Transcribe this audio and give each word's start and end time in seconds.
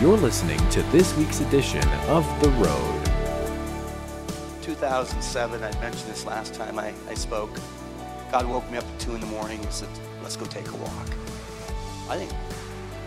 You're 0.00 0.16
listening 0.16 0.56
to 0.70 0.80
this 0.84 1.14
week's 1.18 1.40
edition 1.40 1.86
of 2.08 2.24
The 2.40 2.48
Road. 2.52 3.04
2007, 4.62 5.62
I 5.62 5.70
mentioned 5.78 6.10
this 6.10 6.24
last 6.24 6.54
time 6.54 6.78
I, 6.78 6.94
I 7.06 7.12
spoke. 7.12 7.50
God 8.32 8.46
woke 8.46 8.70
me 8.70 8.78
up 8.78 8.84
at 8.84 8.98
2 9.00 9.16
in 9.16 9.20
the 9.20 9.26
morning 9.26 9.60
and 9.60 9.70
said, 9.70 9.90
Let's 10.22 10.36
go 10.36 10.46
take 10.46 10.66
a 10.68 10.76
walk. 10.76 11.06
I 12.08 12.16
think 12.16 12.32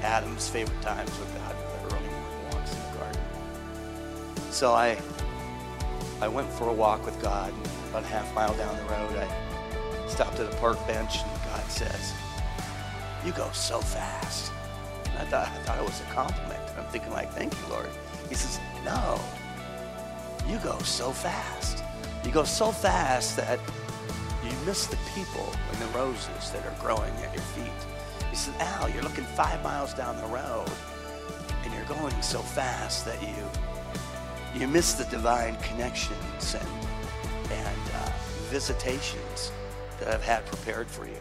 Adam's 0.04 0.48
favorite 0.48 0.80
times 0.84 1.10
with 1.18 1.34
God 1.34 1.56
were 1.56 1.90
the 1.90 1.96
early 1.96 2.10
morning 2.10 2.52
walks 2.52 2.76
in 2.76 2.80
the 2.84 3.00
garden. 3.00 3.22
So 4.52 4.74
I, 4.74 4.96
I 6.22 6.28
went 6.28 6.48
for 6.48 6.70
a 6.70 6.74
walk 6.74 7.04
with 7.08 7.20
God. 7.24 7.52
And 7.52 7.66
about 7.90 8.04
a 8.04 8.08
half 8.08 8.32
mile 8.36 8.54
down 8.54 8.78
the 8.78 8.84
road, 8.84 9.16
I 9.18 10.08
stopped 10.08 10.40
at 10.40 10.54
a 10.54 10.56
park 10.58 10.78
bench, 10.86 11.24
and 11.24 11.42
God 11.46 11.66
says, 11.72 12.14
You 13.26 13.32
go 13.32 13.50
so 13.52 13.80
fast. 13.80 14.52
And 15.06 15.18
I 15.18 15.26
thought, 15.26 15.48
I 15.48 15.58
thought 15.64 15.80
it 15.80 15.86
was 15.86 16.00
a 16.02 16.14
compliment. 16.14 16.63
I'm 16.78 16.86
thinking, 16.86 17.12
like, 17.12 17.32
Thank 17.32 17.54
you, 17.54 17.68
Lord. 17.70 17.90
He 18.30 18.36
says, 18.36 18.60
No, 18.84 19.20
you 20.48 20.58
go 20.60 20.78
so 20.80 21.12
fast. 21.12 21.84
You 22.26 22.32
go 22.32 22.44
so 22.44 22.72
fast 22.72 23.38
that 23.38 23.60
you 24.44 24.52
miss 24.66 24.88
the 24.88 24.98
people 25.16 25.48
and 25.72 25.82
the 25.82 25.98
roses 25.98 26.52
that 26.52 26.66
are 26.66 26.76
growing 26.82 27.14
at 27.24 27.34
your 27.34 27.44
feet. 27.44 28.28
He 28.30 28.36
said, 28.36 28.54
Al, 28.60 28.90
you're 28.90 29.04
looking 29.04 29.24
five 29.24 29.64
miles 29.64 29.94
down 29.94 30.18
the 30.18 30.28
road 30.28 30.70
and 31.64 31.74
you're 31.74 31.86
going 31.86 32.22
so 32.22 32.40
fast 32.40 33.06
that 33.06 33.22
you 33.22 33.36
you 34.60 34.68
miss 34.68 34.94
the 34.94 35.06
divine 35.06 35.56
connections 35.58 36.56
and 36.56 37.52
and 37.52 37.80
uh, 37.96 38.12
visitations 38.50 39.52
that 40.00 40.08
I've 40.08 40.24
had 40.24 40.46
prepared 40.46 40.88
for 40.88 41.06
you. 41.06 41.18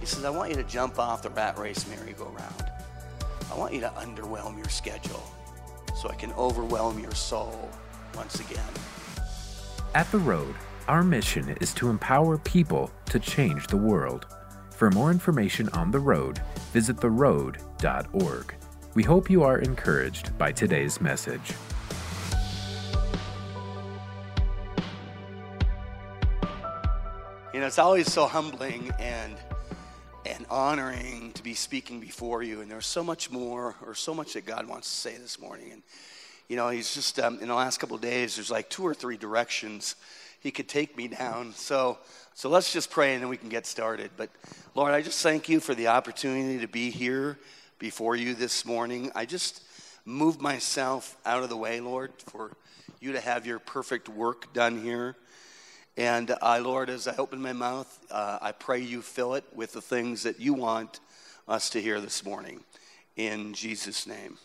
He 0.00 0.06
says, 0.06 0.24
I 0.24 0.30
want 0.30 0.50
you 0.50 0.56
to 0.56 0.64
jump 0.64 0.98
off 0.98 1.22
the 1.22 1.30
rat 1.30 1.58
race 1.58 1.86
merry-go-round. 1.88 2.70
I 3.58 3.60
want 3.60 3.74
you 3.74 3.80
to 3.80 3.88
underwhelm 3.88 4.56
your 4.56 4.68
schedule 4.68 5.20
so 5.96 6.08
I 6.08 6.14
can 6.14 6.32
overwhelm 6.34 7.00
your 7.00 7.10
soul 7.10 7.68
once 8.14 8.38
again. 8.38 8.62
At 9.96 10.08
The 10.12 10.18
Road, 10.18 10.54
our 10.86 11.02
mission 11.02 11.56
is 11.60 11.74
to 11.74 11.90
empower 11.90 12.38
people 12.38 12.88
to 13.06 13.18
change 13.18 13.66
the 13.66 13.76
world. 13.76 14.26
For 14.70 14.92
more 14.92 15.10
information 15.10 15.68
on 15.70 15.90
The 15.90 15.98
Road, 15.98 16.40
visit 16.72 16.98
theroad.org. 16.98 18.54
We 18.94 19.02
hope 19.02 19.28
you 19.28 19.42
are 19.42 19.58
encouraged 19.58 20.38
by 20.38 20.52
today's 20.52 21.00
message. 21.00 21.52
You 27.52 27.58
know, 27.58 27.66
it's 27.66 27.80
always 27.80 28.12
so 28.12 28.28
humbling 28.28 28.92
and 29.00 29.18
and 29.30 29.47
honoring 30.50 31.32
to 31.32 31.42
be 31.42 31.54
speaking 31.54 32.00
before 32.00 32.42
you. 32.42 32.60
And 32.60 32.70
there's 32.70 32.86
so 32.86 33.04
much 33.04 33.30
more, 33.30 33.76
or 33.84 33.94
so 33.94 34.14
much 34.14 34.34
that 34.34 34.46
God 34.46 34.66
wants 34.66 34.88
to 34.88 34.96
say 34.96 35.16
this 35.16 35.38
morning. 35.40 35.72
And 35.72 35.82
you 36.48 36.56
know, 36.56 36.70
he's 36.70 36.94
just 36.94 37.18
um, 37.20 37.38
in 37.40 37.48
the 37.48 37.54
last 37.54 37.78
couple 37.78 37.98
days. 37.98 38.36
There's 38.36 38.50
like 38.50 38.70
two 38.70 38.86
or 38.86 38.94
three 38.94 39.16
directions 39.16 39.96
he 40.40 40.50
could 40.50 40.68
take 40.68 40.96
me 40.96 41.08
down. 41.08 41.52
So, 41.54 41.98
so 42.34 42.48
let's 42.48 42.72
just 42.72 42.90
pray 42.90 43.14
and 43.14 43.22
then 43.22 43.28
we 43.28 43.36
can 43.36 43.48
get 43.48 43.66
started. 43.66 44.10
But 44.16 44.30
Lord, 44.74 44.94
I 44.94 45.02
just 45.02 45.22
thank 45.22 45.48
you 45.48 45.60
for 45.60 45.74
the 45.74 45.88
opportunity 45.88 46.60
to 46.60 46.68
be 46.68 46.90
here 46.90 47.38
before 47.78 48.16
you 48.16 48.34
this 48.34 48.64
morning. 48.64 49.10
I 49.14 49.26
just 49.26 49.62
move 50.04 50.40
myself 50.40 51.16
out 51.26 51.42
of 51.42 51.48
the 51.48 51.56
way, 51.56 51.80
Lord, 51.80 52.12
for 52.18 52.52
you 53.00 53.12
to 53.12 53.20
have 53.20 53.46
your 53.46 53.58
perfect 53.58 54.08
work 54.08 54.52
done 54.52 54.82
here. 54.82 55.16
And 55.98 56.36
I, 56.40 56.58
Lord, 56.58 56.90
as 56.90 57.08
I 57.08 57.16
open 57.16 57.42
my 57.42 57.52
mouth, 57.52 58.06
uh, 58.08 58.38
I 58.40 58.52
pray 58.52 58.78
you 58.78 59.02
fill 59.02 59.34
it 59.34 59.42
with 59.52 59.72
the 59.72 59.80
things 59.80 60.22
that 60.22 60.38
you 60.38 60.54
want 60.54 61.00
us 61.48 61.70
to 61.70 61.82
hear 61.82 62.00
this 62.00 62.24
morning. 62.24 62.60
In 63.16 63.52
Jesus' 63.52 64.06
name. 64.06 64.38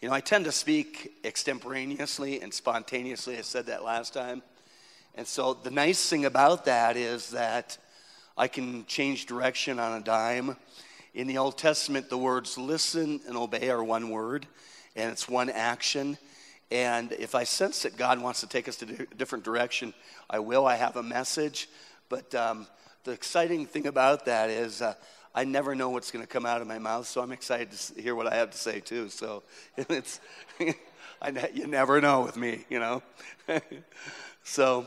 You 0.00 0.08
know, 0.08 0.14
I 0.14 0.20
tend 0.20 0.46
to 0.46 0.50
speak 0.50 1.12
extemporaneously 1.24 2.40
and 2.40 2.54
spontaneously. 2.54 3.36
I 3.36 3.42
said 3.42 3.66
that 3.66 3.84
last 3.84 4.14
time. 4.14 4.42
And 5.14 5.26
so 5.26 5.52
the 5.52 5.70
nice 5.70 6.08
thing 6.08 6.24
about 6.24 6.64
that 6.64 6.96
is 6.96 7.32
that 7.32 7.76
I 8.38 8.48
can 8.48 8.86
change 8.86 9.26
direction 9.26 9.78
on 9.78 10.00
a 10.00 10.02
dime. 10.02 10.56
In 11.12 11.26
the 11.26 11.36
Old 11.36 11.58
Testament, 11.58 12.08
the 12.08 12.16
words 12.16 12.56
listen 12.56 13.20
and 13.28 13.36
obey 13.36 13.68
are 13.68 13.84
one 13.84 14.08
word, 14.08 14.46
and 14.96 15.12
it's 15.12 15.28
one 15.28 15.50
action. 15.50 16.16
And 16.70 17.12
if 17.12 17.34
I 17.34 17.44
sense 17.44 17.82
that 17.82 17.96
God 17.96 18.20
wants 18.20 18.40
to 18.40 18.46
take 18.46 18.68
us 18.68 18.76
to 18.76 19.06
a 19.10 19.14
different 19.14 19.44
direction, 19.44 19.94
I 20.28 20.38
will. 20.40 20.66
I 20.66 20.76
have 20.76 20.96
a 20.96 21.02
message. 21.02 21.68
But 22.08 22.34
um, 22.34 22.66
the 23.04 23.12
exciting 23.12 23.66
thing 23.66 23.86
about 23.86 24.26
that 24.26 24.50
is 24.50 24.82
uh, 24.82 24.94
I 25.34 25.44
never 25.44 25.74
know 25.74 25.90
what's 25.90 26.10
going 26.10 26.24
to 26.24 26.30
come 26.30 26.44
out 26.44 26.60
of 26.60 26.66
my 26.66 26.78
mouth, 26.78 27.06
so 27.06 27.22
I'm 27.22 27.32
excited 27.32 27.70
to 27.72 28.02
hear 28.02 28.14
what 28.14 28.26
I 28.26 28.36
have 28.36 28.50
to 28.50 28.58
say 28.58 28.80
too. 28.80 29.08
So 29.08 29.42
it's, 29.76 30.20
I, 31.22 31.50
you 31.54 31.66
never 31.66 32.00
know 32.00 32.22
with 32.22 32.36
me, 32.36 32.64
you 32.68 32.80
know. 32.80 33.02
so 34.44 34.86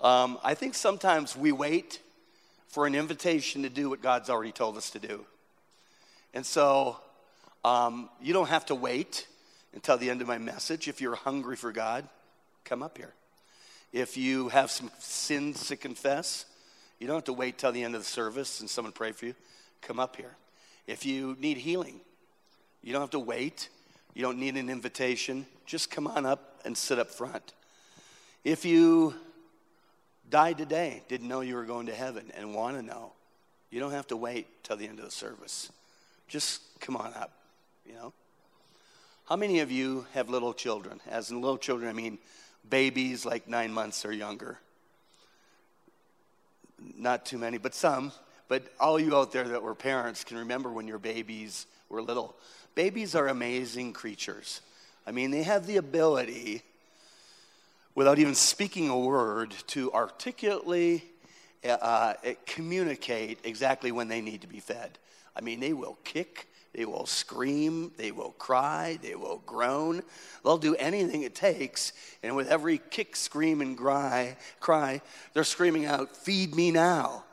um, 0.00 0.38
I 0.42 0.54
think 0.54 0.74
sometimes 0.74 1.36
we 1.36 1.52
wait 1.52 2.00
for 2.68 2.86
an 2.86 2.94
invitation 2.94 3.62
to 3.62 3.68
do 3.68 3.90
what 3.90 4.02
God's 4.02 4.30
already 4.30 4.52
told 4.52 4.76
us 4.76 4.90
to 4.90 4.98
do. 4.98 5.24
And 6.34 6.44
so 6.44 6.96
um, 7.64 8.08
you 8.20 8.32
don't 8.32 8.48
have 8.48 8.66
to 8.66 8.74
wait 8.74 9.28
until 9.74 9.96
the 9.96 10.10
end 10.10 10.20
of 10.20 10.28
my 10.28 10.38
message. 10.38 10.88
If 10.88 11.00
you're 11.00 11.14
hungry 11.14 11.56
for 11.56 11.72
God, 11.72 12.08
come 12.64 12.82
up 12.82 12.98
here. 12.98 13.12
If 13.92 14.16
you 14.16 14.48
have 14.48 14.70
some 14.70 14.90
sins 14.98 15.66
to 15.68 15.76
confess, 15.76 16.46
you 16.98 17.06
don't 17.06 17.16
have 17.16 17.24
to 17.24 17.32
wait 17.32 17.58
till 17.58 17.72
the 17.72 17.82
end 17.82 17.94
of 17.94 18.02
the 18.02 18.08
service 18.08 18.60
and 18.60 18.70
someone 18.70 18.92
pray 18.92 19.12
for 19.12 19.26
you. 19.26 19.34
Come 19.80 19.98
up 19.98 20.16
here. 20.16 20.36
If 20.86 21.04
you 21.04 21.36
need 21.40 21.58
healing, 21.58 22.00
you 22.82 22.92
don't 22.92 23.02
have 23.02 23.10
to 23.10 23.18
wait. 23.18 23.68
You 24.14 24.22
don't 24.22 24.38
need 24.38 24.56
an 24.56 24.68
invitation. 24.68 25.46
Just 25.66 25.90
come 25.90 26.06
on 26.06 26.26
up 26.26 26.60
and 26.64 26.76
sit 26.76 26.98
up 26.98 27.10
front. 27.10 27.52
If 28.44 28.64
you 28.64 29.14
died 30.30 30.58
today, 30.58 31.02
didn't 31.08 31.28
know 31.28 31.40
you 31.40 31.54
were 31.54 31.64
going 31.64 31.86
to 31.86 31.94
heaven, 31.94 32.30
and 32.36 32.54
want 32.54 32.76
to 32.76 32.82
know, 32.82 33.12
you 33.70 33.80
don't 33.80 33.92
have 33.92 34.06
to 34.08 34.16
wait 34.16 34.46
till 34.64 34.76
the 34.76 34.86
end 34.86 34.98
of 34.98 35.04
the 35.04 35.10
service. 35.10 35.70
Just 36.28 36.62
come 36.80 36.96
on 36.96 37.12
up, 37.14 37.32
you 37.86 37.94
know? 37.94 38.12
How 39.26 39.36
many 39.36 39.60
of 39.60 39.70
you 39.70 40.06
have 40.14 40.28
little 40.28 40.52
children? 40.52 41.00
As 41.08 41.30
in 41.30 41.40
little 41.40 41.58
children, 41.58 41.88
I 41.88 41.92
mean 41.92 42.18
babies 42.68 43.24
like 43.24 43.48
nine 43.48 43.72
months 43.72 44.04
or 44.04 44.12
younger. 44.12 44.58
Not 46.96 47.24
too 47.24 47.38
many, 47.38 47.58
but 47.58 47.74
some. 47.74 48.12
But 48.48 48.64
all 48.80 48.98
you 48.98 49.16
out 49.16 49.32
there 49.32 49.46
that 49.48 49.62
were 49.62 49.76
parents 49.76 50.24
can 50.24 50.38
remember 50.38 50.70
when 50.70 50.88
your 50.88 50.98
babies 50.98 51.66
were 51.88 52.02
little. 52.02 52.34
Babies 52.74 53.14
are 53.14 53.28
amazing 53.28 53.92
creatures. 53.92 54.60
I 55.06 55.12
mean, 55.12 55.30
they 55.30 55.44
have 55.44 55.66
the 55.66 55.76
ability, 55.76 56.62
without 57.94 58.18
even 58.18 58.34
speaking 58.34 58.88
a 58.88 58.98
word, 58.98 59.54
to 59.68 59.92
articulately 59.92 61.04
uh, 61.64 62.14
communicate 62.44 63.38
exactly 63.44 63.92
when 63.92 64.08
they 64.08 64.20
need 64.20 64.40
to 64.40 64.48
be 64.48 64.60
fed. 64.60 64.98
I 65.36 65.40
mean, 65.40 65.60
they 65.60 65.72
will 65.72 65.96
kick 66.02 66.48
they 66.74 66.86
will 66.86 67.06
scream, 67.06 67.92
they 67.98 68.12
will 68.12 68.30
cry, 68.38 68.98
they 69.02 69.14
will 69.14 69.42
groan. 69.44 70.02
They'll 70.42 70.58
do 70.58 70.74
anything 70.76 71.22
it 71.22 71.34
takes. 71.34 71.92
And 72.22 72.34
with 72.34 72.48
every 72.48 72.78
kick, 72.90 73.14
scream, 73.14 73.60
and 73.60 73.76
cry, 73.76 74.36
cry 74.58 75.02
they're 75.34 75.44
screaming 75.44 75.84
out, 75.84 76.16
Feed 76.16 76.54
me 76.54 76.70
now. 76.70 77.24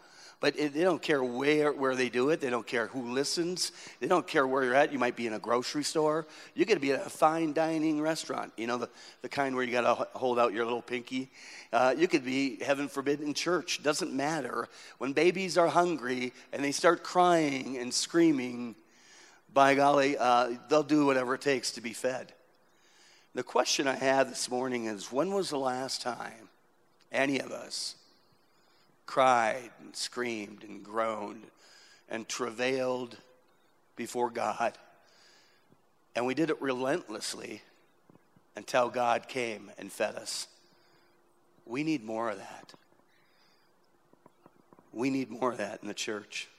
But 0.42 0.56
they 0.56 0.70
don't 0.70 1.02
care 1.02 1.22
where, 1.22 1.74
where 1.74 1.96
they 1.96 2.08
do 2.08 2.30
it. 2.30 2.40
They 2.40 2.50
don't 2.50 2.66
care 2.66 2.88
who 2.88 3.12
listens. 3.12 3.74
They 4.00 4.08
don't 4.08 4.26
care 4.26 4.48
where 4.48 4.64
you're 4.64 4.74
at. 4.74 4.94
You 4.94 5.00
might 5.00 5.18
be 5.18 5.28
in 5.28 5.34
a 5.34 5.40
grocery 5.40 5.84
store. 5.84 6.28
You 6.56 6.66
could 6.66 6.80
be 6.80 6.94
at 6.94 7.06
a 7.06 7.10
fine 7.10 7.52
dining 7.52 8.00
restaurant, 8.00 8.54
you 8.56 8.66
know, 8.66 8.78
the, 8.78 8.90
the 9.22 9.28
kind 9.28 9.54
where 9.54 9.66
you 9.66 9.72
got 9.74 9.82
to 9.82 10.08
hold 10.18 10.40
out 10.40 10.54
your 10.54 10.64
little 10.64 10.82
pinky. 10.82 11.30
Uh, 11.74 11.94
you 11.98 12.08
could 12.08 12.24
be, 12.24 12.56
heaven 12.64 12.88
forbid, 12.88 13.20
in 13.20 13.34
church. 13.34 13.84
Doesn't 13.84 14.14
matter. 14.14 14.70
When 14.98 15.12
babies 15.12 15.58
are 15.58 15.68
hungry 15.68 16.32
and 16.54 16.64
they 16.64 16.72
start 16.72 17.04
crying 17.04 17.78
and 17.78 17.94
screaming, 17.94 18.76
by 19.54 19.76
golly, 19.76 20.18
uh, 20.18 20.52
they'll 20.70 20.84
do 20.84 21.06
whatever 21.06 21.36
it 21.36 21.42
takes 21.42 21.72
to 21.72 21.82
be 21.82 21.94
fed. 21.94 22.34
The 23.34 23.44
question 23.44 23.88
I 23.88 23.96
had 23.96 24.30
this 24.30 24.50
morning 24.50 24.86
is 24.86 25.12
when 25.12 25.32
was 25.32 25.50
the 25.50 25.58
last 25.58 26.02
time 26.02 26.50
any 27.12 27.40
of 27.40 27.52
us 27.52 27.96
cried 29.06 29.72
and 29.82 29.96
screamed 29.96 30.64
and 30.64 30.84
groaned 30.84 31.46
and 32.10 32.28
travailed 32.28 33.18
before 33.96 34.30
God? 34.30 34.78
And 36.16 36.26
we 36.26 36.34
did 36.34 36.50
it 36.50 36.62
relentlessly 36.62 37.62
until 38.56 38.90
God 38.90 39.28
came 39.28 39.72
and 39.78 39.92
fed 39.92 40.16
us. 40.16 40.48
We 41.66 41.84
need 41.84 42.04
more 42.04 42.30
of 42.30 42.38
that. 42.38 42.74
We 44.92 45.10
need 45.10 45.30
more 45.30 45.52
of 45.52 45.60
that 45.60 45.82
in 45.82 45.88
the 45.88 45.94
church 45.94 46.50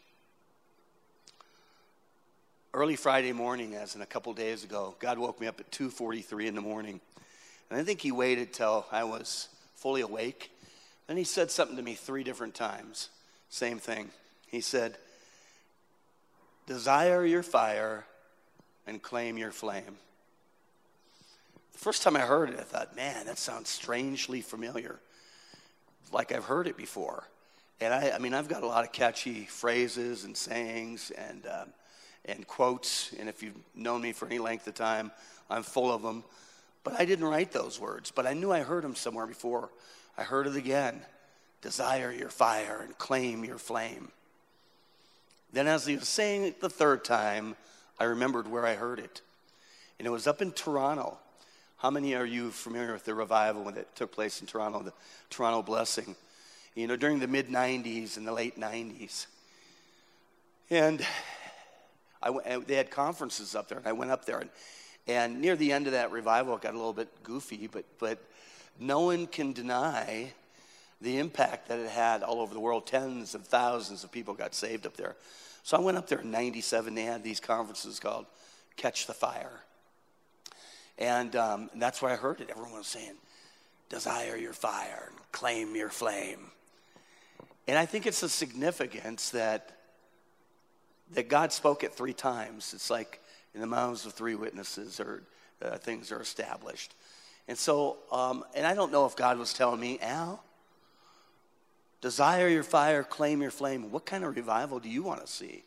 early 2.72 2.94
Friday 2.96 3.32
morning, 3.32 3.74
as 3.74 3.96
in 3.96 4.02
a 4.02 4.06
couple 4.06 4.32
days 4.32 4.62
ago, 4.62 4.94
God 5.00 5.18
woke 5.18 5.40
me 5.40 5.46
up 5.46 5.58
at 5.58 5.70
2:43 5.70 6.46
in 6.46 6.54
the 6.54 6.60
morning, 6.60 7.00
and 7.68 7.80
I 7.80 7.84
think 7.84 8.00
He 8.00 8.12
waited 8.12 8.52
till 8.52 8.86
I 8.92 9.04
was 9.04 9.48
fully 9.74 10.02
awake. 10.02 10.52
Then 11.06 11.16
He 11.16 11.24
said 11.24 11.50
something 11.50 11.76
to 11.76 11.82
me 11.82 11.94
three 11.94 12.22
different 12.22 12.54
times. 12.54 13.10
Same 13.48 13.78
thing. 13.78 14.12
He 14.46 14.60
said, 14.60 14.98
"Desire 16.66 17.24
your 17.24 17.42
fire 17.42 18.06
and 18.86 19.02
claim 19.02 19.36
your 19.36 19.52
flame." 19.52 19.98
The 21.72 21.78
first 21.78 22.02
time 22.02 22.16
I 22.16 22.20
heard 22.20 22.50
it, 22.50 22.60
I 22.60 22.62
thought, 22.62 22.94
man, 22.94 23.26
that 23.26 23.38
sounds 23.38 23.68
strangely 23.68 24.42
familiar, 24.42 25.00
like 26.12 26.30
I've 26.30 26.44
heard 26.44 26.68
it 26.68 26.76
before. 26.76 27.26
And 27.80 27.94
I, 27.94 28.10
I 28.10 28.18
mean, 28.18 28.34
I've 28.34 28.48
got 28.48 28.62
a 28.62 28.66
lot 28.66 28.84
of 28.84 28.92
catchy 28.92 29.46
phrases 29.46 30.24
and 30.24 30.36
sayings 30.36 31.10
and, 31.10 31.46
um, 31.46 31.72
and 32.24 32.46
quotes. 32.46 33.12
And 33.18 33.28
if 33.28 33.42
you've 33.42 33.56
known 33.74 34.02
me 34.02 34.12
for 34.12 34.26
any 34.26 34.38
length 34.38 34.66
of 34.66 34.74
time, 34.74 35.10
I'm 35.48 35.62
full 35.62 35.92
of 35.92 36.02
them. 36.02 36.24
But 36.84 36.98
I 36.98 37.04
didn't 37.04 37.26
write 37.26 37.52
those 37.52 37.78
words, 37.78 38.10
but 38.10 38.26
I 38.26 38.32
knew 38.32 38.52
I 38.52 38.60
heard 38.60 38.84
them 38.84 38.94
somewhere 38.94 39.26
before. 39.26 39.70
I 40.16 40.22
heard 40.22 40.46
it 40.46 40.56
again 40.56 41.02
desire 41.62 42.10
your 42.10 42.30
fire 42.30 42.80
and 42.82 42.96
claim 42.96 43.44
your 43.44 43.58
flame. 43.58 44.10
Then, 45.52 45.66
as 45.66 45.84
he 45.84 45.96
was 45.96 46.08
saying 46.08 46.44
it 46.44 46.60
the 46.60 46.70
third 46.70 47.04
time, 47.04 47.56
I 47.98 48.04
remembered 48.04 48.48
where 48.48 48.64
I 48.64 48.74
heard 48.74 48.98
it. 48.98 49.20
And 49.98 50.06
it 50.06 50.10
was 50.10 50.26
up 50.26 50.40
in 50.40 50.52
Toronto. 50.52 51.18
How 51.78 51.90
many 51.90 52.14
are 52.14 52.24
you 52.24 52.50
familiar 52.50 52.92
with 52.92 53.04
the 53.04 53.14
revival 53.14 53.64
that 53.64 53.94
took 53.96 54.12
place 54.12 54.40
in 54.40 54.46
Toronto, 54.46 54.82
the 54.82 54.92
Toronto 55.28 55.62
Blessing? 55.62 56.14
You 56.74 56.86
know, 56.86 56.96
during 56.96 57.18
the 57.18 57.26
mid 57.26 57.48
90s 57.48 58.16
and 58.16 58.26
the 58.26 58.32
late 58.32 58.58
90s. 58.58 59.26
And 60.70 61.04
I, 62.22 62.58
they 62.66 62.74
had 62.74 62.90
conferences 62.90 63.54
up 63.54 63.68
there, 63.68 63.78
and 63.78 63.86
I 63.86 63.92
went 63.92 64.10
up 64.10 64.24
there. 64.24 64.38
And, 64.38 64.50
and 65.06 65.40
near 65.40 65.56
the 65.56 65.72
end 65.72 65.86
of 65.86 65.92
that 65.92 66.10
revival, 66.12 66.54
it 66.56 66.62
got 66.62 66.74
a 66.74 66.76
little 66.76 66.92
bit 66.92 67.08
goofy, 67.22 67.68
but, 67.70 67.84
but 67.98 68.18
no 68.78 69.00
one 69.00 69.26
can 69.26 69.52
deny 69.52 70.32
the 71.00 71.18
impact 71.18 71.68
that 71.68 71.78
it 71.78 71.88
had 71.88 72.22
all 72.22 72.40
over 72.40 72.52
the 72.52 72.60
world. 72.60 72.86
Tens 72.86 73.34
of 73.34 73.46
thousands 73.46 74.04
of 74.04 74.12
people 74.12 74.34
got 74.34 74.54
saved 74.54 74.86
up 74.86 74.96
there. 74.96 75.16
So 75.62 75.76
I 75.76 75.80
went 75.80 75.96
up 75.96 76.08
there 76.08 76.20
in 76.20 76.30
97. 76.30 76.94
They 76.94 77.04
had 77.04 77.22
these 77.22 77.40
conferences 77.40 77.98
called 77.98 78.26
Catch 78.76 79.06
the 79.06 79.14
Fire. 79.14 79.60
And, 80.98 81.34
um, 81.36 81.70
that's 81.76 82.02
where 82.02 82.12
I 82.12 82.16
heard 82.16 82.40
it. 82.40 82.50
Everyone 82.50 82.74
was 82.74 82.86
saying, 82.86 83.14
Desire 83.88 84.36
your 84.36 84.52
fire 84.52 85.10
claim 85.32 85.74
your 85.74 85.88
flame. 85.88 86.50
And 87.66 87.78
I 87.78 87.86
think 87.86 88.06
it's 88.06 88.20
the 88.20 88.28
significance 88.28 89.30
that, 89.30 89.76
that 91.14 91.28
God 91.28 91.52
spoke 91.52 91.84
it 91.84 91.94
three 91.94 92.12
times. 92.12 92.72
It's 92.74 92.90
like 92.90 93.20
in 93.54 93.60
the 93.60 93.66
mouths 93.66 94.06
of 94.06 94.12
three 94.12 94.34
witnesses, 94.34 95.00
or 95.00 95.22
uh, 95.62 95.76
things 95.78 96.12
are 96.12 96.20
established. 96.20 96.94
And 97.48 97.58
so, 97.58 97.96
um, 98.12 98.44
and 98.54 98.66
I 98.66 98.74
don't 98.74 98.92
know 98.92 99.06
if 99.06 99.16
God 99.16 99.38
was 99.38 99.52
telling 99.52 99.80
me, 99.80 99.98
Al, 100.00 100.42
desire 102.00 102.48
your 102.48 102.62
fire, 102.62 103.02
claim 103.02 103.42
your 103.42 103.50
flame. 103.50 103.90
What 103.90 104.06
kind 104.06 104.24
of 104.24 104.36
revival 104.36 104.78
do 104.78 104.88
you 104.88 105.02
want 105.02 105.20
to 105.20 105.26
see? 105.26 105.64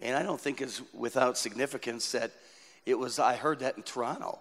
And 0.00 0.16
I 0.16 0.22
don't 0.22 0.40
think 0.40 0.60
it's 0.60 0.82
without 0.92 1.38
significance 1.38 2.12
that 2.12 2.32
it 2.84 2.98
was, 2.98 3.18
I 3.18 3.36
heard 3.36 3.60
that 3.60 3.76
in 3.76 3.82
Toronto. 3.84 4.40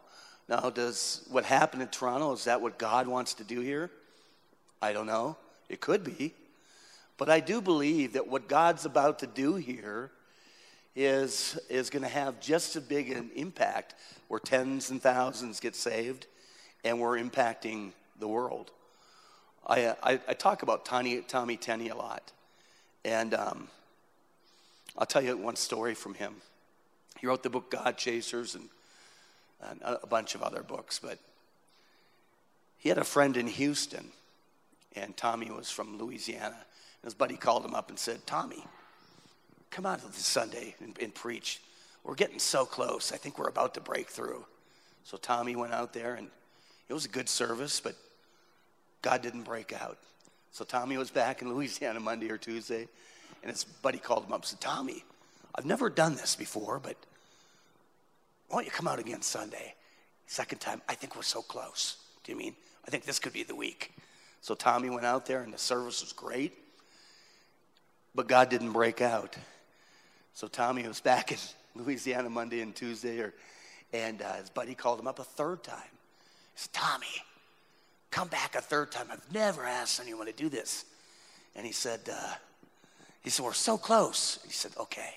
Now, 0.49 0.69
does 0.69 1.25
what 1.29 1.45
happened 1.45 1.83
in 1.83 1.87
Toronto, 1.87 2.33
is 2.33 2.45
that 2.45 2.59
what 2.59 2.77
God 2.77 3.07
wants 3.07 3.35
to 3.35 3.43
do 3.43 3.61
here? 3.61 3.89
I 4.81 4.91
don't 4.91 5.05
know. 5.05 5.37
It 5.69 5.79
could 5.79 6.03
be. 6.03 6.33
But 7.17 7.29
I 7.29 7.39
do 7.39 7.61
believe 7.61 8.13
that 8.13 8.27
what 8.27 8.49
God's 8.49 8.85
about 8.85 9.19
to 9.19 9.27
do 9.27 9.55
here 9.55 10.11
is, 10.95 11.59
is 11.69 11.89
going 11.89 12.03
to 12.03 12.09
have 12.09 12.39
just 12.39 12.75
as 12.75 12.83
big 12.83 13.11
an 13.11 13.31
impact 13.35 13.95
where 14.27 14.39
tens 14.39 14.89
and 14.89 15.01
thousands 15.01 15.59
get 15.59 15.75
saved 15.75 16.27
and 16.83 16.99
we're 16.99 17.17
impacting 17.17 17.91
the 18.19 18.27
world. 18.27 18.71
I, 19.65 19.95
I, 20.03 20.19
I 20.27 20.33
talk 20.33 20.61
about 20.63 20.85
Tommy, 20.85 21.21
Tommy 21.21 21.57
Tenney 21.57 21.89
a 21.89 21.95
lot. 21.95 22.31
And 23.05 23.33
um, 23.33 23.67
I'll 24.97 25.05
tell 25.05 25.21
you 25.21 25.35
one 25.37 25.55
story 25.55 25.93
from 25.93 26.13
him. 26.13 26.35
He 27.19 27.27
wrote 27.27 27.43
the 27.43 27.49
book 27.49 27.71
God 27.71 27.97
Chasers 27.97 28.55
and, 28.55 28.69
and 29.61 29.81
a 29.83 30.07
bunch 30.07 30.35
of 30.35 30.43
other 30.43 30.61
books, 30.61 30.99
but 30.99 31.17
he 32.77 32.89
had 32.89 32.97
a 32.97 33.03
friend 33.05 33.37
in 33.37 33.47
Houston, 33.47 34.11
and 34.95 35.15
Tommy 35.15 35.49
was 35.49 35.71
from 35.71 35.97
Louisiana. 35.97 36.57
His 37.03 37.13
buddy 37.13 37.37
called 37.37 37.63
him 37.63 37.73
up 37.73 37.89
and 37.89 37.97
said, 37.97 38.25
Tommy, 38.25 38.63
come 39.73 39.85
out 39.85 40.01
this 40.01 40.25
Sunday 40.25 40.75
and, 40.79 40.97
and 41.01 41.13
preach. 41.13 41.61
We're 42.03 42.15
getting 42.15 42.39
so 42.39 42.65
close. 42.65 43.11
I 43.11 43.17
think 43.17 43.39
we're 43.39 43.47
about 43.47 43.73
to 43.73 43.81
break 43.81 44.07
through. 44.09 44.45
So 45.03 45.17
Tommy 45.17 45.55
went 45.55 45.73
out 45.73 45.93
there, 45.93 46.15
and 46.15 46.27
it 46.87 46.93
was 46.93 47.05
a 47.05 47.09
good 47.09 47.27
service, 47.27 47.79
but 47.79 47.95
God 49.01 49.21
didn't 49.21 49.43
break 49.43 49.73
out. 49.73 49.97
So 50.51 50.63
Tommy 50.63 50.97
was 50.97 51.09
back 51.11 51.41
in 51.41 51.49
Louisiana 51.53 51.99
Monday 51.99 52.29
or 52.29 52.37
Tuesday, 52.37 52.87
and 53.41 53.51
his 53.51 53.63
buddy 53.63 53.97
called 53.97 54.25
him 54.25 54.33
up 54.33 54.41
and 54.41 54.45
said, 54.45 54.61
Tommy, 54.61 55.03
I've 55.55 55.65
never 55.65 55.89
done 55.89 56.15
this 56.15 56.35
before, 56.35 56.79
but 56.79 56.95
why 58.49 58.57
don't 58.57 58.65
you 58.65 58.71
come 58.71 58.87
out 58.87 58.99
again 58.99 59.21
Sunday? 59.21 59.73
Second 60.27 60.59
time, 60.59 60.81
I 60.87 60.95
think 60.95 61.15
we're 61.15 61.23
so 61.23 61.41
close. 61.41 61.97
Do 62.23 62.31
you 62.31 62.37
mean? 62.37 62.55
I 62.87 62.91
think 62.91 63.05
this 63.05 63.19
could 63.19 63.33
be 63.33 63.43
the 63.43 63.55
week. 63.55 63.91
So 64.41 64.55
Tommy 64.55 64.89
went 64.89 65.05
out 65.05 65.25
there, 65.25 65.41
and 65.41 65.53
the 65.53 65.57
service 65.57 66.01
was 66.01 66.13
great, 66.13 66.53
but 68.13 68.27
God 68.27 68.49
didn't 68.49 68.71
break 68.71 69.01
out. 69.01 69.35
So 70.33 70.47
Tommy 70.47 70.87
was 70.87 70.99
back 70.99 71.31
in 71.31 71.37
Louisiana 71.75 72.29
Monday 72.29 72.61
and 72.61 72.75
Tuesday, 72.75 73.19
or, 73.19 73.33
and 73.93 74.21
uh, 74.21 74.33
his 74.33 74.49
buddy 74.49 74.75
called 74.75 74.99
him 74.99 75.07
up 75.07 75.19
a 75.19 75.23
third 75.23 75.63
time. 75.63 75.77
He 76.53 76.59
said, 76.59 76.73
Tommy, 76.73 77.07
come 78.11 78.27
back 78.27 78.55
a 78.55 78.61
third 78.61 78.91
time. 78.91 79.07
I've 79.11 79.33
never 79.33 79.65
asked 79.65 79.99
anyone 79.99 80.27
to 80.27 80.33
do 80.33 80.49
this. 80.49 80.85
And 81.55 81.65
he 81.65 81.71
said, 81.71 82.01
uh, 82.11 82.33
he 83.23 83.29
said, 83.29 83.45
we're 83.45 83.53
so 83.53 83.77
close. 83.77 84.39
He 84.45 84.51
said, 84.51 84.71
okay. 84.79 85.15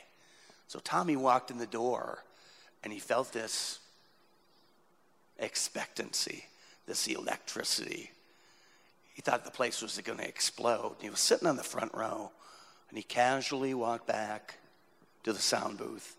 So 0.68 0.78
Tommy 0.80 1.16
walked 1.16 1.50
in 1.50 1.58
the 1.58 1.66
door 1.66 2.22
and 2.84 2.92
he 2.92 2.98
felt 2.98 3.32
this 3.32 3.78
expectancy, 5.38 6.44
this 6.86 7.06
electricity. 7.06 8.10
He 9.14 9.22
thought 9.22 9.44
the 9.44 9.50
place 9.50 9.80
was 9.80 9.98
going 9.98 10.18
to 10.18 10.28
explode. 10.28 10.96
He 11.00 11.08
was 11.08 11.20
sitting 11.20 11.48
on 11.48 11.56
the 11.56 11.62
front 11.62 11.94
row 11.94 12.30
and 12.90 12.98
he 12.98 13.02
casually 13.02 13.72
walked 13.74 14.06
back 14.06 14.58
to 15.26 15.32
the 15.32 15.40
sound 15.40 15.76
booth 15.76 16.16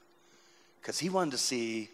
because 0.81 0.99
he 0.99 1.07
wanted 1.07 1.31
to 1.31 1.37
see 1.37 1.89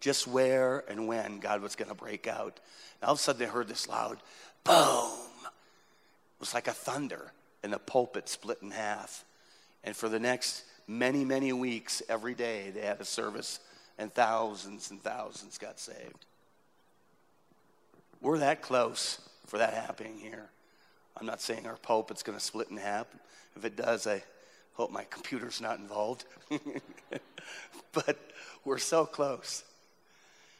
just 0.00 0.26
where 0.26 0.82
and 0.88 1.06
when 1.06 1.38
God 1.38 1.60
was 1.60 1.76
going 1.76 1.90
to 1.90 1.94
break 1.94 2.26
out. 2.26 2.58
And 3.00 3.08
all 3.08 3.12
of 3.12 3.18
a 3.18 3.22
sudden, 3.22 3.40
they 3.40 3.46
heard 3.46 3.68
this 3.68 3.86
loud 3.86 4.16
boom. 4.64 5.10
It 5.44 6.40
was 6.40 6.54
like 6.54 6.66
a 6.66 6.72
thunder, 6.72 7.32
and 7.62 7.70
the 7.70 7.78
pulpit 7.78 8.26
split 8.26 8.56
in 8.62 8.70
half. 8.70 9.22
And 9.84 9.94
for 9.94 10.08
the 10.08 10.18
next 10.18 10.64
many, 10.88 11.26
many 11.26 11.52
weeks, 11.52 12.02
every 12.08 12.32
day, 12.32 12.70
they 12.70 12.80
had 12.80 13.02
a 13.02 13.04
service, 13.04 13.60
and 13.98 14.10
thousands 14.10 14.90
and 14.90 15.02
thousands 15.02 15.58
got 15.58 15.78
saved. 15.78 16.24
We're 18.22 18.38
that 18.38 18.62
close 18.62 19.20
for 19.44 19.58
that 19.58 19.74
happening 19.74 20.16
here. 20.16 20.48
I'm 21.18 21.26
not 21.26 21.42
saying 21.42 21.66
our 21.66 21.76
pulpit's 21.76 22.22
going 22.22 22.38
to 22.38 22.42
split 22.42 22.70
in 22.70 22.78
half. 22.78 23.08
If 23.56 23.66
it 23.66 23.76
does, 23.76 24.06
I 24.06 24.22
hope 24.80 24.90
my 24.90 25.04
computer's 25.04 25.60
not 25.60 25.78
involved. 25.78 26.24
but 27.92 28.18
we're 28.64 28.78
so 28.78 29.04
close. 29.04 29.62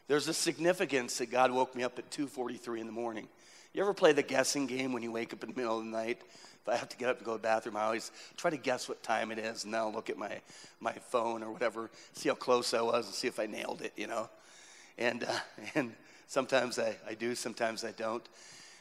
There's 0.08 0.28
a 0.28 0.34
significance 0.34 1.16
that 1.18 1.30
God 1.30 1.50
woke 1.50 1.74
me 1.74 1.84
up 1.84 1.98
at 1.98 2.10
2:43 2.10 2.80
in 2.80 2.86
the 2.86 2.92
morning. 2.92 3.28
You 3.72 3.80
ever 3.80 3.94
play 3.94 4.12
the 4.12 4.22
guessing 4.22 4.66
game 4.66 4.92
when 4.92 5.02
you 5.02 5.10
wake 5.10 5.32
up 5.32 5.42
in 5.42 5.52
the 5.52 5.56
middle 5.56 5.78
of 5.78 5.84
the 5.86 5.90
night? 5.90 6.18
If 6.20 6.68
I 6.68 6.76
have 6.76 6.90
to 6.90 6.98
get 6.98 7.08
up 7.08 7.18
to 7.20 7.24
go 7.24 7.32
to 7.32 7.38
the 7.38 7.42
bathroom, 7.42 7.78
I 7.78 7.84
always 7.84 8.10
try 8.36 8.50
to 8.50 8.58
guess 8.58 8.90
what 8.90 9.02
time 9.02 9.32
it 9.32 9.38
is, 9.38 9.64
and 9.64 9.72
then 9.72 9.80
I'll 9.80 9.92
look 9.92 10.10
at 10.10 10.18
my, 10.18 10.40
my 10.80 10.92
phone 10.92 11.42
or 11.42 11.50
whatever, 11.50 11.90
see 12.12 12.28
how 12.28 12.34
close 12.34 12.74
I 12.74 12.82
was, 12.82 13.06
and 13.06 13.14
see 13.14 13.26
if 13.28 13.40
I 13.40 13.46
nailed 13.46 13.80
it, 13.80 13.94
you 13.96 14.06
know. 14.06 14.28
And, 14.98 15.24
uh, 15.24 15.38
and 15.74 15.94
sometimes 16.26 16.78
I, 16.78 16.94
I 17.08 17.14
do, 17.14 17.34
sometimes 17.34 17.84
I 17.84 17.92
don't. 17.92 18.28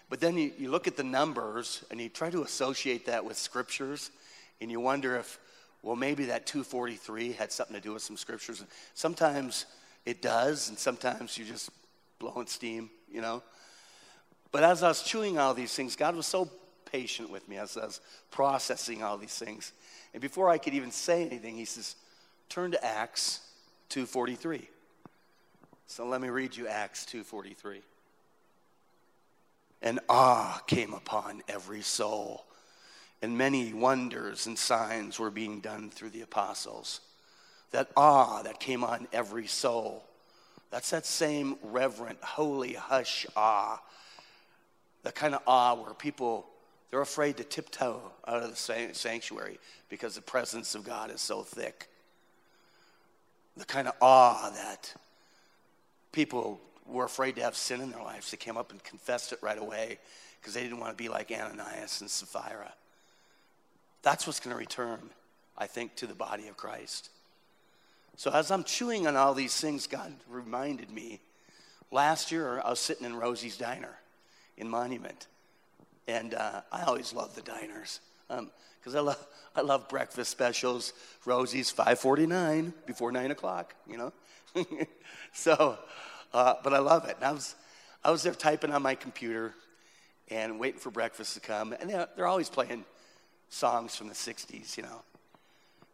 But 0.09 0.19
then 0.19 0.37
you, 0.37 0.51
you 0.57 0.69
look 0.69 0.87
at 0.87 0.97
the 0.97 1.03
numbers 1.03 1.85
and 1.91 2.01
you 2.01 2.09
try 2.09 2.29
to 2.29 2.41
associate 2.41 3.05
that 3.05 3.23
with 3.23 3.37
scriptures, 3.37 4.11
and 4.61 4.69
you 4.69 4.79
wonder 4.79 5.15
if, 5.17 5.39
well, 5.81 5.95
maybe 5.95 6.25
that 6.25 6.45
243 6.45 7.33
had 7.33 7.51
something 7.51 7.75
to 7.75 7.81
do 7.81 7.93
with 7.93 8.01
some 8.01 8.17
scriptures. 8.17 8.63
Sometimes 8.93 9.65
it 10.05 10.21
does, 10.21 10.69
and 10.69 10.77
sometimes 10.77 11.37
you're 11.37 11.47
just 11.47 11.69
blowing 12.19 12.47
steam, 12.47 12.89
you 13.11 13.21
know. 13.21 13.41
But 14.51 14.63
as 14.63 14.83
I 14.83 14.87
was 14.89 15.03
chewing 15.03 15.37
all 15.37 15.53
these 15.53 15.73
things, 15.73 15.95
God 15.95 16.15
was 16.15 16.25
so 16.25 16.49
patient 16.91 17.29
with 17.29 17.47
me 17.47 17.57
as 17.57 17.77
I 17.77 17.85
was 17.85 18.01
processing 18.31 19.03
all 19.03 19.17
these 19.17 19.37
things. 19.37 19.73
And 20.13 20.21
before 20.21 20.49
I 20.49 20.57
could 20.57 20.73
even 20.73 20.91
say 20.91 21.25
anything, 21.25 21.55
he 21.55 21.65
says, 21.65 21.95
turn 22.49 22.71
to 22.71 22.83
Acts 22.83 23.41
2.43. 23.91 24.65
So 25.87 26.05
let 26.05 26.21
me 26.21 26.29
read 26.29 26.55
you 26.55 26.67
Acts 26.67 27.05
2.43. 27.05 27.81
And 29.81 29.99
awe 30.09 30.61
came 30.67 30.93
upon 30.93 31.41
every 31.47 31.81
soul, 31.81 32.45
and 33.21 33.37
many 33.37 33.73
wonders 33.73 34.47
and 34.47 34.57
signs 34.57 35.19
were 35.19 35.31
being 35.31 35.59
done 35.59 35.89
through 35.89 36.09
the 36.09 36.21
apostles 36.21 37.01
that 37.71 37.89
awe 37.95 38.41
that 38.43 38.59
came 38.59 38.83
on 38.83 39.07
every 39.13 39.47
soul. 39.47 40.03
That's 40.71 40.89
that 40.91 41.05
same 41.05 41.57
reverent, 41.63 42.21
holy, 42.23 42.73
hush 42.73 43.25
awe. 43.35 43.79
The 45.03 45.11
kind 45.11 45.35
of 45.35 45.41
awe 45.47 45.75
where 45.75 45.93
people, 45.93 46.47
they're 46.89 47.01
afraid 47.01 47.37
to 47.37 47.43
tiptoe 47.43 48.01
out 48.27 48.43
of 48.43 48.49
the 48.49 48.89
sanctuary 48.93 49.59
because 49.89 50.15
the 50.15 50.21
presence 50.21 50.75
of 50.75 50.83
God 50.83 51.11
is 51.11 51.21
so 51.21 51.41
thick. 51.41 51.87
The 53.57 53.65
kind 53.65 53.87
of 53.87 53.93
awe 54.01 54.51
that 54.51 54.93
people 56.11 56.59
were 56.85 57.05
afraid 57.05 57.35
to 57.35 57.43
have 57.43 57.55
sin 57.55 57.81
in 57.81 57.91
their 57.91 58.01
lives. 58.01 58.31
They 58.31 58.37
came 58.37 58.57
up 58.57 58.71
and 58.71 58.83
confessed 58.83 59.31
it 59.31 59.39
right 59.41 59.57
away 59.57 59.99
because 60.39 60.53
they 60.53 60.63
didn't 60.63 60.79
want 60.79 60.97
to 60.97 61.01
be 61.01 61.09
like 61.09 61.31
Ananias 61.31 62.01
and 62.01 62.09
Sapphira. 62.09 62.73
That's 64.01 64.25
what's 64.25 64.39
going 64.39 64.55
to 64.55 64.59
return, 64.59 65.09
I 65.57 65.67
think, 65.67 65.95
to 65.97 66.07
the 66.07 66.13
body 66.13 66.47
of 66.47 66.57
Christ. 66.57 67.09
So 68.15 68.31
as 68.31 68.51
I'm 68.51 68.63
chewing 68.63 69.07
on 69.07 69.15
all 69.15 69.33
these 69.33 69.59
things, 69.59 69.87
God 69.87 70.13
reminded 70.29 70.91
me. 70.91 71.21
Last 71.91 72.31
year, 72.31 72.61
I 72.63 72.69
was 72.69 72.79
sitting 72.79 73.05
in 73.05 73.15
Rosie's 73.15 73.57
Diner 73.57 73.97
in 74.57 74.69
Monument. 74.69 75.27
And 76.07 76.33
uh, 76.33 76.61
I 76.71 76.83
always 76.83 77.13
love 77.13 77.35
the 77.35 77.41
diners 77.41 77.99
because 78.27 78.95
um, 78.95 78.95
I, 78.95 78.99
love, 78.99 79.27
I 79.55 79.61
love 79.61 79.89
breakfast 79.89 80.31
specials. 80.31 80.93
Rosie's 81.25 81.71
5.49 81.71 82.73
before 82.85 83.11
9 83.11 83.31
o'clock, 83.31 83.75
you 83.87 83.97
know? 83.97 84.13
so, 85.33 85.77
uh, 86.33 86.55
but 86.63 86.73
I 86.73 86.79
love 86.79 87.07
it. 87.07 87.15
And 87.17 87.25
I 87.25 87.31
was, 87.31 87.55
I 88.03 88.11
was 88.11 88.23
there 88.23 88.33
typing 88.33 88.71
on 88.71 88.81
my 88.81 88.95
computer 88.95 89.53
and 90.29 90.59
waiting 90.59 90.79
for 90.79 90.91
breakfast 90.91 91.35
to 91.35 91.39
come. 91.39 91.73
And 91.73 91.89
they're, 91.89 92.07
they're 92.15 92.27
always 92.27 92.49
playing 92.49 92.85
songs 93.49 93.95
from 93.95 94.07
the 94.07 94.13
60s, 94.13 94.77
you 94.77 94.83
know. 94.83 95.01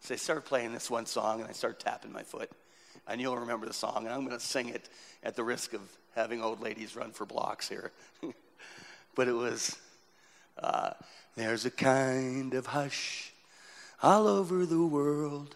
So 0.01 0.13
they 0.13 0.17
started 0.17 0.45
playing 0.45 0.73
this 0.73 0.89
one 0.89 1.05
song, 1.05 1.41
and 1.41 1.49
I 1.49 1.53
started 1.53 1.79
tapping 1.79 2.11
my 2.11 2.23
foot. 2.23 2.51
And 3.07 3.19
you'll 3.19 3.37
remember 3.37 3.65
the 3.65 3.73
song, 3.73 4.05
and 4.05 4.09
I'm 4.09 4.25
going 4.25 4.37
to 4.37 4.43
sing 4.43 4.69
it 4.69 4.89
at 5.23 5.35
the 5.35 5.43
risk 5.43 5.73
of 5.73 5.81
having 6.15 6.41
old 6.41 6.61
ladies 6.61 6.95
run 6.95 7.11
for 7.11 7.25
blocks 7.25 7.67
here. 7.67 7.91
but 9.15 9.27
it 9.27 9.33
was 9.33 9.77
uh, 10.61 10.91
There's 11.35 11.65
a 11.65 11.71
kind 11.71 12.53
of 12.53 12.67
hush 12.67 13.31
all 14.01 14.27
over 14.27 14.65
the 14.65 14.85
world 14.85 15.55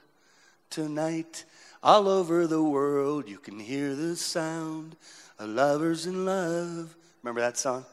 tonight. 0.70 1.46
All 1.82 2.10
over 2.10 2.46
the 2.46 2.64
world, 2.64 3.30
you 3.30 3.38
can 3.38 3.60
hear 3.60 3.96
the 3.96 4.16
sound 4.16 4.98
of 5.38 5.50
lovers 5.50 6.06
in 6.06 6.26
love. 6.26 6.96
Remember 7.24 7.42
that 7.42 7.58
song? 7.58 7.86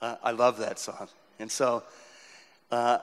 Uh, 0.00 0.16
I 0.22 0.30
love 0.30 0.58
that 0.58 0.78
song. 0.78 1.08
And 1.38 1.50
so, 1.50 1.82
uh, 2.70 2.98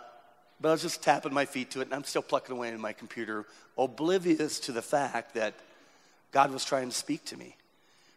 but 0.60 0.70
I 0.70 0.72
was 0.72 0.82
just 0.82 1.04
tapping 1.04 1.34
my 1.34 1.46
feet 1.46 1.72
to 1.72 1.82
it, 1.82 1.86
and 1.86 1.94
I'm 1.94 2.04
still 2.04 2.22
plucking 2.22 2.56
away 2.56 2.70
in 2.70 2.80
my 2.80 2.94
computer, 2.94 3.46
oblivious 3.78 4.60
to 4.62 4.72
the 4.72 4.82
fact 4.82 5.36
that 5.36 5.54
God 6.32 6.52
was 6.52 6.66
trying 6.66 6.90
to 6.90 6.96
speak 6.96 7.26
to 7.26 7.38
me. 7.38 7.56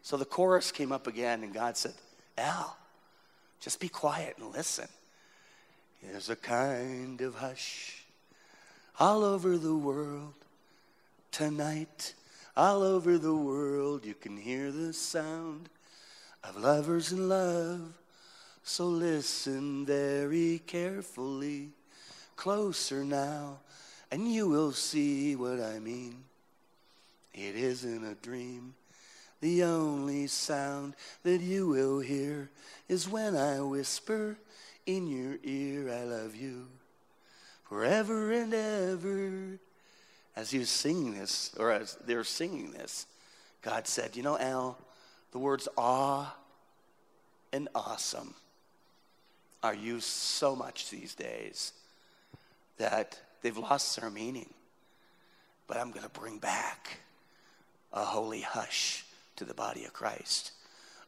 So 0.01 0.17
the 0.17 0.25
chorus 0.25 0.71
came 0.71 0.91
up 0.91 1.07
again, 1.07 1.43
and 1.43 1.53
God 1.53 1.77
said, 1.77 1.93
Al, 2.37 2.75
just 3.59 3.79
be 3.79 3.89
quiet 3.89 4.37
and 4.39 4.51
listen. 4.53 4.87
There's 6.01 6.29
a 6.29 6.35
kind 6.35 7.21
of 7.21 7.35
hush 7.35 8.03
all 8.99 9.23
over 9.23 9.57
the 9.57 9.75
world 9.75 10.33
tonight. 11.31 12.15
All 12.57 12.81
over 12.81 13.17
the 13.17 13.35
world, 13.35 14.05
you 14.05 14.13
can 14.13 14.35
hear 14.35 14.71
the 14.71 14.91
sound 14.91 15.69
of 16.43 16.57
lovers 16.57 17.11
in 17.11 17.29
love. 17.29 17.93
So 18.63 18.87
listen 18.87 19.85
very 19.85 20.61
carefully, 20.67 21.69
closer 22.41 23.05
now, 23.05 23.59
and 24.09 24.33
you 24.33 24.49
will 24.49 24.71
see 24.71 25.35
what 25.35 25.59
I 25.59 25.77
mean. 25.77 26.23
It 27.35 27.55
isn't 27.55 28.03
a 28.03 28.15
dream. 28.15 28.73
The 29.41 29.63
only 29.63 30.25
sound 30.25 30.95
that 31.21 31.39
you 31.39 31.67
will 31.67 31.99
hear 31.99 32.49
is 32.89 33.07
when 33.07 33.37
I 33.37 33.61
whisper 33.61 34.37
in 34.87 35.05
your 35.05 35.37
ear, 35.43 35.93
I 35.93 36.03
love 36.03 36.35
you 36.35 36.65
forever 37.69 38.31
and 38.31 38.55
ever. 38.55 39.59
As 40.35 40.49
he 40.49 40.57
was 40.57 40.71
singing 40.71 41.13
this, 41.13 41.51
or 41.59 41.71
as 41.71 41.95
they 42.07 42.15
were 42.15 42.23
singing 42.23 42.71
this, 42.71 43.05
God 43.61 43.85
said, 43.85 44.15
You 44.15 44.23
know, 44.23 44.39
Al, 44.39 44.79
the 45.31 45.37
words 45.37 45.67
awe 45.77 46.33
and 47.53 47.69
awesome 47.75 48.33
are 49.61 49.75
used 49.75 50.07
so 50.07 50.55
much 50.55 50.89
these 50.89 51.13
days 51.13 51.73
that 52.81 53.19
they've 53.43 53.57
lost 53.57 53.99
their 53.99 54.09
meaning. 54.09 54.49
But 55.67 55.77
I'm 55.77 55.91
going 55.91 56.03
to 56.03 56.09
bring 56.09 56.39
back 56.39 56.97
a 57.93 58.03
holy 58.03 58.41
hush 58.41 59.05
to 59.35 59.45
the 59.45 59.53
body 59.53 59.85
of 59.85 59.93
Christ. 59.93 60.51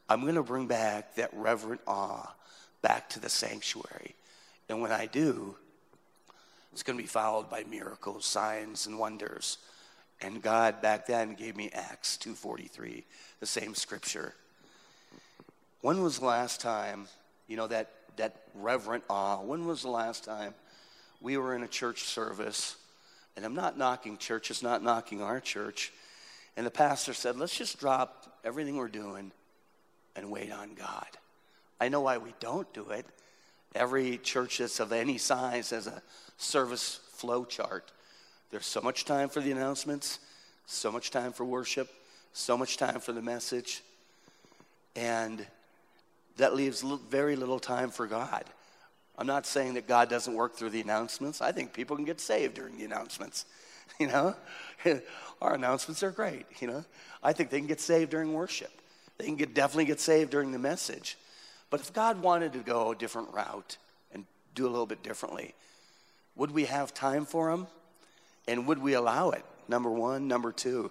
I'm 0.08 0.22
going 0.22 0.36
to 0.36 0.42
bring 0.42 0.68
back 0.68 1.16
that 1.16 1.30
reverent 1.32 1.80
awe 1.86 2.32
back 2.80 3.08
to 3.10 3.20
the 3.20 3.28
sanctuary. 3.28 4.14
And 4.68 4.80
when 4.80 4.92
I 4.92 5.06
do, 5.06 5.56
it's 6.72 6.84
going 6.84 6.96
to 6.96 7.02
be 7.02 7.08
followed 7.08 7.50
by 7.50 7.64
miracles, 7.64 8.24
signs, 8.24 8.86
and 8.86 8.98
wonders. 8.98 9.58
And 10.20 10.40
God 10.40 10.80
back 10.80 11.06
then 11.06 11.34
gave 11.34 11.56
me 11.56 11.70
Acts 11.72 12.16
2:43, 12.18 13.02
the 13.40 13.46
same 13.46 13.74
scripture. 13.74 14.32
When 15.80 16.02
was 16.02 16.20
the 16.20 16.26
last 16.26 16.60
time, 16.60 17.08
you 17.48 17.56
know, 17.56 17.66
that 17.66 17.90
that 18.16 18.42
reverent 18.54 19.04
awe? 19.10 19.42
When 19.42 19.66
was 19.66 19.82
the 19.82 19.90
last 19.90 20.24
time 20.24 20.54
we 21.24 21.38
were 21.38 21.56
in 21.56 21.62
a 21.62 21.68
church 21.68 22.04
service? 22.04 22.76
And 23.34 23.44
I'm 23.44 23.54
not 23.54 23.76
knocking 23.76 24.18
church, 24.18 24.50
it's 24.50 24.62
not 24.62 24.82
knocking 24.82 25.22
our 25.22 25.40
church. 25.40 25.92
And 26.56 26.64
the 26.64 26.70
pastor 26.70 27.14
said, 27.14 27.36
let's 27.36 27.56
just 27.56 27.80
drop 27.80 28.38
everything 28.44 28.76
we're 28.76 28.86
doing 28.86 29.32
and 30.14 30.30
wait 30.30 30.52
on 30.52 30.74
God. 30.74 31.08
I 31.80 31.88
know 31.88 32.02
why 32.02 32.18
we 32.18 32.32
don't 32.38 32.72
do 32.72 32.90
it. 32.90 33.06
Every 33.74 34.18
church 34.18 34.58
that's 34.58 34.78
of 34.78 34.92
any 34.92 35.18
size 35.18 35.70
has 35.70 35.88
a 35.88 36.00
service 36.36 37.00
flow 37.14 37.44
chart. 37.44 37.90
There's 38.50 38.66
so 38.66 38.80
much 38.80 39.04
time 39.04 39.28
for 39.28 39.40
the 39.40 39.50
announcements, 39.50 40.20
so 40.66 40.92
much 40.92 41.10
time 41.10 41.32
for 41.32 41.44
worship, 41.44 41.88
so 42.32 42.56
much 42.56 42.76
time 42.76 43.00
for 43.00 43.12
the 43.12 43.22
message, 43.22 43.82
and 44.94 45.44
that 46.36 46.54
leaves 46.54 46.82
very 46.82 47.34
little 47.34 47.58
time 47.58 47.90
for 47.90 48.06
God. 48.06 48.44
I'm 49.16 49.26
not 49.26 49.46
saying 49.46 49.74
that 49.74 49.86
God 49.86 50.08
doesn't 50.08 50.34
work 50.34 50.56
through 50.56 50.70
the 50.70 50.80
announcements. 50.80 51.40
I 51.40 51.52
think 51.52 51.72
people 51.72 51.96
can 51.96 52.04
get 52.04 52.20
saved 52.20 52.54
during 52.54 52.78
the 52.78 52.84
announcements. 52.84 53.46
You 54.00 54.08
know, 54.08 54.34
our 55.42 55.54
announcements 55.54 56.02
are 56.02 56.10
great. 56.10 56.46
You 56.58 56.66
know, 56.66 56.84
I 57.22 57.32
think 57.32 57.50
they 57.50 57.58
can 57.58 57.68
get 57.68 57.80
saved 57.80 58.10
during 58.10 58.32
worship. 58.32 58.72
They 59.18 59.26
can 59.26 59.36
get, 59.36 59.54
definitely 59.54 59.84
get 59.84 60.00
saved 60.00 60.30
during 60.30 60.50
the 60.50 60.58
message. 60.58 61.16
But 61.70 61.80
if 61.80 61.92
God 61.92 62.20
wanted 62.22 62.54
to 62.54 62.60
go 62.60 62.90
a 62.90 62.96
different 62.96 63.32
route 63.32 63.76
and 64.12 64.24
do 64.54 64.66
a 64.66 64.70
little 64.70 64.86
bit 64.86 65.02
differently, 65.02 65.54
would 66.34 66.50
we 66.50 66.64
have 66.64 66.94
time 66.94 67.24
for 67.24 67.50
Him? 67.50 67.66
And 68.48 68.66
would 68.66 68.78
we 68.78 68.94
allow 68.94 69.30
it? 69.30 69.44
Number 69.68 69.90
one. 69.90 70.28
Number 70.28 70.50
two, 70.50 70.90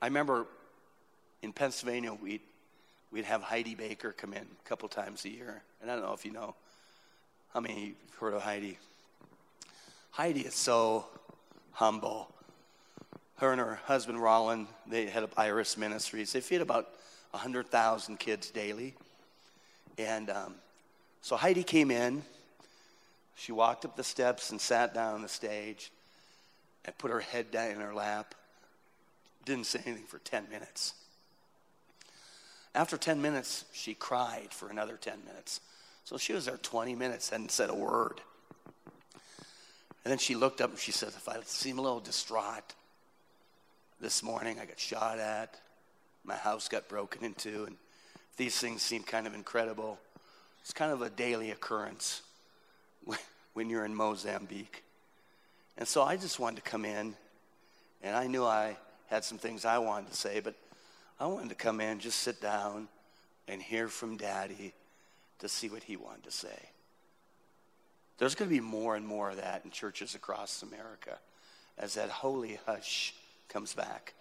I 0.00 0.06
remember 0.06 0.46
in 1.42 1.52
Pennsylvania, 1.52 2.12
we'd, 2.12 2.42
we'd 3.10 3.24
have 3.24 3.42
Heidi 3.42 3.74
Baker 3.74 4.12
come 4.12 4.32
in 4.32 4.42
a 4.42 4.68
couple 4.68 4.88
times 4.88 5.24
a 5.24 5.30
year. 5.30 5.62
And 5.80 5.90
I 5.90 5.94
don't 5.94 6.04
know 6.04 6.12
if 6.12 6.24
you 6.24 6.32
know 6.32 6.54
how 7.52 7.60
many 7.60 7.86
you've 7.86 8.18
heard 8.20 8.34
of 8.34 8.42
Heidi. 8.42 8.78
Heidi 10.12 10.42
is 10.42 10.54
so 10.54 11.06
humble. 11.72 12.32
Her 13.38 13.52
and 13.52 13.60
her 13.60 13.80
husband, 13.86 14.22
Rolland, 14.22 14.68
they 14.86 15.06
head 15.06 15.24
up 15.24 15.32
Iris 15.36 15.76
Ministries. 15.76 16.32
They 16.32 16.40
feed 16.40 16.60
about 16.60 16.88
100,000 17.32 18.18
kids 18.18 18.50
daily. 18.50 18.94
And 19.98 20.30
um, 20.30 20.54
so 21.22 21.36
Heidi 21.36 21.64
came 21.64 21.90
in. 21.90 22.22
She 23.34 23.52
walked 23.52 23.84
up 23.84 23.96
the 23.96 24.04
steps 24.04 24.50
and 24.50 24.60
sat 24.60 24.94
down 24.94 25.14
on 25.14 25.22
the 25.22 25.28
stage 25.28 25.90
and 26.84 26.96
put 26.98 27.10
her 27.10 27.20
head 27.20 27.50
down 27.50 27.70
in 27.72 27.80
her 27.80 27.94
lap. 27.94 28.34
Didn't 29.44 29.66
say 29.66 29.80
anything 29.86 30.06
for 30.06 30.18
10 30.18 30.48
minutes. 30.50 30.94
After 32.74 32.96
10 32.96 33.20
minutes, 33.20 33.64
she 33.72 33.94
cried 33.94 34.48
for 34.50 34.68
another 34.68 34.96
10 34.96 35.24
minutes. 35.26 35.60
So 36.10 36.18
she 36.18 36.32
was 36.32 36.46
there 36.46 36.56
20 36.56 36.96
minutes, 36.96 37.30
hadn't 37.30 37.52
said 37.52 37.70
a 37.70 37.74
word. 37.74 38.20
And 40.04 40.10
then 40.10 40.18
she 40.18 40.34
looked 40.34 40.60
up 40.60 40.70
and 40.70 40.78
she 40.78 40.90
said, 40.90 41.10
If 41.10 41.28
I 41.28 41.36
seem 41.44 41.78
a 41.78 41.82
little 41.82 42.00
distraught 42.00 42.74
this 44.00 44.20
morning, 44.20 44.58
I 44.58 44.64
got 44.64 44.80
shot 44.80 45.20
at, 45.20 45.54
my 46.24 46.34
house 46.34 46.66
got 46.66 46.88
broken 46.88 47.24
into, 47.24 47.62
and 47.62 47.76
these 48.36 48.58
things 48.58 48.82
seem 48.82 49.04
kind 49.04 49.28
of 49.28 49.36
incredible. 49.36 50.00
It's 50.62 50.72
kind 50.72 50.90
of 50.90 51.00
a 51.00 51.10
daily 51.10 51.52
occurrence 51.52 52.22
when 53.52 53.70
you're 53.70 53.84
in 53.84 53.94
Mozambique. 53.94 54.82
And 55.78 55.86
so 55.86 56.02
I 56.02 56.16
just 56.16 56.40
wanted 56.40 56.64
to 56.64 56.68
come 56.68 56.84
in, 56.84 57.14
and 58.02 58.16
I 58.16 58.26
knew 58.26 58.44
I 58.44 58.76
had 59.06 59.22
some 59.22 59.38
things 59.38 59.64
I 59.64 59.78
wanted 59.78 60.10
to 60.10 60.16
say, 60.16 60.40
but 60.40 60.56
I 61.20 61.26
wanted 61.26 61.50
to 61.50 61.54
come 61.54 61.80
in, 61.80 62.00
just 62.00 62.18
sit 62.18 62.40
down, 62.40 62.88
and 63.46 63.62
hear 63.62 63.86
from 63.86 64.16
Daddy 64.16 64.74
to 65.40 65.48
see 65.48 65.68
what 65.68 65.82
he 65.82 65.96
wanted 65.96 66.24
to 66.24 66.30
say. 66.30 66.68
There's 68.18 68.34
going 68.34 68.50
to 68.50 68.54
be 68.54 68.60
more 68.60 68.96
and 68.96 69.06
more 69.06 69.30
of 69.30 69.36
that 69.36 69.62
in 69.64 69.70
churches 69.70 70.14
across 70.14 70.62
America 70.62 71.18
as 71.78 71.94
that 71.94 72.10
holy 72.10 72.58
hush 72.66 73.14
comes 73.48 73.74
back. 73.74 74.12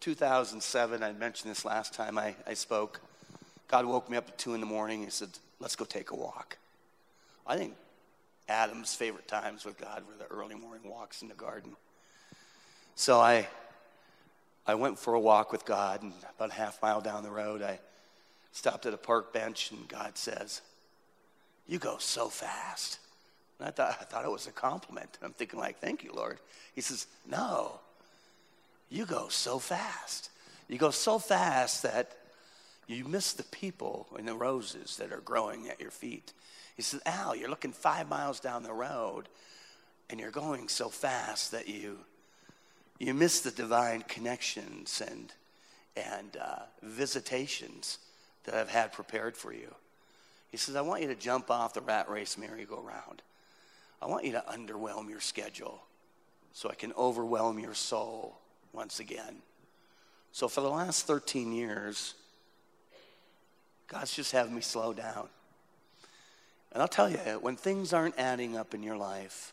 2007, 0.00 1.02
I 1.02 1.12
mentioned 1.12 1.50
this 1.50 1.64
last 1.64 1.94
time 1.94 2.18
I, 2.18 2.34
I 2.46 2.54
spoke. 2.54 3.00
God 3.68 3.86
woke 3.86 4.10
me 4.10 4.16
up 4.16 4.28
at 4.28 4.38
2 4.38 4.54
in 4.54 4.60
the 4.60 4.66
morning. 4.66 5.02
He 5.04 5.10
said, 5.10 5.30
Let's 5.58 5.76
go 5.76 5.84
take 5.84 6.10
a 6.10 6.16
walk. 6.16 6.58
I 7.46 7.56
think 7.56 7.74
Adam's 8.48 8.94
favorite 8.94 9.28
times 9.28 9.64
with 9.64 9.80
God 9.80 10.02
were 10.06 10.16
the 10.18 10.26
early 10.34 10.56
morning 10.56 10.90
walks 10.90 11.22
in 11.22 11.28
the 11.28 11.34
garden. 11.34 11.76
So 12.96 13.20
I 13.20 13.46
I 14.66 14.74
went 14.76 14.98
for 14.98 15.14
a 15.14 15.20
walk 15.20 15.50
with 15.50 15.64
God, 15.64 16.02
and 16.02 16.12
about 16.36 16.50
a 16.50 16.54
half 16.54 16.80
mile 16.82 17.00
down 17.00 17.24
the 17.24 17.30
road, 17.30 17.62
I 17.62 17.80
stopped 18.52 18.86
at 18.86 18.94
a 18.94 18.98
park 18.98 19.32
bench, 19.32 19.70
and 19.70 19.88
God 19.88 20.16
says, 20.16 20.60
You 21.66 21.78
go 21.78 21.96
so 21.98 22.28
fast. 22.28 22.98
And 23.58 23.68
I 23.68 23.70
thought, 23.70 23.96
I 24.00 24.04
thought 24.04 24.24
it 24.24 24.30
was 24.30 24.46
a 24.46 24.52
compliment. 24.52 25.18
I'm 25.22 25.32
thinking, 25.32 25.58
like, 25.58 25.78
thank 25.78 26.04
you, 26.04 26.12
Lord. 26.12 26.38
He 26.74 26.80
says, 26.80 27.06
No, 27.28 27.80
you 28.90 29.06
go 29.06 29.28
so 29.28 29.58
fast. 29.58 30.30
You 30.68 30.78
go 30.78 30.90
so 30.90 31.18
fast 31.18 31.82
that 31.82 32.12
you 32.86 33.04
miss 33.04 33.32
the 33.32 33.42
people 33.44 34.06
and 34.18 34.26
the 34.26 34.34
roses 34.34 34.96
that 34.96 35.12
are 35.12 35.20
growing 35.20 35.68
at 35.68 35.80
your 35.80 35.90
feet. 35.90 36.32
He 36.76 36.82
says, 36.82 37.00
Al, 37.04 37.34
you're 37.36 37.50
looking 37.50 37.72
five 37.72 38.08
miles 38.08 38.40
down 38.40 38.62
the 38.62 38.72
road 38.72 39.28
and 40.10 40.20
you're 40.20 40.30
going 40.30 40.68
so 40.68 40.88
fast 40.88 41.52
that 41.52 41.68
you 41.68 41.98
you 42.98 43.14
miss 43.14 43.40
the 43.40 43.50
divine 43.50 44.02
connections 44.02 45.02
and 45.06 45.32
and 45.96 46.36
uh, 46.36 46.60
visitations 46.82 47.98
that 48.44 48.54
I've 48.54 48.70
had 48.70 48.92
prepared 48.92 49.36
for 49.36 49.52
you. 49.52 49.74
He 50.50 50.56
says, 50.56 50.76
I 50.76 50.82
want 50.82 51.02
you 51.02 51.08
to 51.08 51.14
jump 51.14 51.50
off 51.50 51.74
the 51.74 51.80
rat 51.80 52.10
race 52.10 52.36
merry-go-round. 52.36 53.22
I 54.00 54.06
want 54.06 54.24
you 54.24 54.32
to 54.32 54.44
underwhelm 54.50 55.08
your 55.08 55.20
schedule 55.20 55.82
so 56.52 56.68
I 56.68 56.74
can 56.74 56.92
overwhelm 56.92 57.58
your 57.58 57.74
soul 57.74 58.36
once 58.72 59.00
again. 59.00 59.36
So 60.32 60.48
for 60.48 60.60
the 60.60 60.70
last 60.70 61.06
13 61.06 61.52
years, 61.52 62.14
God's 63.86 64.14
just 64.14 64.32
having 64.32 64.54
me 64.54 64.60
slow 64.60 64.92
down. 64.92 65.28
And 66.72 66.80
I'll 66.80 66.88
tell 66.88 67.08
you, 67.08 67.18
when 67.40 67.56
things 67.56 67.92
aren't 67.92 68.18
adding 68.18 68.56
up 68.56 68.74
in 68.74 68.82
your 68.82 68.96
life, 68.96 69.52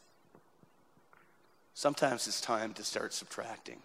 sometimes 1.74 2.28
it's 2.28 2.42
time 2.42 2.74
to 2.74 2.84
start 2.84 3.14
subtracting. 3.14 3.80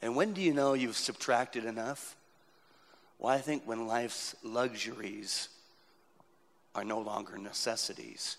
And 0.00 0.16
when 0.16 0.32
do 0.32 0.40
you 0.40 0.54
know 0.54 0.74
you've 0.74 0.96
subtracted 0.96 1.64
enough? 1.64 2.16
Well, 3.20 3.32
I 3.32 3.38
think 3.38 3.64
when 3.66 3.86
life's 3.86 4.34
luxuries 4.42 5.50
are 6.74 6.84
no 6.84 6.98
longer 7.00 7.36
necessities. 7.36 8.38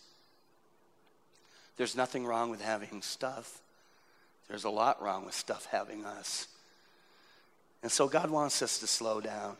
There's 1.78 1.96
nothing 1.96 2.26
wrong 2.26 2.50
with 2.50 2.62
having 2.62 3.04
stuff. 3.04 3.62
There's 4.48 4.64
a 4.64 4.70
lot 4.70 5.02
wrong 5.02 5.24
with 5.24 5.36
stuff 5.36 5.68
having 5.72 6.04
us. 6.04 6.48
And 7.84 7.92
so 7.92 8.08
God 8.08 8.32
wants 8.32 8.64
us 8.64 8.80
to 8.80 8.88
slow 8.88 9.22
down. 9.22 9.56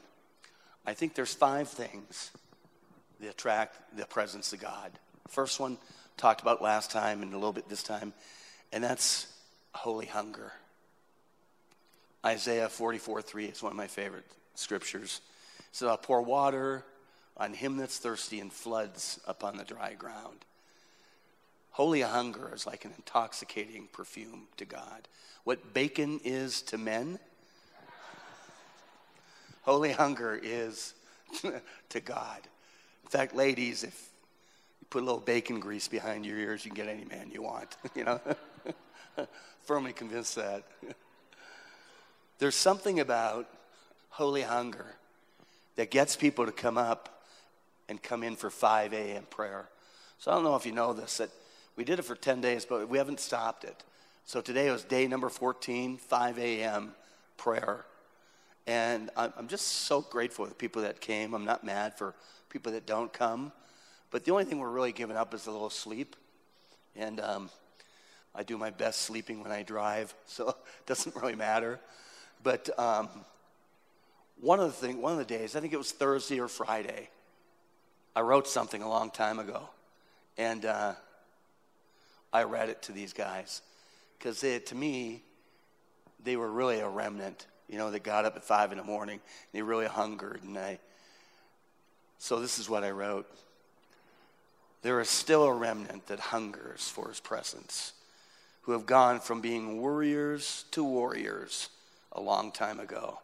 I 0.88 0.94
think 0.94 1.14
there's 1.14 1.34
five 1.34 1.70
things 1.70 2.32
that 3.20 3.30
attract 3.30 3.96
the 3.96 4.06
presence 4.06 4.52
of 4.54 4.60
God. 4.60 4.92
First 5.28 5.60
one 5.60 5.78
talked 6.18 6.42
about 6.42 6.64
last 6.64 6.90
time 6.90 7.22
and 7.22 7.32
a 7.32 7.38
little 7.38 7.54
bit 7.54 7.70
this 7.70 7.84
time, 7.84 8.14
and 8.74 8.84
that's 8.84 9.28
holy 9.74 10.08
hunger. 10.08 10.52
Isaiah 12.26 12.70
44 12.70 13.22
3 13.22 13.46
is 13.46 13.64
one 13.64 13.72
of 13.72 13.78
my 13.78 13.88
favorite 13.88 14.26
scriptures. 14.56 15.22
It 15.60 15.66
says, 15.72 15.88
I'll 15.88 15.98
pour 15.98 16.22
water 16.22 16.84
on 17.38 17.54
him 17.54 17.78
that's 17.78 17.98
thirsty 17.98 18.40
and 18.40 18.52
floods 18.52 19.20
upon 19.26 19.58
the 19.58 19.64
dry 19.64 19.94
ground. 19.94 20.46
Holy 21.72 22.02
hunger 22.02 22.52
is 22.54 22.68
like 22.68 22.86
an 22.86 22.92
intoxicating 22.98 23.88
perfume 23.92 24.48
to 24.58 24.66
God. 24.66 25.08
What 25.46 25.74
bacon 25.74 26.20
is 26.24 26.62
to 26.64 26.78
men, 26.78 27.18
holy 29.64 29.92
hunger 29.92 30.40
is 30.42 30.94
to 31.90 32.00
God. 32.00 32.40
In 33.04 33.10
fact, 33.10 33.36
ladies, 33.36 33.84
if 33.84 34.10
you 34.80 34.88
put 34.90 35.02
a 35.02 35.06
little 35.06 35.22
bacon 35.22 35.60
grease 35.60 35.88
behind 35.88 36.26
your 36.26 36.38
ears, 36.38 36.66
you 36.66 36.72
can 36.72 36.86
get 36.86 36.94
any 36.94 37.06
man 37.06 37.32
you 37.32 37.42
want, 37.42 37.76
you 37.96 38.04
know? 38.04 38.20
Firmly 39.64 39.94
convinced 39.94 40.36
that. 40.36 40.64
There's 42.42 42.56
something 42.56 43.00
about 43.00 43.48
holy 44.10 44.42
hunger 44.42 44.88
that 45.76 45.92
gets 45.92 46.16
people 46.16 46.48
to 46.48 46.52
come 46.52 46.76
up 46.76 47.24
and 47.88 48.02
come 48.02 48.24
in 48.24 48.36
for 48.36 48.50
5 48.50 48.94
a.m. 48.94 49.28
prayer. 49.30 49.70
So 50.18 50.32
I 50.32 50.34
don't 50.34 50.44
know 50.44 50.56
if 50.56 50.66
you 50.66 50.72
know 50.72 50.92
this, 50.92 51.18
that 51.18 51.30
we 51.76 51.84
did 51.84 52.00
it 52.00 52.02
for 52.02 52.16
10 52.16 52.42
days, 52.42 52.66
but 52.66 52.90
we 52.90 52.98
haven't 52.98 53.20
stopped 53.20 53.64
it. 53.64 53.84
So 54.26 54.42
today 54.42 54.72
was 54.72 54.84
day 54.84 55.06
number 55.06 55.30
14, 55.30 55.98
5 55.98 56.40
a.m. 56.40 56.94
prayer. 57.38 57.86
And 58.66 59.12
I'm 59.16 59.48
just 59.48 59.68
so 59.68 60.02
grateful 60.02 60.46
for 60.46 60.50
the 60.50 60.56
people 60.56 60.82
that 60.82 61.00
came. 61.00 61.36
I'm 61.36 61.46
not 61.46 61.64
mad 61.64 61.96
for 61.96 62.16
people 62.50 62.72
that 62.72 62.88
don't 62.88 63.14
come. 63.14 63.52
But 64.10 64.26
the 64.26 64.32
only 64.32 64.46
thing 64.46 64.58
we're 64.58 64.72
really 64.72 64.94
giving 64.94 65.16
up 65.16 65.36
is 65.36 65.46
a 65.46 65.52
little 65.52 65.70
sleep. 65.70 66.16
And 66.96 67.20
um, 67.20 67.52
I 68.34 68.42
do 68.42 68.58
my 68.58 68.72
best 68.72 69.04
sleeping 69.04 69.44
when 69.44 69.52
I 69.52 69.62
drive, 69.62 70.16
so 70.26 70.50
it 70.50 70.88
doesn't 70.88 71.16
really 71.18 71.36
matter. 71.36 71.80
But 72.44 72.70
um, 72.80 73.10
one 74.40 74.60
of 74.60 74.68
the 74.68 74.88
things, 74.88 74.98
one 74.98 75.12
of 75.12 75.18
the 75.18 75.26
days, 75.26 75.56
I 75.56 75.60
think 75.60 75.74
it 75.74 75.78
was 75.78 75.92
Thursday 75.92 76.40
or 76.40 76.48
Friday, 76.48 77.10
I 78.16 78.22
wrote 78.22 78.48
something 78.48 78.82
a 78.82 78.90
long 78.90 79.12
time 79.12 79.40
ago, 79.40 79.70
and 80.38 80.66
uh, 80.66 80.94
I 82.34 82.44
read 82.44 82.70
it 82.70 82.82
to 82.84 82.92
these 82.92 83.14
guys 83.14 83.62
because 84.18 84.42
to 84.42 84.76
me, 84.76 85.24
they 86.24 86.36
were 86.36 86.52
really 86.52 86.80
a 86.80 86.90
remnant 86.90 87.46
you 87.72 87.78
know, 87.78 87.90
they 87.90 88.00
got 88.00 88.26
up 88.26 88.36
at 88.36 88.44
five 88.44 88.74
in 88.74 88.78
the 88.78 88.84
morning 88.84 89.16
and 89.16 89.54
they 89.54 89.62
really 89.62 89.88
hungered. 89.88 90.44
And 90.44 90.58
I, 90.58 90.78
so 92.20 92.42
this 92.42 92.60
is 92.60 92.70
what 92.70 92.84
I 92.84 92.92
wrote. 92.92 93.26
There 94.82 95.00
is 95.00 95.10
still 95.10 95.46
a 95.46 95.54
remnant 95.54 96.08
that 96.08 96.20
hungers 96.20 96.90
for 96.90 97.08
his 97.08 97.22
presence, 97.22 97.94
who 98.64 98.74
have 98.74 98.86
gone 98.86 99.22
from 99.22 99.40
being 99.40 99.82
worriers 99.82 100.66
to 100.72 100.84
warriors 100.84 101.70
a 102.12 102.22
long 102.22 102.52
time 102.52 102.80
ago. 102.80 103.20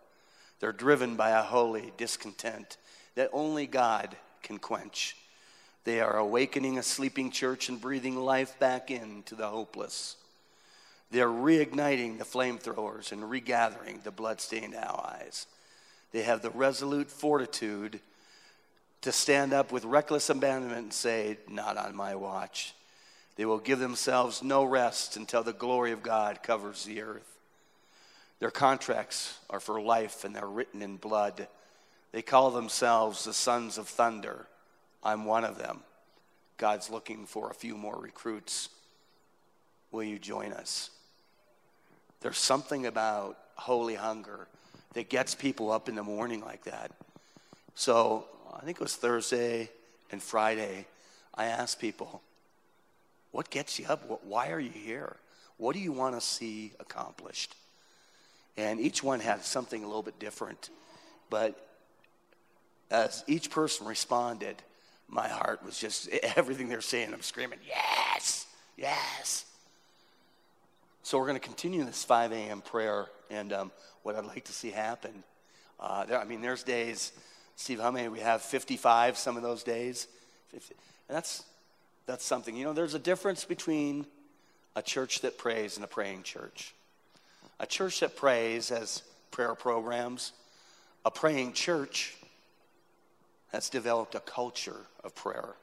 They're 0.59 0.71
driven 0.71 1.15
by 1.15 1.31
a 1.31 1.43
holy 1.43 1.93
discontent 1.97 2.77
that 3.15 3.29
only 3.33 3.67
God 3.67 4.15
can 4.43 4.57
quench. 4.57 5.15
They 5.83 6.01
are 6.01 6.17
awakening 6.17 6.77
a 6.77 6.83
sleeping 6.83 7.31
church 7.31 7.69
and 7.69 7.79
breathing 7.79 8.17
life 8.17 8.59
back 8.59 8.91
into 8.91 9.35
the 9.35 9.47
hopeless. 9.47 10.17
They're 11.11 11.27
reigniting 11.27 12.17
the 12.17 12.25
flamethrowers 12.25 13.11
and 13.11 13.29
regathering 13.29 14.01
the 14.03 14.11
bloodstained 14.11 14.75
allies. 14.75 15.47
They 16.11 16.23
have 16.23 16.41
the 16.41 16.49
resolute 16.49 17.09
fortitude 17.09 17.99
to 19.01 19.11
stand 19.11 19.53
up 19.53 19.71
with 19.71 19.85
reckless 19.85 20.29
abandonment 20.29 20.81
and 20.81 20.93
say, 20.93 21.37
Not 21.47 21.77
on 21.77 21.95
my 21.95 22.15
watch. 22.15 22.73
They 23.37 23.45
will 23.45 23.59
give 23.59 23.79
themselves 23.79 24.43
no 24.43 24.63
rest 24.63 25.15
until 25.15 25.43
the 25.43 25.53
glory 25.53 25.91
of 25.91 26.03
God 26.03 26.41
covers 26.43 26.83
the 26.83 27.01
earth. 27.01 27.36
Their 28.39 28.51
contracts 28.51 29.37
are 29.49 29.59
for 29.59 29.81
life 29.81 30.23
and 30.23 30.35
they're 30.35 30.45
written 30.45 30.81
in 30.81 30.97
blood. 30.97 31.47
They 32.11 32.21
call 32.21 32.51
themselves 32.51 33.23
the 33.23 33.33
sons 33.33 33.77
of 33.77 33.87
thunder. 33.87 34.45
I'm 35.03 35.25
one 35.25 35.43
of 35.43 35.57
them. 35.57 35.81
God's 36.57 36.89
looking 36.89 37.25
for 37.25 37.49
a 37.49 37.53
few 37.53 37.75
more 37.75 37.97
recruits. 37.99 38.69
Will 39.91 40.03
you 40.03 40.19
join 40.19 40.51
us? 40.51 40.89
There's 42.21 42.37
something 42.37 42.85
about 42.85 43.37
holy 43.55 43.95
hunger 43.95 44.47
that 44.93 45.09
gets 45.09 45.35
people 45.35 45.71
up 45.71 45.89
in 45.89 45.95
the 45.95 46.03
morning 46.03 46.41
like 46.41 46.63
that. 46.63 46.91
So 47.75 48.25
I 48.55 48.65
think 48.65 48.77
it 48.77 48.83
was 48.83 48.95
Thursday 48.95 49.69
and 50.11 50.21
Friday. 50.21 50.85
I 51.35 51.45
asked 51.45 51.79
people, 51.79 52.21
what 53.31 53.49
gets 53.49 53.77
you 53.77 53.85
up? 53.87 54.23
Why 54.23 54.49
are 54.51 54.59
you 54.59 54.71
here? 54.71 55.15
What 55.57 55.73
do 55.73 55.79
you 55.79 55.91
want 55.91 56.15
to 56.15 56.21
see 56.21 56.73
accomplished? 56.79 57.55
And 58.57 58.79
each 58.79 59.03
one 59.03 59.19
had 59.19 59.43
something 59.43 59.83
a 59.83 59.87
little 59.87 60.03
bit 60.03 60.19
different. 60.19 60.69
But 61.29 61.63
as 62.89 63.23
each 63.27 63.51
person 63.51 63.85
responded, 63.85 64.55
my 65.07 65.27
heart 65.27 65.63
was 65.63 65.77
just 65.77 66.09
everything 66.35 66.67
they're 66.67 66.81
saying. 66.81 67.13
I'm 67.13 67.21
screaming, 67.21 67.59
yes, 67.67 68.47
yes. 68.75 69.45
So 71.03 71.17
we're 71.17 71.27
going 71.27 71.39
to 71.39 71.45
continue 71.45 71.85
this 71.85 72.03
5 72.03 72.31
a.m. 72.33 72.61
prayer 72.61 73.05
and 73.29 73.53
um, 73.53 73.71
what 74.03 74.15
I'd 74.15 74.25
like 74.25 74.45
to 74.45 74.53
see 74.53 74.71
happen. 74.71 75.23
Uh, 75.79 76.05
there, 76.05 76.19
I 76.19 76.25
mean, 76.25 76.41
there's 76.41 76.63
days, 76.63 77.11
Steve, 77.55 77.79
how 77.79 77.91
many 77.91 78.07
we 78.07 78.19
have? 78.19 78.41
55 78.41 79.17
some 79.17 79.37
of 79.37 79.43
those 79.43 79.63
days? 79.63 80.07
50, 80.49 80.75
and 81.07 81.15
that's, 81.15 81.43
that's 82.07 82.25
something. 82.25 82.55
You 82.55 82.65
know, 82.65 82.73
there's 82.73 82.93
a 82.93 82.99
difference 82.99 83.45
between 83.45 84.05
a 84.75 84.81
church 84.81 85.21
that 85.21 85.37
prays 85.37 85.75
and 85.75 85.83
a 85.83 85.87
praying 85.87 86.23
church. 86.23 86.73
A 87.59 87.65
church 87.65 87.99
that 88.01 88.15
prays 88.15 88.69
has 88.69 89.01
prayer 89.31 89.55
programs. 89.55 90.33
A 91.05 91.11
praying 91.11 91.53
church 91.53 92.15
that's 93.51 93.69
developed 93.69 94.15
a 94.15 94.19
culture 94.19 94.85
of 95.03 95.15
prayer. 95.15 95.55